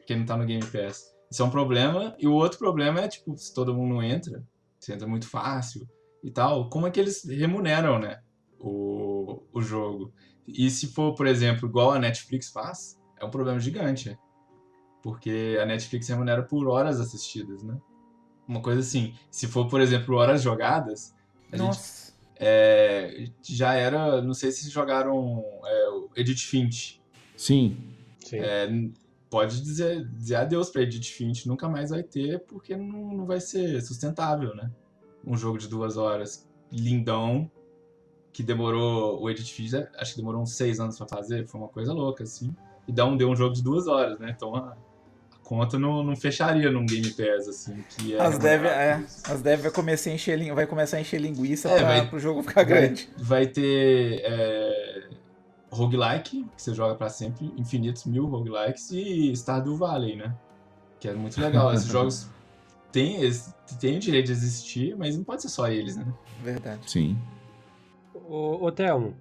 [0.05, 1.13] quem não tá no Game Pass.
[1.29, 4.41] Isso é um problema, e o outro problema é, tipo, se todo mundo não entra,
[4.79, 5.85] se entra muito fácil
[6.23, 8.21] e tal, como é que eles remuneram, né,
[8.59, 10.13] o, o jogo?
[10.47, 14.17] E se for, por exemplo, igual a Netflix faz, é um problema gigante,
[15.07, 17.77] porque a Netflix remunera por horas assistidas, né?
[18.45, 21.15] Uma coisa assim, se for, por exemplo, horas jogadas,
[21.49, 22.13] a gente Nossa.
[22.35, 27.01] é, já era, não sei se jogaram é, Edith Finch.
[27.37, 27.77] Sim.
[28.19, 28.39] Sim.
[28.39, 28.67] É,
[29.29, 33.39] pode dizer, dizer adeus pra Edith Finch, nunca mais vai ter, porque não, não vai
[33.39, 34.69] ser sustentável, né?
[35.25, 37.49] Um jogo de duas horas, lindão,
[38.33, 41.69] que demorou, o Edith Finch, acho que demorou uns seis anos pra fazer, foi uma
[41.69, 42.53] coisa louca, assim.
[42.85, 44.33] E dá um, deu um jogo de duas horas, né?
[44.35, 44.75] Então
[45.47, 48.21] conta não, não fecharia num Game Pass, assim, que é...
[48.21, 51.77] As dev, é, as dev vai começar a encher, vai começar a encher linguiça É,
[51.77, 53.09] pra, vai- pro jogo ficar grande.
[53.17, 55.09] Vai ter é,
[55.71, 60.35] roguelike, que você joga pra sempre, infinitos mil roguelikes, e Stardew Valley, né?
[60.99, 61.71] Que é muito legal.
[61.73, 62.27] Esses jogos
[62.91, 63.17] têm,
[63.79, 66.05] têm o direito de existir, mas não pode ser só eles, né?
[66.43, 66.91] Verdade.
[66.91, 67.17] Sim.
[68.13, 69.15] Ô, ô Thelmo,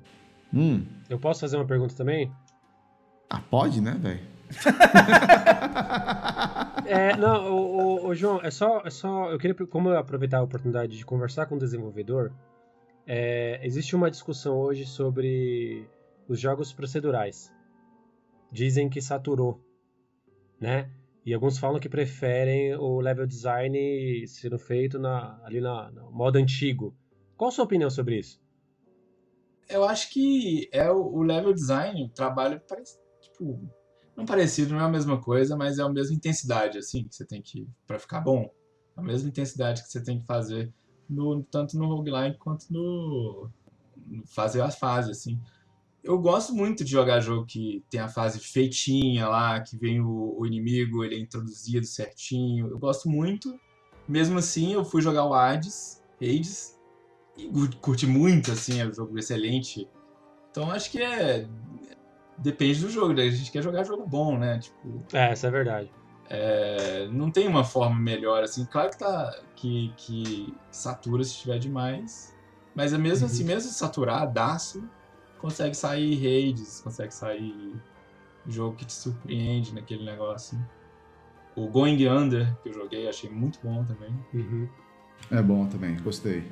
[0.53, 0.85] Hum.
[1.09, 2.33] eu posso fazer uma pergunta também?
[3.31, 4.35] Ah, pode, né, velho?
[6.87, 9.31] É, não, ô, ô, ô, João, é só, é só.
[9.31, 12.33] Eu queria, como eu aproveitar a oportunidade de conversar com o desenvolvedor,
[13.05, 15.89] é, existe uma discussão hoje sobre
[16.29, 17.53] os jogos procedurais.
[18.53, 19.61] Dizem que saturou,
[20.61, 20.89] né?
[21.25, 26.37] E alguns falam que preferem o level design sendo feito na, ali na, no modo
[26.37, 26.95] antigo.
[27.37, 28.41] Qual a sua opinião sobre isso?
[29.69, 33.69] Eu acho que é o, o level design, o trabalho parece, tipo,
[34.17, 37.25] não parecido, não é a mesma coisa, mas é a mesma intensidade, assim, que você
[37.25, 38.51] tem que, pra ficar bom,
[38.97, 40.73] a mesma intensidade que você tem que fazer
[41.09, 43.51] no, tanto no roguelike quanto no,
[44.07, 45.41] no fazer as fases, assim.
[46.03, 50.37] Eu gosto muito de jogar jogo que tem a fase feitinha lá, que vem o,
[50.39, 52.69] o inimigo, ele é introduzido certinho.
[52.69, 53.59] Eu gosto muito.
[54.09, 56.79] Mesmo assim, eu fui jogar o Hades, Hades,
[57.37, 59.89] e curti muito, assim, é um jogo excelente.
[60.51, 61.47] Então acho que é.
[62.39, 63.23] Depende do jogo, né?
[63.23, 64.59] A gente quer jogar jogo bom, né?
[64.59, 65.91] Tipo, É, essa é verdade.
[66.29, 68.65] é, não tem uma forma melhor, assim.
[68.67, 69.39] Claro que tá.
[69.55, 72.35] que, que satura se tiver demais.
[72.75, 74.87] Mas é mesmo assim, mesmo saturadaço,
[75.39, 77.75] consegue sair raids, consegue sair
[78.47, 80.59] jogo que te surpreende naquele negócio.
[81.57, 84.15] O Going Under, que eu joguei, achei muito bom também.
[84.35, 84.69] Uhum.
[85.31, 86.47] É bom também, gostei.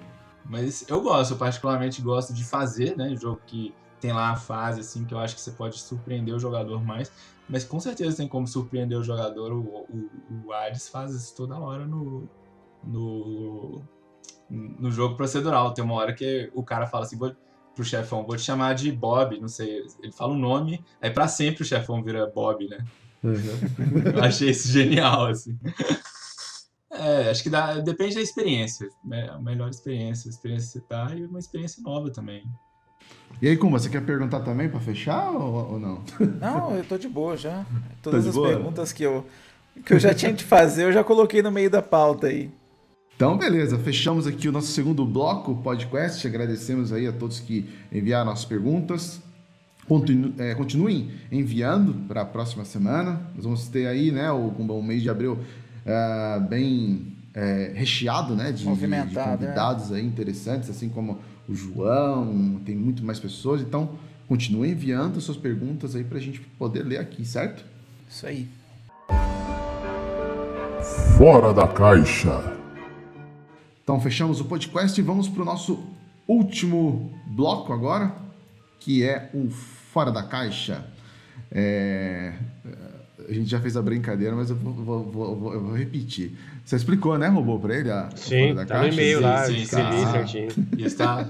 [0.47, 3.15] Mas eu gosto, eu particularmente gosto de fazer, né?
[3.17, 3.75] Jogo que
[4.05, 7.11] tem lá a fase, assim, que eu acho que você pode surpreender o jogador mais.
[7.49, 9.51] Mas com certeza tem como surpreender o jogador.
[9.51, 10.53] O, o, o
[10.93, 12.29] faz isso toda hora no,
[12.83, 13.81] no,
[14.51, 15.73] no jogo procedural.
[15.73, 17.35] Tem uma hora que o cara fala assim vou,
[17.75, 19.87] pro chefão, vou te chamar de Bob, não sei.
[20.03, 22.85] Ele fala um nome, aí pra sempre o chefão vira Bob, né?
[24.15, 25.59] Eu achei isso genial, assim.
[26.93, 28.87] É, acho que dá, depende da experiência.
[29.03, 29.31] né?
[29.31, 32.45] A melhor experiência, a experiência que você tá e uma experiência nova também.
[33.43, 36.03] E aí, Kuma, você quer perguntar também pra fechar ou, ou não?
[36.41, 37.65] Não, eu tô de boa já.
[38.03, 38.49] Todas de as boa?
[38.49, 39.27] perguntas que eu,
[39.85, 42.51] que eu já tinha de fazer, eu já coloquei no meio da pauta aí.
[43.17, 46.27] Então, beleza, fechamos aqui o nosso segundo bloco podcast.
[46.27, 49.21] Agradecemos aí a todos que enviaram as perguntas.
[49.87, 53.21] Continu- é, continuem enviando para a próxima semana.
[53.35, 55.39] Nós vamos ter aí, né, o, o mês de abril
[55.87, 62.61] ah, bem é, recheado, né, de, de Movimentado, convidados aí interessantes, assim como o João,
[62.65, 63.61] tem muito mais pessoas.
[63.61, 67.65] Então, continuem enviando suas perguntas aí para a gente poder ler aqui, certo?
[68.09, 68.49] Isso aí.
[71.17, 72.55] Fora da caixa.
[73.83, 75.85] Então fechamos o podcast e vamos para o nosso
[76.27, 78.15] último bloco agora,
[78.81, 80.87] que é o Fora da Caixa.
[81.53, 82.33] É,
[83.29, 86.37] A gente já fez a brincadeira, mas eu vou, vou- vou- vou- eu vou repetir.
[86.65, 87.91] Você explicou, né, Robô, para ele?
[87.91, 88.95] A, Sim, Fora da tá no Caixa?
[89.01, 90.11] e-mail lá, sim, sim, sim.
[90.13, 90.49] certinho.
[90.77, 91.27] E está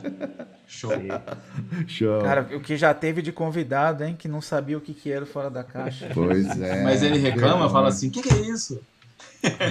[0.66, 0.90] show.
[1.86, 2.23] Show.
[2.23, 5.27] Cara, o que já teve de convidado, hein, que não sabia o que, que era
[5.27, 6.09] fora da caixa.
[6.15, 6.82] pois é.
[6.82, 8.81] Mas ele reclama, fala assim: o que, que é isso?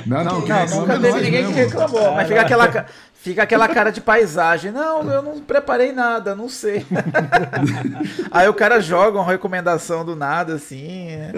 [0.06, 1.56] Não, não, Não, quem reclama Nunca é teve ninguém que mesmo.
[1.72, 2.86] reclamou, mas fica aquela, ca-
[3.24, 4.72] fica aquela cara de paisagem.
[4.72, 6.86] Não, eu não preparei nada, não sei.
[8.30, 11.08] Aí o cara joga uma recomendação do nada, assim.
[11.08, 11.32] né?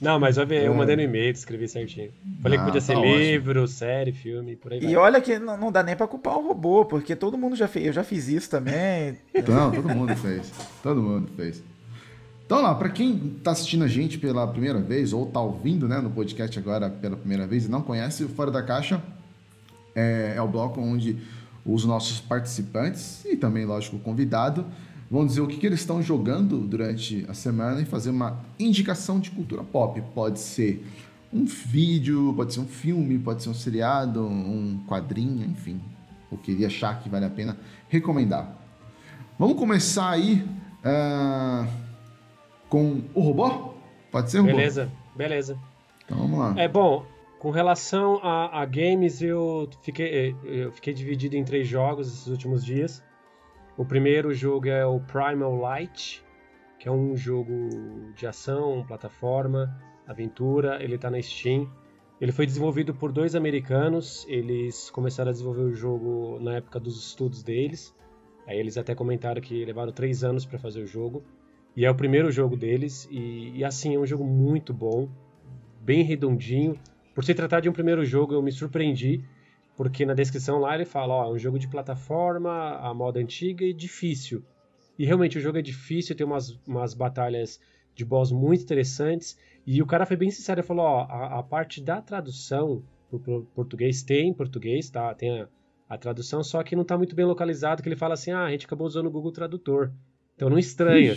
[0.00, 2.10] Não, mas eu, eu mandei no e-mail, escrevi certinho.
[2.42, 3.16] Falei Ah, que podia ser tá ótimo.
[3.16, 4.90] livro, série, filme, por aí vai.
[4.90, 7.66] E olha que não, não dá nem pra culpar o robô, porque todo mundo já
[7.66, 7.86] fez.
[7.86, 9.18] Eu já fiz isso também.
[9.48, 10.52] Não, todo mundo fez.
[10.82, 11.62] Todo mundo fez.
[12.44, 15.98] Então lá, para quem tá assistindo a gente pela primeira vez ou tá ouvindo, né,
[15.98, 19.02] no podcast agora pela primeira vez e não conhece o Fora da Caixa,
[19.96, 21.18] é, é o bloco onde
[21.64, 24.64] os nossos participantes e também, lógico, o convidado
[25.10, 29.18] vão dizer o que, que eles estão jogando durante a semana e fazer uma indicação
[29.18, 30.00] de cultura pop.
[30.14, 30.86] Pode ser
[31.32, 35.80] um vídeo, pode ser um filme, pode ser um seriado, um quadrinho, enfim,
[36.30, 37.56] o que ele achar que vale a pena
[37.88, 38.56] recomendar.
[39.38, 40.46] Vamos começar aí
[40.84, 41.66] ah,
[42.68, 43.74] com o robô?
[44.10, 44.52] Pode ser, robô?
[44.52, 45.58] Beleza, beleza.
[46.04, 46.54] Então vamos lá.
[46.56, 47.04] É bom,
[47.38, 52.64] com relação a, a games, eu fiquei, eu fiquei dividido em três jogos esses últimos
[52.64, 53.04] dias.
[53.76, 56.24] O primeiro jogo é o Primal Light,
[56.78, 57.52] que é um jogo
[58.14, 60.82] de ação, plataforma, aventura.
[60.82, 61.70] Ele tá na Steam.
[62.18, 64.24] Ele foi desenvolvido por dois americanos.
[64.28, 67.94] Eles começaram a desenvolver o jogo na época dos estudos deles.
[68.46, 71.22] Aí eles até comentaram que levaram três anos para fazer o jogo.
[71.76, 73.06] E é o primeiro jogo deles.
[73.10, 75.06] E, e assim, é um jogo muito bom,
[75.82, 76.78] bem redondinho.
[77.16, 79.24] Por se tratar de um primeiro jogo, eu me surpreendi,
[79.74, 83.64] porque na descrição lá ele fala, ó, é um jogo de plataforma, a moda antiga
[83.64, 84.44] e difícil.
[84.98, 87.58] E realmente o jogo é difícil, tem umas, umas batalhas
[87.94, 89.38] de boss muito interessantes.
[89.66, 93.18] E o cara foi bem sincero, ele falou, ó, a, a parte da tradução pro,
[93.18, 95.14] pro português tem em português, tá?
[95.14, 95.48] Tem a,
[95.88, 98.50] a tradução, só que não tá muito bem localizado, que ele fala assim, ah, a
[98.50, 99.90] gente acabou usando o Google Tradutor.
[100.34, 101.16] Então não estranha.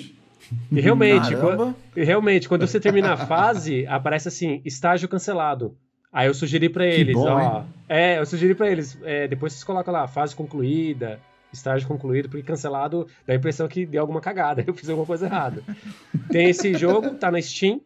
[0.71, 1.57] E realmente, Caramba.
[1.57, 5.77] quan- e realmente, quando você termina a fase, aparece assim, estágio cancelado.
[6.11, 7.63] Aí eu sugeri pra eles, bom, ó.
[7.87, 11.19] É, eu sugeri pra eles, é, depois vocês colocam lá, fase concluída,
[11.53, 15.25] estágio concluído, porque cancelado dá a impressão que deu alguma cagada, eu fiz alguma coisa
[15.25, 15.63] errada.
[16.31, 17.81] Tem esse jogo, tá na Steam,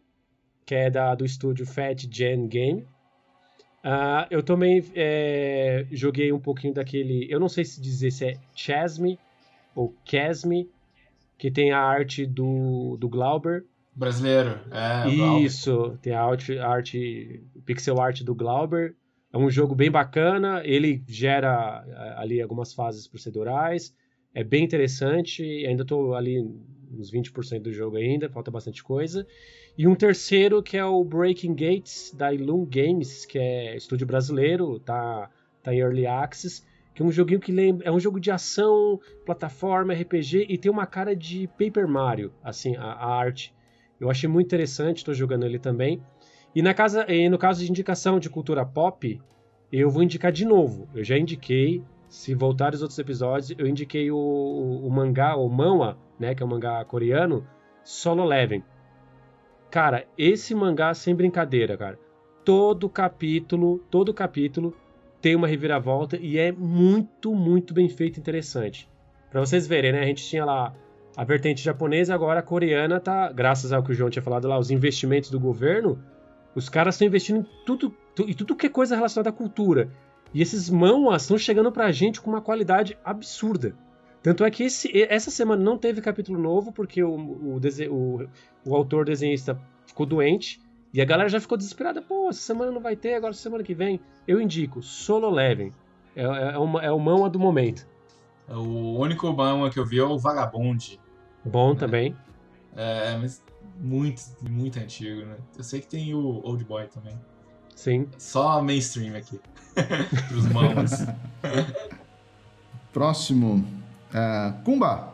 [0.64, 2.86] que é da, do estúdio Fat Gen Game.
[3.82, 7.26] Ah, eu também é, joguei um pouquinho daquele.
[7.30, 9.18] Eu não sei se dizer se é Chasme
[9.74, 10.70] ou Casme,
[11.36, 13.64] que tem a arte do, do Glauber.
[13.94, 15.14] Brasileiro, é.
[15.14, 15.44] Glauber.
[15.44, 18.94] Isso, tem a arte, a arte, pixel art do Glauber.
[19.32, 23.92] É um jogo bem bacana, ele gera eh, ali algumas fases procedurais,
[24.32, 29.26] é bem interessante, ainda estou ali uns 20% do jogo ainda, falta bastante coisa.
[29.76, 34.78] E um terceiro que é o Breaking Gates, da Ilum Games, que é estúdio brasileiro,
[34.78, 35.28] tá,
[35.62, 36.62] tá em Early Access,
[36.94, 40.70] que é um joguinho que lembra, é um jogo de ação, plataforma, RPG, e tem
[40.70, 43.52] uma cara de Paper Mario, assim, a, a arte.
[43.98, 46.00] Eu achei muito interessante, estou jogando ele também.
[46.54, 49.20] E, na casa, e no caso de indicação de cultura pop,
[49.72, 50.88] eu vou indicar de novo.
[50.94, 55.48] Eu já indiquei, se voltar os outros episódios, eu indiquei o, o, o mangá, o
[55.48, 57.46] manhwa, né, que é um mangá coreano,
[57.82, 58.62] Solo Leveling.
[59.70, 61.98] Cara, esse mangá sem brincadeira, cara.
[62.44, 64.76] Todo capítulo, todo capítulo
[65.20, 68.88] tem uma reviravolta e é muito, muito bem feito e interessante.
[69.30, 70.02] Pra vocês verem, né?
[70.02, 70.72] A gente tinha lá
[71.16, 74.58] a vertente japonesa, agora a coreana tá, graças ao que o João tinha falado lá,
[74.58, 75.98] os investimentos do governo,
[76.54, 79.90] os caras estão investindo em tudo, tu- em tudo que é coisa relacionada à cultura.
[80.32, 83.74] E esses manhwas estão chegando pra gente com uma qualidade absurda.
[84.22, 87.60] Tanto é que esse- essa semana não teve capítulo novo, porque o, o,
[87.90, 88.28] o-
[88.64, 90.60] o autor desenhista ficou doente,
[90.96, 92.00] E a galera já ficou desesperada.
[92.00, 93.98] Pô, essa semana não vai ter, agora semana que vem.
[94.28, 95.72] Eu indico Solo Leveling.
[96.14, 97.84] É, é, é, uma, é o mão do momento.
[98.48, 101.00] O único manga que eu vi é o Vagabond.
[101.44, 102.16] Bom também.
[102.76, 103.42] É, mas
[103.78, 105.36] muito, muito antigo, né?
[105.56, 107.18] Eu sei que tem o Old Boy também.
[107.74, 108.08] Sim.
[108.18, 109.40] Só mainstream aqui.
[110.28, 110.90] Pros mãos.
[112.92, 113.66] Próximo.
[114.12, 115.12] É, Kumba.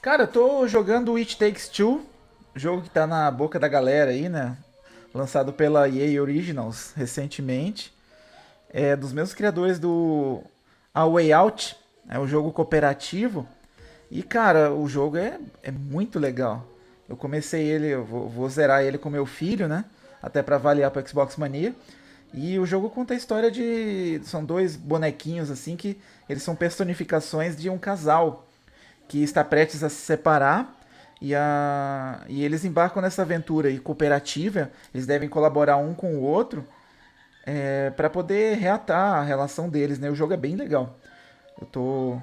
[0.00, 2.04] Cara, eu tô jogando It Takes Two,
[2.54, 4.56] jogo que tá na boca da galera aí, né?
[5.14, 7.92] Lançado pela EA Originals recentemente.
[8.70, 10.42] É dos mesmos criadores do
[10.94, 11.76] A Way Out,
[12.08, 13.46] é um jogo cooperativo.
[14.10, 16.66] E cara, o jogo é, é muito legal.
[17.12, 19.84] Eu comecei ele, eu vou, vou zerar ele com meu filho, né?
[20.22, 21.74] Até para avaliar pro Xbox Mania.
[22.32, 24.18] E o jogo conta a história de.
[24.24, 28.46] São dois bonequinhos assim que eles são personificações de um casal
[29.08, 30.74] que está prestes a se separar.
[31.20, 32.24] E, a...
[32.28, 34.70] e eles embarcam nessa aventura e cooperativa.
[34.94, 36.66] Eles devem colaborar um com o outro
[37.44, 39.98] é, para poder reatar a relação deles.
[39.98, 40.08] Né?
[40.08, 40.98] O jogo é bem legal.
[41.60, 42.18] Eu tô,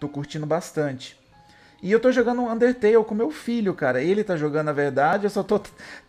[0.00, 1.19] tô curtindo bastante.
[1.82, 4.02] E eu tô jogando Undertale com meu filho, cara.
[4.02, 5.60] Ele tá jogando a verdade, eu só tô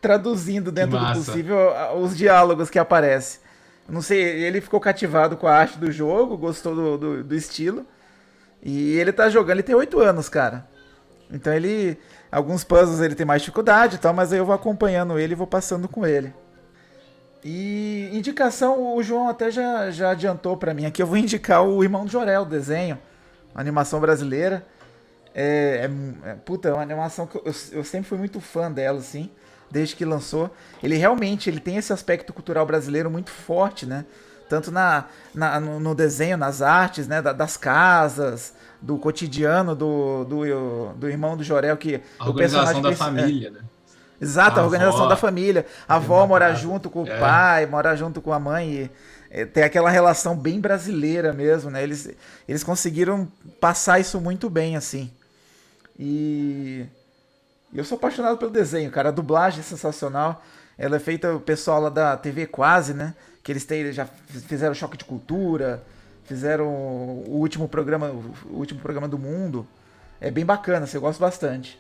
[0.02, 1.58] traduzindo dentro do possível
[2.02, 3.40] os diálogos que aparecem.
[3.88, 7.86] Não sei, ele ficou cativado com a arte do jogo, gostou do, do, do estilo.
[8.62, 10.68] E ele tá jogando, ele tem 8 anos, cara.
[11.32, 11.98] Então ele.
[12.32, 15.36] Alguns puzzles ele tem mais dificuldade e tal, mas aí eu vou acompanhando ele e
[15.36, 16.34] vou passando com ele.
[17.44, 21.02] E indicação, o João até já, já adiantou para mim aqui.
[21.02, 22.98] Eu vou indicar o Irmão do Jorel, o desenho,
[23.56, 24.66] animação brasileira.
[25.34, 25.90] É,
[26.26, 29.30] é, é, puta, é uma animação que eu, eu, sempre fui muito fã dela, assim,
[29.70, 30.54] desde que lançou.
[30.84, 34.06] Ele realmente ele tem esse aspecto cultural brasileiro muito forte, né?
[34.50, 37.22] Tanto na, na no, no, desenho, nas artes, né?
[37.22, 42.94] Da, das casas, do cotidiano do, do, do irmão do Jorel, que a organização da
[42.94, 43.60] família, é, né?
[44.20, 45.66] Exato, a, a organização avó, da família.
[45.88, 47.20] A avó mora junto com o é.
[47.20, 48.70] pai, mora junto com a mãe.
[48.70, 48.92] E,
[49.32, 51.82] é, tem aquela relação bem brasileira mesmo, né?
[51.82, 52.10] Eles,
[52.48, 53.28] eles conseguiram
[53.62, 55.10] passar isso muito bem, assim.
[56.04, 56.84] E
[57.72, 59.10] eu sou apaixonado pelo desenho, cara.
[59.10, 60.44] A dublagem é sensacional.
[60.76, 63.14] Ela é feita o pessoal lá da TV Quase, né?
[63.44, 64.08] Que eles têm, já
[64.48, 65.84] fizeram Choque de Cultura,
[66.26, 69.68] fizeram o último programa, o último programa do mundo.
[70.20, 71.80] É bem bacana, você gosta bastante.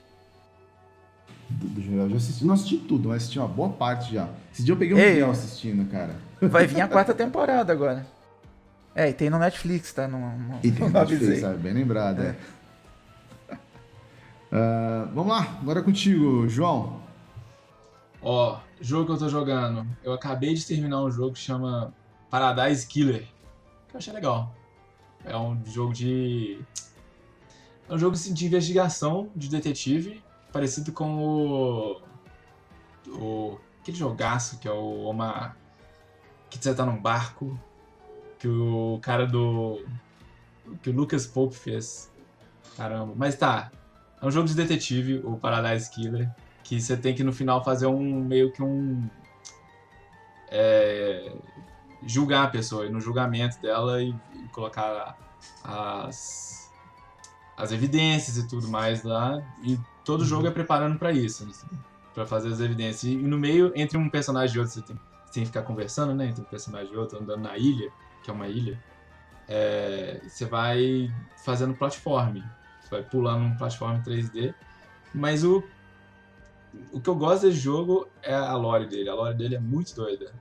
[1.49, 4.29] Do, geral, já assisti, não assisti tudo, mas assisti uma boa parte já.
[4.53, 6.15] Esse dia eu peguei um Ei, assistindo, cara.
[6.39, 8.05] Vai vir a quarta temporada agora.
[8.93, 10.07] É, e tem no Netflix, tá?
[10.07, 11.57] No, no, e tem no Netflix, sabe?
[11.57, 12.27] Bem lembrado, é.
[12.27, 12.35] é.
[14.51, 17.01] Uh, vamos lá, agora é contigo, João.
[18.21, 19.87] Ó, jogo que eu tô jogando.
[20.03, 21.93] Eu acabei de terminar um jogo que chama
[22.29, 23.27] Paradise Killer.
[23.87, 24.53] Que eu achei legal.
[25.23, 26.59] É um jogo de.
[27.87, 30.21] É um jogo assim, de investigação de detetive,
[30.51, 32.01] parecido com o.
[33.07, 35.55] o aquele jogaço que é o Oma.
[36.49, 37.57] Que você tá num barco.
[38.37, 39.85] Que o cara do.
[40.83, 42.11] Que o Lucas Pope fez.
[42.75, 43.13] Caramba.
[43.15, 43.71] Mas tá,
[44.21, 46.29] é um jogo de detetive, o Paradise Killer,
[46.63, 49.09] que você tem que no final fazer um meio que um
[50.49, 51.33] é,
[52.05, 55.17] julgar a pessoa, ir no julgamento dela e, e colocar
[55.63, 56.51] as
[57.57, 59.41] as evidências e tudo mais lá.
[59.63, 61.67] E todo jogo é preparando para isso, assim,
[62.13, 63.03] para fazer as evidências.
[63.03, 64.95] E no meio, entre um personagem e outro, você tem,
[65.25, 66.27] você tem que ficar conversando, né?
[66.27, 67.91] Entre um personagem e outro, andando na ilha,
[68.23, 68.81] que é uma ilha.
[69.47, 71.11] É, você vai
[71.43, 72.37] fazendo platform
[72.91, 74.53] vai pulando num plataforma 3D.
[75.13, 75.63] Mas o,
[76.91, 79.09] o que eu gosto desse jogo é a lore dele.
[79.09, 80.33] A lore dele é muito doida.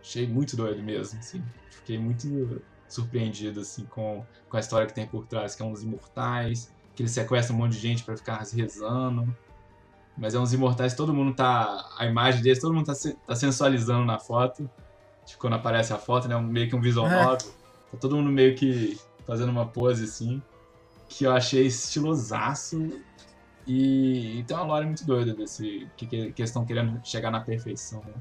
[0.00, 1.42] Achei muito doido mesmo, assim.
[1.70, 5.82] Fiquei muito surpreendido, assim, com, com a história que tem por trás, que é uns
[5.82, 9.36] imortais, que ele sequestra um monte de gente para ficar rezando.
[10.16, 11.88] Mas é uns imortais, todo mundo tá.
[11.98, 12.94] A imagem deles, todo mundo tá,
[13.26, 14.68] tá sensualizando na foto.
[15.24, 16.38] Tipo, quando aparece a foto, né?
[16.40, 17.24] Meio que um visual é.
[17.24, 17.36] novel.
[17.36, 20.42] Tá todo mundo meio que fazendo uma pose assim
[21.10, 22.88] que eu achei estilosaço.
[23.66, 25.86] E, e tem uma lore muito doida desse.
[25.96, 28.00] Que, que, que eles estão querendo chegar na perfeição.
[28.06, 28.14] Né?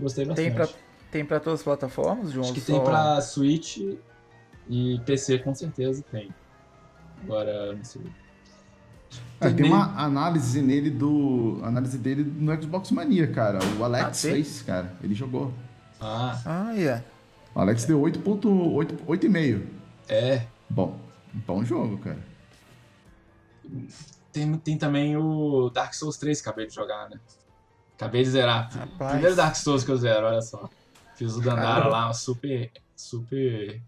[0.00, 0.46] Gostei bastante.
[0.46, 0.68] Tem pra,
[1.10, 2.44] tem pra todas as plataformas, João?
[2.44, 2.72] Acho que só...
[2.72, 3.78] tem pra Switch
[4.68, 6.34] e PC com certeza tem.
[7.22, 8.02] Agora, não sei.
[9.40, 11.60] É, tem, tem uma análise nele do.
[11.62, 13.58] Análise dele no Xbox Mania, cara.
[13.78, 14.96] O Alex ah, fez, cara.
[15.02, 15.52] Ele jogou.
[16.00, 16.40] Ah.
[16.44, 17.04] Ah, yeah.
[17.54, 17.88] O Alex é.
[17.88, 19.62] deu 8.8,5.
[20.08, 20.46] É.
[20.68, 20.98] Bom.
[21.32, 22.22] Bom jogo, cara.
[24.32, 27.20] Tem, tem também o Dark Souls 3 que acabei de jogar, né?
[27.94, 28.70] Acabei de zerar.
[28.70, 29.12] Rapaz.
[29.12, 30.68] Primeiro Dark Souls que eu zero, olha só.
[31.14, 33.82] Fiz o Dandara lá, super, super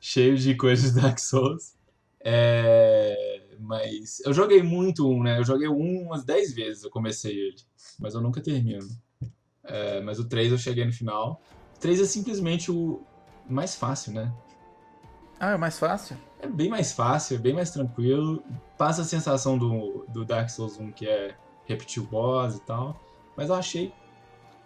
[0.00, 1.76] cheio de coisas de Dark Souls.
[2.20, 5.38] É, mas eu joguei muito um, né?
[5.38, 7.56] Eu joguei um umas 10 vezes, eu comecei ele.
[8.00, 8.86] Mas eu nunca termino.
[9.62, 11.40] É, mas o 3 eu cheguei no final.
[11.76, 13.02] O 3 é simplesmente o
[13.48, 14.32] mais fácil, né?
[15.38, 16.16] Ah, é mais fácil?
[16.38, 18.42] É bem mais fácil, é bem mais tranquilo.
[18.78, 21.36] Passa a sensação do, do Dark Souls 1, que é
[21.66, 23.00] repetir o boss e tal.
[23.36, 23.92] Mas eu achei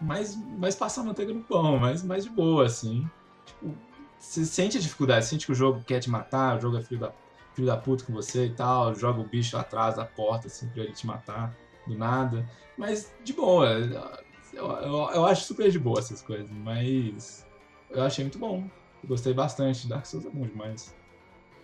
[0.01, 3.09] mais, mais passar manteiga no pão, mais, mais de boa, assim.
[3.45, 3.77] Tipo,
[4.19, 7.01] você sente a dificuldade, sente que o jogo quer te matar, o jogo é filho
[7.01, 7.13] da,
[7.55, 10.85] filho da puta com você e tal, joga o bicho atrás da porta, assim, pra
[10.85, 11.57] ele te matar
[11.87, 12.49] do nada.
[12.77, 13.69] Mas de boa.
[14.53, 17.47] Eu, eu, eu acho super de boa essas coisas, mas
[17.91, 18.69] eu achei muito bom.
[19.05, 19.89] Gostei bastante.
[19.89, 20.95] Dark Souls é bom demais.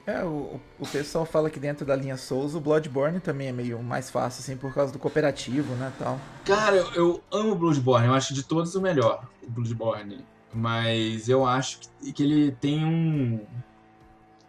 [0.07, 3.83] É, o, o pessoal fala que dentro da linha Souls o Bloodborne também é meio
[3.83, 6.21] mais fácil, assim, por causa do cooperativo, né, tal.
[6.45, 10.25] Cara, eu, eu amo Bloodborne, eu acho de todos o melhor, o Bloodborne.
[10.55, 13.45] Mas eu acho que, que ele tem um,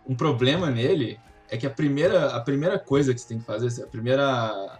[0.07, 1.19] um problema nele,
[1.49, 4.79] é que a primeira, a primeira coisa que você tem que fazer, a primeira,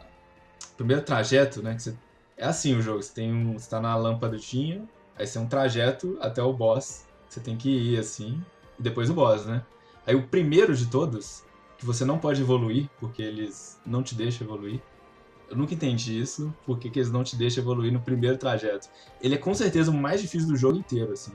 [0.78, 1.96] primeiro trajeto, né, que você,
[2.38, 5.50] é assim o jogo, você tem um, você tá na lâmpadinha, aí você tem um
[5.50, 8.42] trajeto até o boss, você tem que ir assim,
[8.80, 9.64] e depois o boss, né?
[10.06, 11.44] Aí o primeiro de todos,
[11.78, 14.82] que você não pode evoluir, porque eles não te deixam evoluir.
[15.50, 18.90] Eu nunca entendi isso, porque que eles não te deixam evoluir no primeiro trajeto.
[19.22, 21.34] Ele é com certeza o mais difícil do jogo inteiro, assim.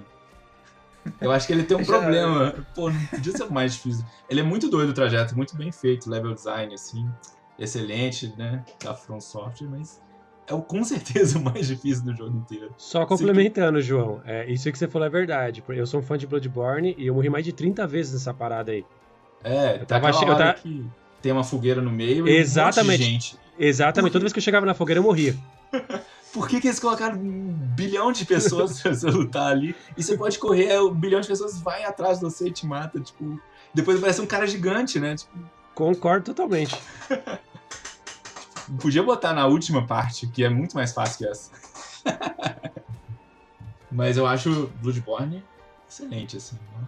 [1.20, 2.54] Eu acho que ele tem um problema.
[2.74, 4.04] Pô, não podia ser o mais difícil.
[4.28, 7.08] Ele é muito doido o trajeto, muito bem feito, level design, assim.
[7.58, 8.64] Excelente, né?
[8.82, 10.00] Da From Software, mas
[10.46, 12.70] é o com certeza o mais difícil do jogo inteiro.
[12.76, 15.62] Só complementando, João, é, isso que você falou é verdade.
[15.68, 18.72] Eu sou um fã de Bloodborne e eu morri mais de 30 vezes nessa parada
[18.72, 18.84] aí.
[19.44, 20.84] É, Eu tá tava eu hora tava- que
[21.20, 22.82] tem uma fogueira no meio e Exatamente.
[22.88, 23.36] um monte de gente.
[23.58, 25.36] Exatamente, toda vez que eu chegava na fogueira eu morria.
[26.32, 29.76] Por que, que eles colocaram um bilhão de pessoas pra você lutar ali?
[29.98, 32.66] E você pode correr, é, um bilhão de pessoas vai atrás de você e te
[32.66, 33.38] mata, tipo...
[33.74, 35.14] Depois parece um cara gigante, né?
[35.14, 35.32] Tipo,
[35.74, 36.74] Concordo totalmente.
[38.80, 41.50] Podia botar na última parte, que é muito mais fácil que essa.
[43.90, 45.44] Mas eu acho Bloodborne
[45.88, 46.56] excelente, assim.
[46.78, 46.86] né?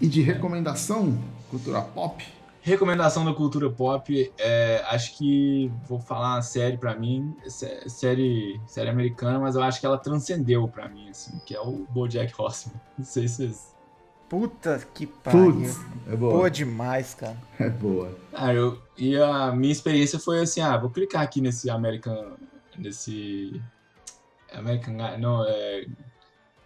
[0.00, 1.18] E de recomendação,
[1.50, 2.24] cultura pop,
[2.66, 8.60] Recomendação da cultura pop, é, acho que vou falar uma série pra mim, sé- série,
[8.66, 12.34] série americana, mas eu acho que ela transcendeu pra mim, assim, que é o BoJack
[12.36, 12.74] Horseman.
[12.98, 13.75] Não sei se vocês...
[14.28, 15.52] Puta que pariu.
[15.52, 16.32] putz, é boa.
[16.32, 17.36] Boa demais, cara.
[17.58, 18.16] É boa.
[18.32, 22.36] Ah, eu, e a minha experiência foi assim, ah, vou clicar aqui nesse American,
[22.76, 23.62] nesse
[24.52, 25.86] American Guy, não, é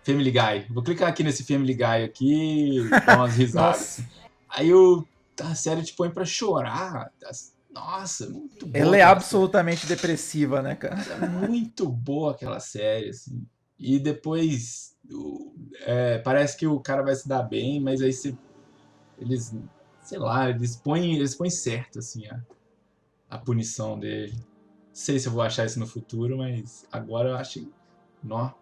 [0.02, 0.66] Family Guy.
[0.70, 4.00] Vou clicar aqui nesse Family Guy aqui, dar umas risadas.
[4.48, 5.06] Aí eu,
[5.40, 7.12] a série te põe pra chorar.
[7.72, 8.82] Nossa, muito boa.
[8.84, 11.00] Ela é absolutamente depressiva, né, cara?
[11.02, 11.24] série.
[11.24, 13.46] É muito boa aquela série, assim.
[13.78, 14.89] E depois, o-
[15.82, 18.36] é, parece que o cara vai se dar bem, mas aí você,
[19.18, 19.54] eles,
[20.02, 22.40] sei lá, eles põem, eles põem certo, assim, a,
[23.28, 24.32] a punição dele.
[24.32, 27.66] Não sei se eu vou achar isso no futuro, mas agora eu acho,
[28.22, 28.52] nó,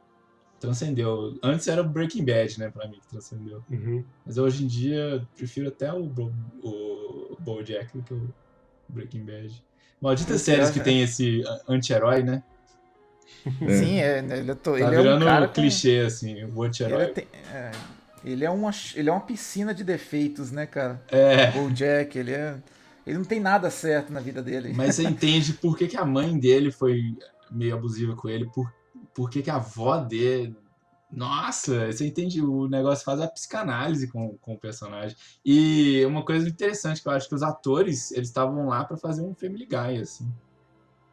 [0.61, 1.39] transcendeu.
[1.43, 3.63] Antes era o Breaking Bad, né, pra mim, que transcendeu.
[3.71, 4.05] Uhum.
[4.27, 8.35] Mas hoje em dia prefiro até o, Bo- o BoJack do que o
[8.89, 9.65] Breaking Bad.
[10.01, 12.43] Malditas Esse séries é- que tem esse a- anti-herói, né?
[13.63, 13.73] É.
[13.79, 16.67] Sim, é, ele, é to- Tá ele é um cara com- clichê, assim, o Ele,
[16.69, 17.07] anti-herói.
[17.09, 17.71] tem- é,
[18.25, 21.03] ele é uma, ele é uma piscina de defeitos, né, cara?
[21.11, 22.57] É, O Jack, ele é.
[23.07, 24.73] Ele não tem nada certo na vida dele.
[24.77, 27.01] mas você entende por que, que a mãe dele foi
[27.51, 28.71] meio abusiva com ele, por,
[29.15, 30.55] por que, que a avó dele.
[31.11, 35.17] Nossa, você entende, o negócio faz a psicanálise com, com o personagem.
[35.43, 39.23] E uma coisa interessante que eu acho que os atores, eles estavam lá pra fazer
[39.23, 40.31] um Family Guy, assim.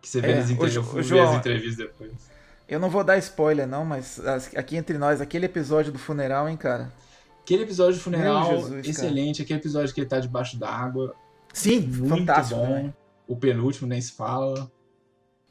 [0.05, 2.11] Que você vê É, as o entrevistas, eu fui João, as entrevistas depois.
[2.69, 6.47] Eu não vou dar spoiler, não, mas as- aqui entre nós, aquele episódio do funeral,
[6.47, 6.91] hein, cara?
[7.41, 8.87] Aquele episódio de funeral, Jesus, cara.
[8.87, 9.41] excelente.
[9.41, 11.15] Aquele episódio que ele tá debaixo d'água,
[11.51, 12.59] Sim, muito fantástico.
[12.59, 12.67] bom.
[12.67, 12.93] né?
[13.27, 14.69] O penúltimo nem se fala.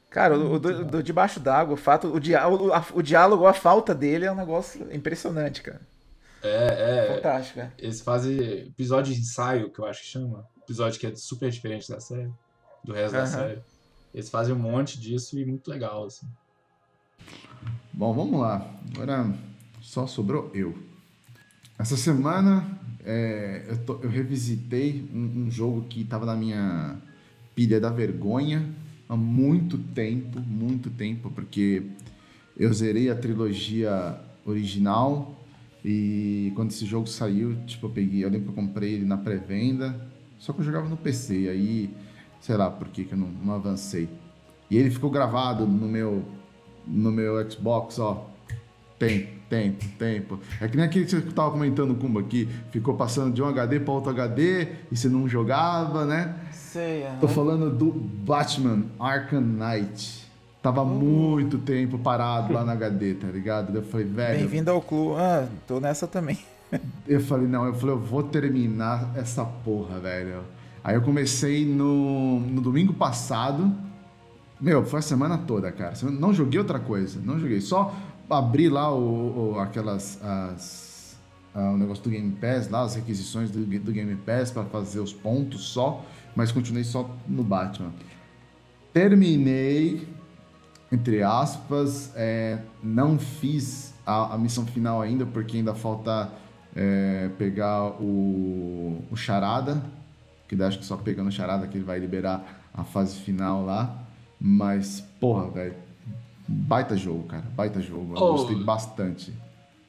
[0.09, 3.49] Cara, o, o do, do debaixo d'água, o fato, o, dia, o, a- o diálogo,
[3.49, 5.81] a falta dele é um negócio impressionante, cara.
[6.45, 7.15] É, é.
[7.17, 7.73] Fantástico, cara.
[7.77, 10.47] Eles fazem episódio de ensaio, que eu acho que chama.
[10.63, 12.31] Episódio que é super diferente da série,
[12.85, 13.59] do resto da série.
[14.15, 16.27] Eles fazem um monte disso e muito legal, assim.
[17.93, 18.65] Bom, vamos lá.
[18.95, 19.35] Agora
[19.83, 20.75] só sobrou eu.
[21.79, 22.65] Essa semana
[23.05, 26.97] é, eu, tô- eu revisitei um, um jogo que estava na minha
[27.55, 28.65] pilha da vergonha
[29.09, 31.83] há muito tempo, muito tempo, porque
[32.57, 35.45] eu zerei a trilogia original
[35.85, 39.17] e quando esse jogo saiu, tipo, eu peguei, eu lembro que eu comprei ele na
[39.19, 40.09] pré-venda,
[40.39, 41.91] só que eu jogava no PC, aí,
[42.45, 44.07] sei lá por que, que eu não, não avancei.
[44.71, 46.23] E ele ficou gravado no meu
[46.87, 48.27] no meu Xbox, ó.
[48.99, 50.39] Tempo, tempo, tempo.
[50.61, 53.81] É que nem aquele que você tava comentando, Kumba, que ficou passando de um HD
[53.81, 56.35] para outro HD e você não jogava, né?
[56.53, 57.19] Sei, aham.
[57.21, 60.25] Tô falando do Batman Arkham Knight.
[60.63, 63.73] Tava muito tempo parado lá na HD, tá ligado?
[63.73, 64.39] Daí Eu falei, velho.
[64.41, 65.19] Bem-vindo ao clube.
[65.19, 66.39] Ah, tô nessa também.
[67.07, 70.43] Eu falei, não, eu falei, eu vou terminar essa porra, velho.
[70.85, 73.75] Aí eu comecei no, no domingo passado.
[74.61, 75.95] Meu, foi a semana toda, cara.
[76.11, 77.61] Não joguei outra coisa, não joguei.
[77.61, 77.95] Só
[78.29, 80.23] abri lá o, o- aquelas.
[80.23, 81.17] As,
[81.55, 85.01] ah, o negócio do Game Pass, lá, as requisições do, do Game Pass pra fazer
[85.01, 86.05] os pontos só.
[86.37, 87.93] Mas continuei só no Batman.
[88.93, 90.07] Terminei,
[90.93, 96.31] entre aspas, é, não fiz a, a missão final ainda, porque ainda falta
[96.77, 99.83] é, pegar o, o Charada,
[100.55, 103.65] que daí acho que só pegando o Charada que ele vai liberar a fase final
[103.65, 104.03] lá.
[104.41, 105.75] Mas, porra, velho,
[106.47, 108.15] baita jogo, cara, baita jogo.
[108.15, 108.33] Eu Oh.
[108.33, 109.35] gostei bastante.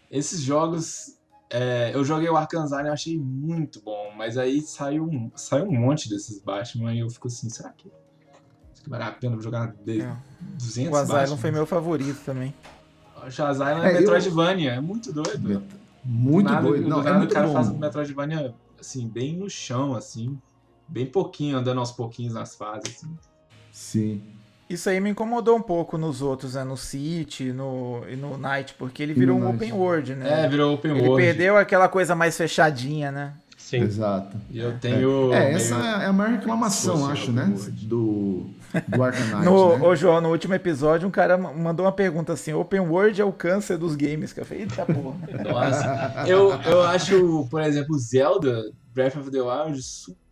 [0.09, 1.13] Esses jogos.
[1.51, 5.79] é, eu joguei o Asylum e achei muito bom, mas aí saiu, um- saiu um
[5.79, 7.83] monte desses Batman e eu fico assim, será que,
[8.73, 10.17] será que vale a pena jogar de, É.
[10.57, 11.37] 200 O Asylum Batman?
[11.37, 12.53] foi meu favorito também.
[13.15, 15.63] O Asylum É, é eu- Metroidvania, é muito doido.
[16.03, 16.83] Muito Do nada- doido.
[16.83, 17.53] do Não, é nada muito o cara bom.
[17.53, 20.37] faz um Metroidvania, assim, bem no chão, assim.
[20.87, 23.17] Bem pouquinho, andando aos pouquinhos nas fases, assim.
[23.71, 24.21] Sim.
[24.69, 26.63] Isso aí me incomodou um pouco nos outros, né?
[26.63, 29.55] No City no, e no Night, porque ele virou um Night.
[29.57, 30.45] open world, né?
[30.45, 31.23] É, virou open ele world.
[31.23, 33.33] perdeu aquela coisa mais fechadinha, né?
[33.57, 33.81] Sim.
[33.81, 34.35] Exato.
[34.49, 35.33] E eu tenho...
[35.33, 37.43] É, meio- essa é a maior reclamação, acho, né?
[37.43, 37.85] World.
[37.85, 38.45] Do,
[38.87, 39.85] do Knight, No, né?
[39.87, 43.25] Ô, João, no último episódio, um cara ma- mandou uma pergunta assim: Open World é
[43.25, 44.33] o câncer dos games?
[44.33, 45.15] Que eu falei, eita porra.
[45.51, 50.24] Nossa, eu, eu acho, por exemplo, Zelda Breath of the Wild super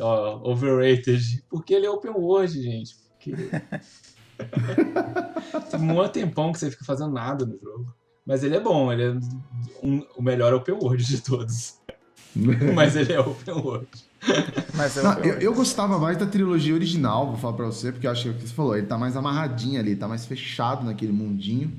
[0.00, 2.94] ó, overrated, porque ele é open world, gente.
[3.10, 3.34] Porque...
[5.70, 7.94] Tem um tempão que você fica fazendo nada no jogo.
[8.26, 9.10] Mas ele é bom, ele é
[9.82, 11.78] um- o melhor open world de todos.
[12.74, 13.86] Mas ele é open world.
[14.74, 15.44] Mas é Não, open eu, world.
[15.44, 18.32] eu gostava mais da trilogia original, vou falar pra você, porque eu acho que é
[18.32, 21.72] o que você falou, ele tá mais amarradinho ali, tá mais fechado naquele mundinho.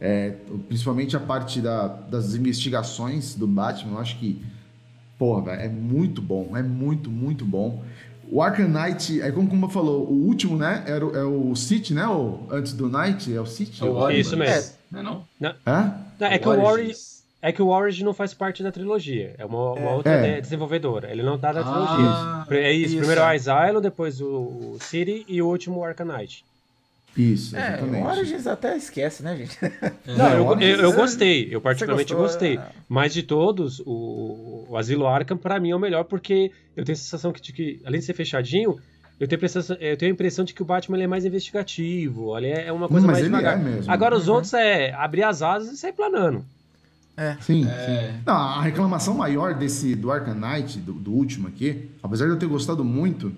[0.00, 0.30] É,
[0.66, 4.44] principalmente a parte da- das investigações do Batman, eu acho que,
[5.22, 7.80] porra, velho, é muito bom, é muito, muito bom.
[8.28, 11.94] O Arkham Knight, é como, como falou, o último, né, era, o- é o City,
[11.94, 13.82] né, o, antes do Night, é o City?
[13.82, 14.26] É o Origins.
[14.26, 14.72] Isso mesmo.
[14.90, 15.24] Não é não?
[15.64, 15.94] Hã?
[16.18, 17.22] Não, é, que o Origin, Origins.
[17.40, 19.34] é que o Origin não faz parte da trilogia.
[19.38, 20.34] É uma, uma outra É.
[20.36, 21.10] de- desenvolvedora.
[21.12, 22.66] Ele não tá na Ah, trilogia.
[22.66, 22.86] É isso.
[22.88, 22.96] isso.
[22.98, 26.44] Primeiro o Asylum, depois o, o City e o último o Arcanite.
[27.16, 28.02] Isso, É, exatamente.
[28.04, 29.58] o Origins até esquece, né, gente?
[30.16, 31.48] Não, É, eu, eu, eu é- gostei.
[31.50, 32.56] Eu particularmente gostou, gostei.
[32.58, 32.68] é.
[32.88, 36.94] Mas de todos, o, o Asilo Arkham, pra mim, é o melhor, porque eu tenho
[36.94, 38.78] a sensação que, de que além de ser fechadinho,
[39.20, 41.24] eu tenho, a impressão- eu tenho a impressão de que o Batman ele é mais
[41.26, 42.34] investigativo.
[42.34, 43.60] Ali é uma coisa Mas mais ele devagar.
[43.60, 43.92] é mesmo.
[43.92, 46.44] Agora os outros é abrir as asas e sair planando.
[47.42, 48.10] Sim, É.
[48.14, 48.22] sim.
[48.26, 52.38] Não, a reclamação maior desse do Arkham Knight, do, do último aqui, apesar de eu
[52.38, 53.32] ter gostado muito,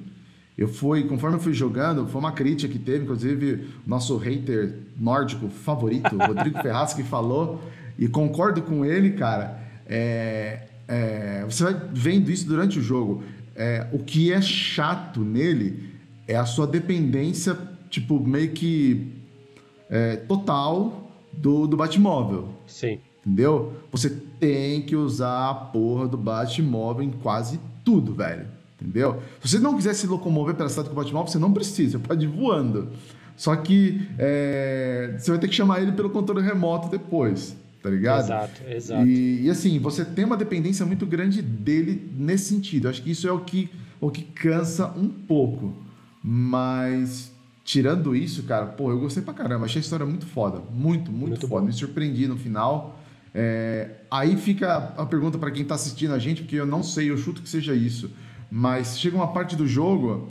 [0.57, 4.79] eu fui, conforme eu fui jogando, foi uma crítica que teve, inclusive, o nosso hater
[4.97, 7.61] nórdico favorito, Rodrigo Ferraz, que falou,
[7.99, 9.61] e concordo com ele, cara.
[9.87, 13.25] É, é, você vai vendo isso durante o jogo.
[13.57, 15.93] É, o que é chato nele
[16.27, 17.57] é a sua dependência,
[17.91, 19.13] tipo, meio que
[19.91, 22.49] é, total do, do Batmóvel.
[22.67, 23.01] Sim.
[23.21, 23.73] Entendeu?
[23.91, 28.47] Você tem que usar a porra do Batmóvel em quase tudo, velho.
[28.81, 29.23] Entendeu?
[29.43, 32.05] Se você não quiser se locomover pela cidade com o Batmóvel, você não precisa, você
[32.07, 32.91] pode ir voando.
[33.37, 38.25] Só que é, você vai ter que chamar ele pelo controle remoto depois, tá ligado?
[38.25, 39.07] Exato, exato.
[39.07, 42.87] E, e, assim, você tem uma dependência muito grande dele nesse sentido.
[42.87, 43.71] Eu acho que isso é o que,
[44.01, 45.75] o que cansa um pouco.
[46.23, 47.33] Mas,
[47.65, 49.67] tirando isso, cara, pô, eu gostei pra caramba.
[49.67, 50.63] Achei a história muito foda.
[50.73, 51.61] Muito, muito, Muito foda.
[51.61, 51.67] bom.
[51.67, 53.01] Me surpreendi no final.
[53.35, 57.11] É, aí fica a pergunta pra quem tá assistindo a gente, porque eu não sei,
[57.11, 58.11] eu chuto que seja isso.
[58.51, 60.29] Mas chega uma parte do jogo,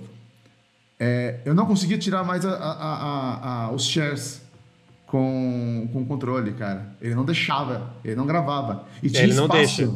[0.99, 4.41] é, eu não conseguia tirar mais a- a- a- a- os shares
[5.07, 6.95] com, com o controle, cara.
[7.02, 8.85] Ele não deixava, ele não gravava.
[9.02, 9.60] E tinha ele não espaço.
[9.81, 9.91] deixa.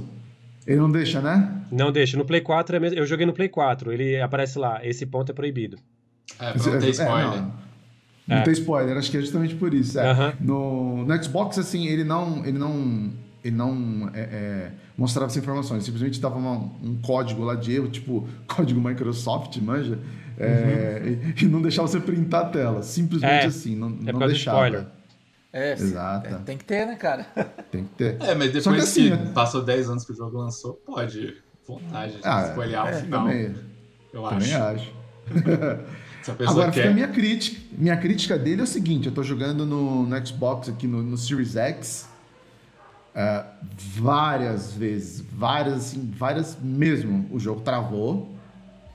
[0.65, 1.61] Ele não deixa, né?
[1.71, 2.17] Não deixa.
[2.17, 2.97] No Play 4 é mesmo.
[2.99, 3.91] Eu joguei no Play 4.
[3.93, 4.85] Ele aparece lá.
[4.85, 5.77] Esse ponto é proibido.
[6.39, 7.41] É, pra não ter spoiler.
[7.41, 7.53] não,
[8.27, 8.41] não É.
[8.41, 9.97] tem spoiler, acho que é justamente por isso.
[9.97, 10.09] é.
[10.11, 10.33] Aham.
[10.41, 12.45] No, no Xbox, assim, ele não.
[12.45, 13.11] Ele não.
[13.47, 17.87] Ele não é, é, mostrava essas informações, simplesmente dava uma- um código lá de erro,
[17.89, 19.97] tipo código Microsoft, manja,
[20.37, 21.01] é,
[21.39, 22.83] e, e não deixava você printar a tela.
[22.83, 23.37] Simplesmente Uhum.
[23.39, 24.57] É, assim, não, é não deixava.
[24.67, 24.87] spoiler.
[25.53, 26.27] É, Exato.
[26.27, 27.25] é, tem que ter, né, cara?
[27.71, 28.17] Tem que ter.
[28.21, 29.31] É, mas Só que depois assim, que né?
[29.33, 31.35] passou 10 anos que o jogo lançou, pode.
[31.67, 33.23] Vontade de Ah, spoiler o é, final.
[33.25, 33.55] também,
[34.13, 34.63] eu também acho.
[34.63, 34.93] acho.
[36.21, 36.91] Se a pessoa Agora, fica quer.
[36.91, 37.61] a minha crítica.
[37.77, 41.17] Minha crítica dele é o seguinte: eu tô jogando no, no Xbox aqui no, no
[41.17, 42.07] Series X
[43.17, 43.43] é,
[43.99, 47.25] várias vezes, várias, assim, várias mesmo.
[47.31, 48.31] O jogo travou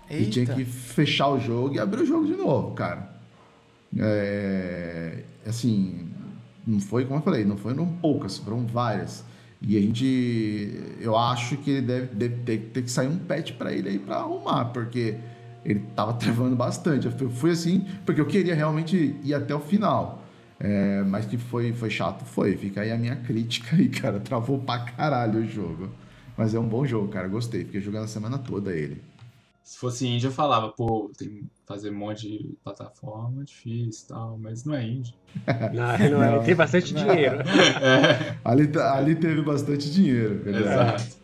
[0.09, 0.55] e tinha Eita.
[0.55, 3.11] que fechar o jogo e abrir o jogo de novo, cara.
[3.99, 6.09] É, assim,
[6.65, 9.25] não foi, como eu falei, não foram poucas, foram várias.
[9.61, 13.55] E a gente, eu acho que ele deve, deve ter, ter que sair um patch
[13.55, 15.17] para ele aí para arrumar, porque
[15.65, 17.07] ele tava travando bastante.
[17.07, 20.22] Eu fui assim, porque eu queria realmente ir até o final.
[20.65, 22.57] É, mas que foi, foi chato, foi.
[22.57, 24.21] Fica aí a minha crítica aí, cara.
[24.21, 25.89] Travou pra caralho o jogo.
[26.37, 27.27] Mas é um bom jogo, cara.
[27.27, 27.65] Gostei.
[27.65, 29.03] Fiquei jogando a semana toda ele.
[29.65, 34.09] Se fosse indie, eu falava, pô, tem que fazer um monte de plataforma, difícil e
[34.09, 35.15] tal, mas não é indie.
[35.73, 36.39] Não, não, é.
[36.41, 37.39] Tem bastante dinheiro.
[37.81, 40.43] É, Ali, ali teve bastante dinheiro.
[40.45, 41.05] verdade.
[41.05, 41.17] exato.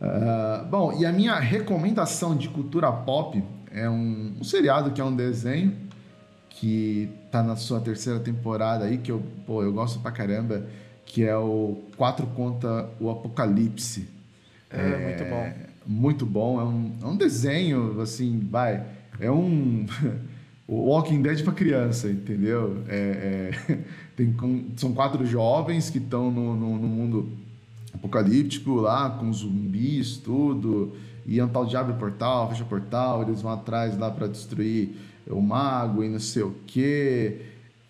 [0.00, 5.04] Ah, bom, e a minha recomendação de cultura pop é um, um seriado que é
[5.04, 5.76] um desenho
[6.64, 10.66] que tá na sua terceira temporada aí, que eu, pô, eu gosto pra caramba,
[11.04, 14.08] que é o Quatro Conta o Apocalipse.
[14.70, 15.52] É, muito bom.
[15.86, 18.82] Muito bom, é um, é um desenho, assim, vai,
[19.20, 19.86] é um...
[20.66, 22.82] O Walking Dead pra criança, entendeu?
[22.88, 23.78] É, é,
[24.16, 24.34] tem
[24.78, 27.28] são quatro jovens que estão no, no, no mundo
[27.92, 30.96] apocalíptico lá, com zumbis, tudo.
[31.26, 34.96] E é um tal de abre portal, fecha portal, eles vão atrás lá para destruir
[35.28, 37.40] o mago e não sei o quê.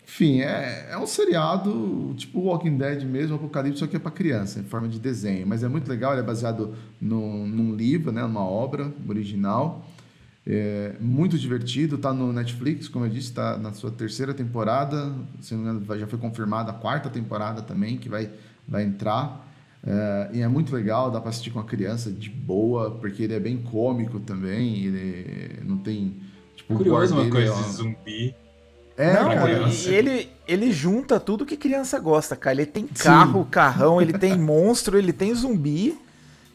[0.03, 4.59] Enfim, é, é um seriado tipo Walking Dead mesmo, Apocalipse, só que é para criança,
[4.59, 5.47] em forma de desenho.
[5.47, 9.85] Mas é muito legal, ele é baseado num, num livro, né, numa obra original.
[10.47, 15.11] É muito divertido, tá no Netflix, como eu disse, tá na sua terceira temporada.
[15.41, 18.29] Se não me engano, já foi confirmada a quarta temporada também, que vai,
[18.67, 19.43] vai entrar.
[19.83, 23.33] É, e é muito legal, dá para assistir com a criança de boa, porque ele
[23.33, 24.85] é bem cômico também.
[24.85, 26.15] Ele não tem.
[26.67, 28.35] Tipo, Curioso uma coisa é de zumbi.
[28.97, 32.55] É, não, cara, e ele, ele junta tudo que criança gosta, cara.
[32.55, 35.97] Ele tem carro, carrão, ele tem monstro, ele tem zumbi,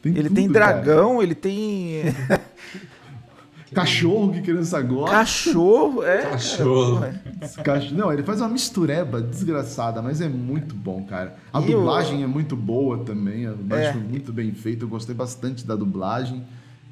[0.04, 0.72] ele tem tudo, cara.
[0.80, 2.02] dragão, ele tem
[3.74, 5.14] Cachorro que criança gosta.
[5.14, 6.02] cachorro.
[6.02, 6.94] É, cara, Cachorro.
[6.96, 7.22] porra.
[7.62, 11.36] Cach- Não, ele faz uma mistureba desgraçada, mas é muito bom, cara.
[11.52, 13.92] A E dublagem é muito boa também, a dublagem É.
[13.92, 16.44] foi muito bem feita, eu gostei bastante da dublagem.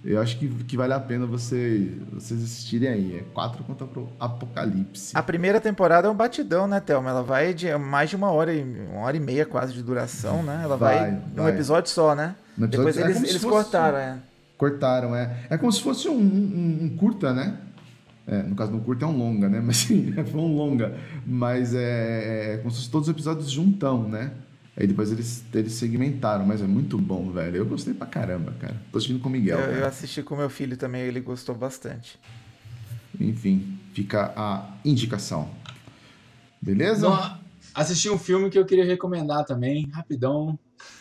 [0.04, 3.16] Eu acho que, que vale a pena você, vocês assistirem aí.
[3.18, 5.16] É 4 contra pro Apocalipse.
[5.16, 7.10] A primeira temporada é um batidão, né, Thelma?
[7.10, 10.42] Ela vai de mais de uma hora e uma hora e meia quase de duração,
[10.42, 10.60] né?
[10.62, 11.52] Ela vai, Vai, num vai.
[11.52, 12.34] episódio só, né?
[12.56, 14.18] Episódio- Depois é eles, eles fosse- cortaram, é.
[14.56, 15.36] Cortaram, é.
[15.50, 17.56] É como se fosse um, um- um curta, né?
[18.26, 19.60] É, no caso do curta é um longa, né?
[19.64, 20.94] Mas sim, foi um longa.
[21.26, 24.30] Mas é, é como se fosse todos os episódios juntão, né?
[24.80, 27.56] Aí depois eles, eles segmentaram, mas é muito bom, velho.
[27.56, 28.80] Eu gostei pra caramba, cara.
[28.92, 29.58] Tô assistindo com o Miguel.
[29.58, 32.16] Eu, eu assisti com meu filho também, ele gostou bastante.
[33.20, 35.50] Enfim, fica a indicação.
[36.62, 37.08] Beleza?
[37.08, 37.40] Não,
[37.74, 40.56] assisti um filme que eu queria recomendar também, rapidão.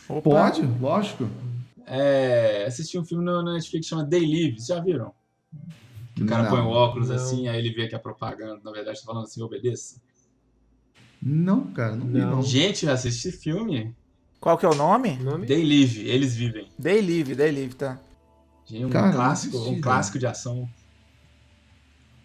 [0.08, 1.28] Opa, Pode, lógico.
[1.86, 5.12] É, assisti um filme no no Netflix que chama Day Live, vocês já viram?
[6.16, 6.50] Que o cara Não.
[6.50, 7.14] põe o óculos Não.
[7.14, 10.00] assim, aí ele vê que a propaganda, na verdade, tá falando assim, obedeça.
[11.20, 12.30] Não, cara, não vi, Não.
[12.36, 12.42] não.
[12.42, 13.94] Gente, eu assisti esse filme.
[14.40, 15.16] Qual que é o nome?
[15.16, 15.46] Nome?
[15.46, 16.68] Day Live, eles vivem.
[16.78, 17.98] Day Live, Day Live, tá.
[18.64, 20.68] Gente, um Cara, não clássico, assisti, um clássico de ação.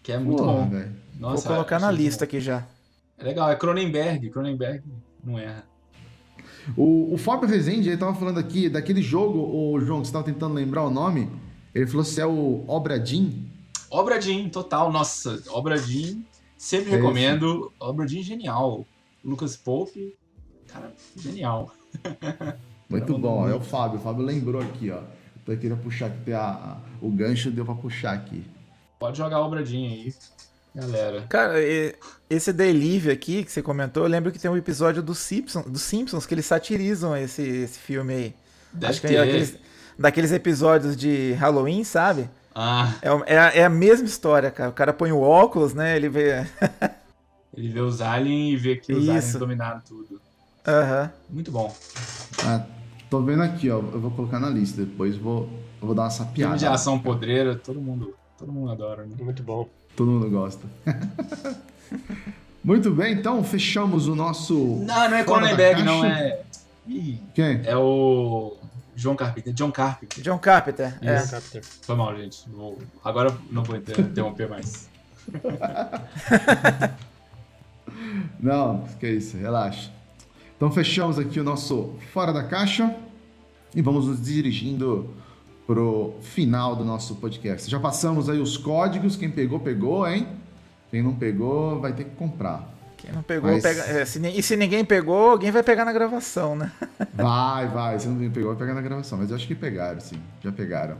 [0.02, 0.70] Que é muito Porra, bom.
[0.70, 0.92] velho.
[1.18, 2.28] Nossa, Vou colocar na lista bom.
[2.28, 2.66] aqui já.
[3.18, 4.30] É legal, é Cronenberg.
[4.30, 4.82] Cronenberg
[5.24, 5.64] não erra.
[6.76, 10.24] O, o Fábio Rezende, ele tava falando aqui daquele jogo, o João, que você tava
[10.24, 11.30] tentando lembrar o nome.
[11.74, 13.46] Ele falou se é o Obra Dinn.
[13.90, 14.92] Obra Jean, total.
[14.92, 16.18] Nossa, Obra Jean,
[16.56, 17.72] sempre É recomendo.
[17.78, 18.86] Obra Jean, genial.
[19.24, 20.16] Lucas Pope,
[20.66, 21.72] cara, genial.
[22.88, 23.98] Muito bom, é o Fábio.
[23.98, 25.00] O Fábio lembrou aqui, ó.
[25.46, 28.44] Eu queria puxar aqui, a, a- o gancho deu pra puxar aqui.
[28.98, 30.14] Pode jogar Obra Jean aí,
[30.74, 31.22] galera.
[31.28, 31.54] Cara,
[32.30, 35.66] esse Day Live aqui que você comentou, eu lembro que tem um episódio dos Simpsons,
[35.66, 38.34] dos Simpsons que eles satirizam esse, esse filme aí.
[38.72, 39.14] Deve Acho que ter.
[39.14, 39.58] é daqueles,
[39.98, 42.28] daqueles episódios de Halloween, sabe?
[42.54, 44.70] Ah, É, é a- é a mesma história, cara.
[44.70, 45.96] O cara põe o óculos, né?
[45.96, 46.46] Ele vê.
[47.56, 49.10] ele vê os aliens e vê que os Isso.
[49.10, 50.20] aliens dominaram tudo.
[50.66, 51.10] Aham.
[51.28, 51.74] Muito bom.
[52.44, 52.64] Ah,
[53.10, 53.78] tô vendo aqui, ó.
[53.78, 54.84] Eu vou colocar na lista.
[54.84, 55.48] Depois vou,
[55.80, 56.56] eu vou dar uma Filme sapiada.
[56.56, 59.14] de ação podreira, todo mundo, todo mundo adora, né?
[59.18, 59.68] Muito bom.
[59.96, 60.66] Todo mundo gosta.
[62.64, 64.54] Muito bem, então fechamos o nosso.
[64.54, 66.40] Não, não é Cronenberg, não, é.
[66.88, 67.60] Ih, Quem?
[67.64, 68.56] é o.
[68.96, 69.52] João Carpenter.
[69.52, 70.22] John Carpenter.
[70.22, 70.98] John Carpenter.
[71.02, 71.16] É.
[71.16, 71.30] Isso.
[71.32, 71.60] Captain.
[71.82, 72.48] Foi mal, gente.
[72.50, 74.88] Vou- Agora não vou inter- interromper mais.
[78.40, 79.90] Não, que isso, relaxa.
[80.56, 82.94] Então fechamos aqui o nosso Fora da Caixa
[83.74, 85.10] e vamos nos dirigindo
[85.66, 87.70] pro final do nosso podcast.
[87.70, 90.28] Já passamos aí os códigos, quem pegou, pegou, hein?
[90.90, 92.73] Quem não pegou, vai ter que comprar.
[93.04, 93.82] Quem não pegou, Mas- pega.
[93.82, 96.72] é, se e se ninguém pegou, alguém vai pegar na gravação, né?
[97.14, 100.18] Vai, vai, se não pegou, vai pegar na gravação, mas eu acho que pegaram, sim,
[100.42, 100.96] já pegaram.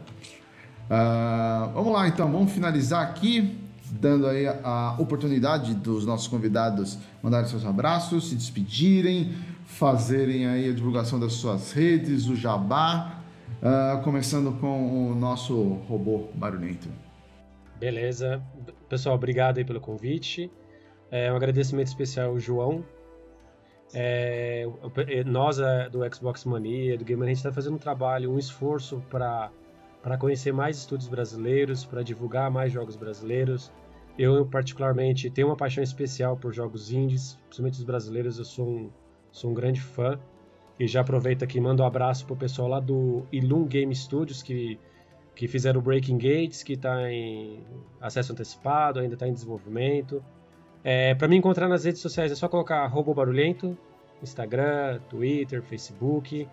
[0.91, 3.59] Ah, vamos lá então, vamos finalizar aqui.
[3.91, 9.33] dando aí a oportunidade dos nossos convidados mandarem seus abraços, se despedirem,
[9.67, 13.21] fazerem aí a divulgação das suas redes, o jabá,
[13.63, 15.55] uh, começando com o nosso
[15.89, 16.89] robô barulhento.
[17.79, 18.43] Beleza.
[18.89, 20.51] Pessoal, obrigado aí pelo convite.
[21.11, 22.85] É, um agradecimento especial ao João.
[23.93, 24.67] É,
[25.25, 29.03] nós é, do Xbox Mania, do Gamer, a gente está fazendo um trabalho, um esforço
[29.11, 29.51] para
[30.05, 33.73] para conhecer mais estúdios brasileiros, para divulgar mais jogos brasileiros.
[34.19, 38.91] Eu, particularmente, tenho uma paixão especial por jogos indies, principalmente os brasileiros, eu sou um,
[39.33, 40.21] sou um grande fã.
[40.79, 44.43] E já aproveito aqui e mando um abraço pro pessoal lá do Ilum Game Studios,
[44.43, 44.79] que,
[45.35, 47.65] que fizeram o Breaking Gates, que está em
[47.99, 50.23] acesso antecipado, ainda está em desenvolvimento.
[50.87, 53.77] É, para me encontrar nas redes sociais é só colocar Barulhento,
[54.23, 56.47] Instagram, Twitter, Facebook.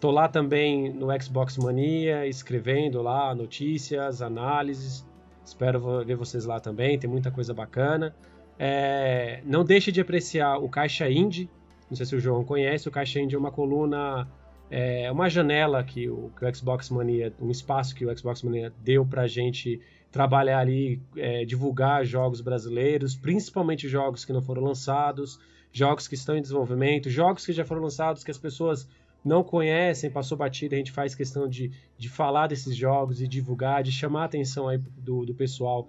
[0.00, 5.04] Tô lá também no Xbox Mania, escrevendo lá notícias, análises.
[5.44, 8.14] Espero ver vocês lá também, tem muita coisa bacana.
[8.56, 11.50] É, não deixe de apreciar o Caixa Indie.
[11.90, 14.28] Não sei se o João conhece, o Caixa Indie é uma coluna,
[14.70, 18.72] é uma janela que o, que o Xbox Mania, um espaço que o Xbox Mania
[18.84, 19.80] deu pra gente
[20.12, 25.40] trabalhar ali, é, divulgar jogos brasileiros, principalmente jogos que não foram lançados,
[25.72, 28.86] jogos que estão em desenvolvimento, jogos que já foram lançados que as pessoas
[29.24, 33.82] não conhecem, passou batida, a gente faz questão de, de falar desses jogos e divulgar,
[33.82, 35.88] de chamar a atenção aí do, do pessoal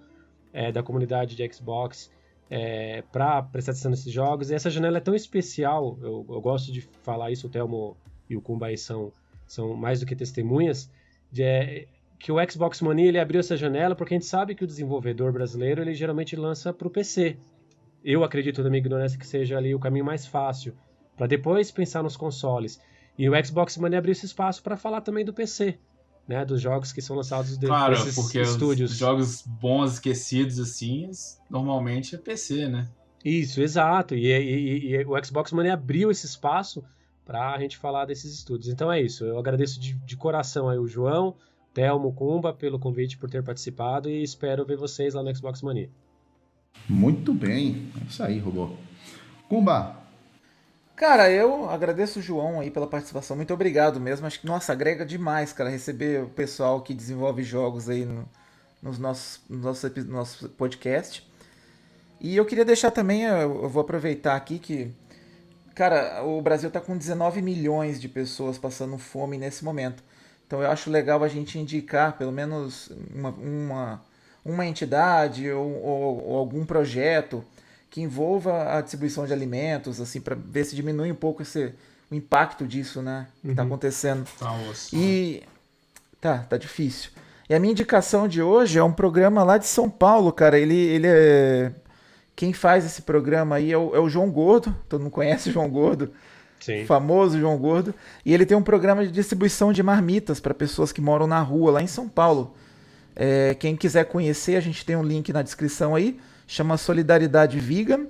[0.52, 2.10] é, da comunidade de Xbox
[2.48, 4.50] é, para prestar atenção nesses jogos.
[4.50, 7.96] E essa janela é tão especial, eu, eu gosto de falar isso, o Telmo
[8.30, 9.12] e o Kumbai são,
[9.46, 10.90] são mais do que testemunhas,
[11.30, 11.86] de, é,
[12.18, 15.32] que o Xbox Mania ele abriu essa janela porque a gente sabe que o desenvolvedor
[15.32, 17.36] brasileiro ele geralmente lança para o PC.
[18.04, 20.74] Eu acredito na minha ignorância que seja ali o caminho mais fácil,
[21.16, 22.80] para depois pensar nos consoles.
[23.16, 25.78] E o Xbox Mania abriu esse espaço para falar também do PC,
[26.26, 26.44] né?
[26.44, 28.92] Dos jogos que são lançados de, claro, desses porque estúdios.
[28.92, 31.10] Os jogos bons, esquecidos, assim,
[31.48, 32.88] normalmente é PC, né?
[33.24, 34.14] Isso, exato.
[34.14, 36.84] E, e, e o Xbox Mania abriu esse espaço
[37.24, 38.68] para a gente falar desses estúdios.
[38.68, 39.24] Então é isso.
[39.24, 41.34] Eu agradeço de, de coração aí o João,
[41.74, 45.90] Telmo, Kumba pelo convite por ter participado e espero ver vocês lá no Xbox Mania.
[46.88, 47.90] Muito bem.
[48.00, 48.70] É isso aí, robô.
[49.48, 50.04] Kumba,
[50.96, 53.36] Cara, eu agradeço o João aí pela participação.
[53.36, 54.26] Muito obrigado mesmo.
[54.26, 58.28] Acho que, nossa, agrega demais, cara, receber o pessoal que desenvolve jogos aí no,
[58.80, 61.28] nos nossos, no nosso, no nosso podcast.
[62.20, 64.92] E eu queria deixar também, eu vou aproveitar aqui que,
[65.74, 70.02] cara, o Brasil tá com 19 milhões de pessoas passando fome nesse momento.
[70.46, 74.02] Então eu acho legal a gente indicar pelo menos uma, uma,
[74.44, 77.44] uma entidade ou, ou, ou algum projeto
[77.94, 81.72] que envolva a distribuição de alimentos, assim, para ver se diminui um pouco esse,
[82.10, 83.28] o impacto disso, né?
[83.40, 83.68] Que está uhum.
[83.68, 84.26] acontecendo.
[84.36, 84.96] Tá osso.
[84.96, 85.44] E.
[86.20, 87.10] Tá, tá difícil.
[87.48, 90.58] E a minha indicação de hoje é um programa lá de São Paulo, cara.
[90.58, 91.72] Ele, ele é.
[92.34, 94.74] Quem faz esse programa aí é o, é o João Gordo.
[94.88, 96.10] Todo mundo conhece o João Gordo.
[96.64, 96.86] Sim.
[96.86, 97.94] Famoso João Gordo.
[98.24, 101.72] E ele tem um programa de distribuição de marmitas para pessoas que moram na rua,
[101.72, 102.54] lá em São Paulo.
[103.16, 108.06] É, quem quiser conhecer, a gente tem um link na descrição aí chama Solidariedade Vegan.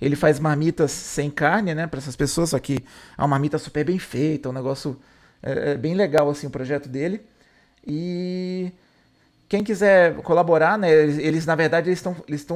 [0.00, 2.84] Ele faz marmitas sem carne, né, para essas pessoas, só que
[3.16, 4.98] é uma marmita super bem feita, um negócio
[5.42, 7.22] é, é bem legal assim o projeto dele.
[7.86, 8.70] E
[9.48, 12.46] quem quiser colaborar, né, eles, na verdade estão eles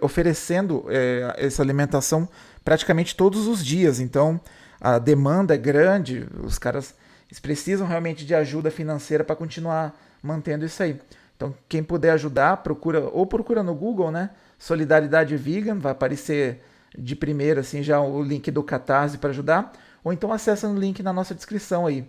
[0.00, 2.26] oferecendo é, essa alimentação
[2.64, 4.00] praticamente todos os dias.
[4.00, 4.40] Então
[4.80, 6.94] a demanda é grande, os caras
[7.28, 11.00] eles precisam realmente de ajuda financeira para continuar mantendo isso aí.
[11.36, 14.30] Então quem puder ajudar, procura ou procura no Google, né?
[14.58, 16.62] Solidariedade Vegan, vai aparecer
[16.96, 19.72] de primeira assim já o link do Catarse para ajudar,
[20.02, 22.08] ou então acessa no link na nossa descrição aí.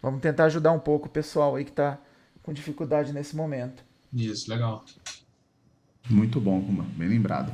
[0.00, 1.98] Vamos tentar ajudar um pouco o pessoal aí que está
[2.42, 3.82] com dificuldade nesse momento.
[4.12, 4.84] Isso, legal.
[6.08, 6.60] Muito bom,
[6.96, 7.50] bem lembrado.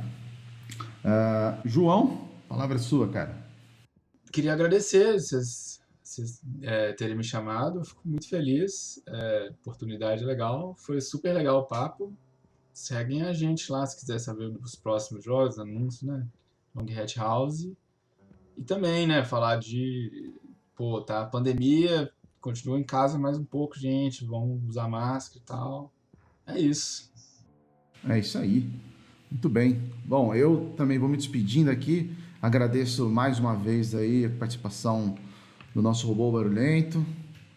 [1.03, 3.42] Uh, João, palavra sua, cara.
[4.33, 9.01] Queria agradecer vocês, vocês é, terem me chamado, fico muito feliz.
[9.07, 12.13] É, oportunidade legal, foi super legal o papo
[12.73, 16.27] seguem a gente lá se quiser saber dos próximos jogos, anúncios, né?
[16.75, 17.71] Long Hat House.
[18.57, 20.33] E também, né, falar de,
[20.75, 22.11] pô, tá, pandemia,
[22.41, 25.93] continua em casa mais um pouco, gente, vamos usar máscara e tal.
[26.45, 27.11] É isso.
[28.07, 28.69] É isso aí.
[29.29, 29.91] Muito bem.
[30.05, 32.15] Bom, eu também vou me despedindo aqui.
[32.43, 35.15] Agradeço mais uma vez aí a participação
[35.73, 37.05] do nosso robô barulhento.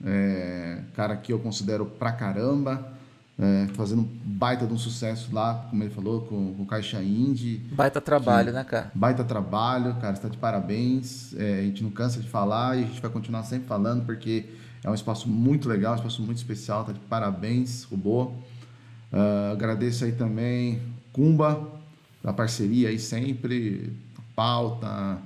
[0.04, 2.92] É, cara que eu considero pra caramba
[3.36, 7.02] é, fazendo um baita de um sucesso lá, como ele falou, com, com o Caixa
[7.02, 7.66] Indie.
[7.72, 8.92] Baita trabalho, né, cara?
[8.94, 11.34] Baita trabalho, cara, está de parabéns.
[11.34, 14.46] É, a gente não cansa de falar e a gente vai continuar sempre falando, porque
[14.84, 18.26] é um espaço muito legal, um espaço muito especial, tá de parabéns, Robô.
[19.12, 20.80] Uh, agradeço aí também
[21.12, 21.72] Kumba,
[22.22, 23.92] da parceria aí sempre,
[24.36, 25.18] pauta,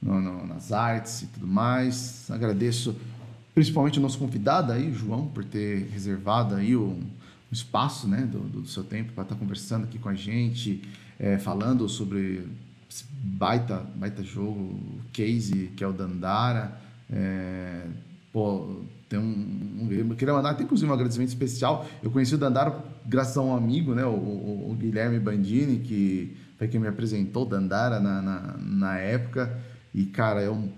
[0.00, 2.30] no- no- nas artes e tudo mais.
[2.30, 2.94] Agradeço
[3.54, 7.02] principalmente o nosso convidado aí, João, por ter reservado aí o, um
[7.50, 10.82] espaço né, do, do seu tempo para estar conversando aqui com a gente,
[11.18, 12.46] é, falando sobre
[12.88, 14.78] esse baita, baita jogo,
[15.12, 16.78] case que é o Dandara.
[17.10, 17.84] É,
[18.32, 21.86] pô, tem um, um- Eu queria mandar até inclusive um agradecimento especial.
[22.02, 26.36] Eu conheci o Dandara graças a um amigo, né, o, o- o Guilherme Bandini, que
[26.58, 29.58] foi quem me apresentou Dandara na, na, na época.
[29.94, 30.70] E, cara, é um.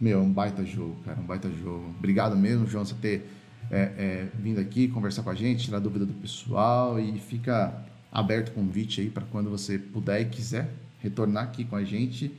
[0.00, 1.92] Meu, é um baita jogo, cara, um baita jogo.
[1.98, 3.28] Obrigado mesmo, João, você ter
[3.70, 7.74] é, é, vindo aqui conversar com a gente, tirar dúvida do pessoal e fica
[8.10, 12.32] aberto o convite aí para quando você puder e quiser retornar aqui com a gente.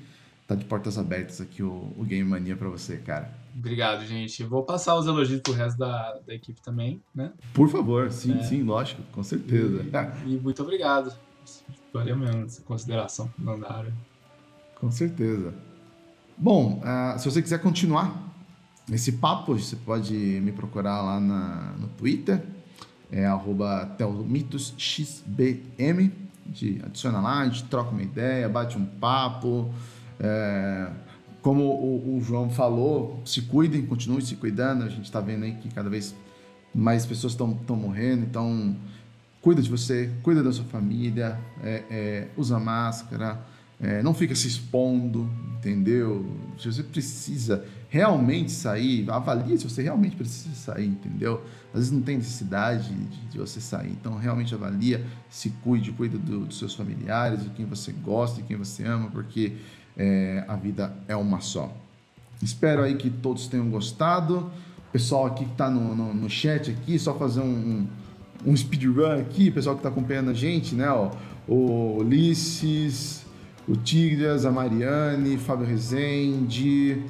[0.48, 3.32] Tá de portas abertas aqui o, o Game Mania para você, cara.
[3.56, 4.42] Obrigado, gente.
[4.44, 7.32] Vou passar os elogios pro resto da, da equipe também, né?
[7.54, 8.44] Por favor, sim, É.
[8.44, 9.86] sim, lógico, com certeza.
[10.26, 11.14] E, e muito obrigado.
[11.94, 13.94] Valeu mesmo essa consideração do Andara.
[14.76, 15.54] Com certeza.
[16.38, 18.30] Bom, ah, se você quiser continuar
[18.92, 22.44] esse papo, você pode me procurar lá na, no Twitter,
[23.12, 23.28] é
[23.98, 26.12] telmitosxbm,
[26.46, 29.72] de adiciona lá, a gente troca uma ideia, bate um papo.
[30.20, 30.90] é,
[31.42, 35.56] como o, o João falou, se cuidem, continuem se cuidando, a gente está vendo aí
[35.56, 36.14] que cada vez
[36.74, 38.76] mais pessoas estão morrendo, então
[39.42, 43.40] cuida de você, cuida da sua família, é, é, usa máscara,
[43.82, 46.26] é, não fica se expondo, entendeu?
[46.58, 51.42] Se você precisa realmente sair, avalie se você realmente precisa sair, entendeu?
[51.74, 56.18] Às vezes não tem necessidade de, de você sair, então realmente avalia, se cuide, cuida
[56.18, 59.54] do- dos seus familiares, de quem você gosta, de quem você ama, porque
[59.98, 61.74] é, a vida é uma só.
[62.42, 64.52] Espero aí que todos tenham gostado.
[64.92, 67.88] Pessoal aqui que está no, no, no chat aqui, só fazer um,
[68.46, 70.90] um speedrun aqui, pessoal que está acompanhando a gente, né?
[70.90, 71.12] Ó,
[71.48, 73.26] o Ulisses,
[73.68, 77.04] o Tigres, a Mariane, Fábio Rezende,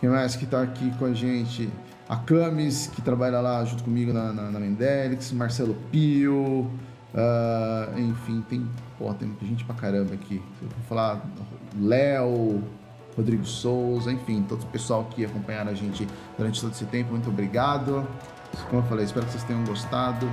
[0.00, 1.68] quem mais que está aqui com a gente?
[2.08, 6.70] A Camis, que trabalha lá junto comigo na, na, na Mendelix, Marcelo Pio,
[7.14, 10.42] ah, enfim, tem, pô, tem muita gente pra caramba aqui.
[10.60, 11.24] Vou falar
[11.80, 12.62] Léo,
[13.16, 16.06] Rodrigo Souza, enfim, todo o pessoal que acompanharam a gente
[16.36, 18.06] durante todo esse tempo, muito obrigado.
[18.68, 20.28] Como eu falei, espero que vocês tenham gostado.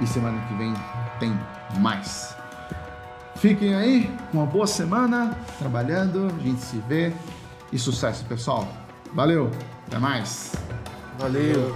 [0.00, 0.72] E semana que vem
[1.18, 1.38] tem
[1.78, 2.34] mais.
[3.36, 7.12] Fiquem aí, uma boa semana trabalhando, a gente se vê
[7.72, 8.68] e sucesso, pessoal.
[9.14, 9.50] Valeu,
[9.86, 10.54] até mais.
[11.18, 11.74] Valeu.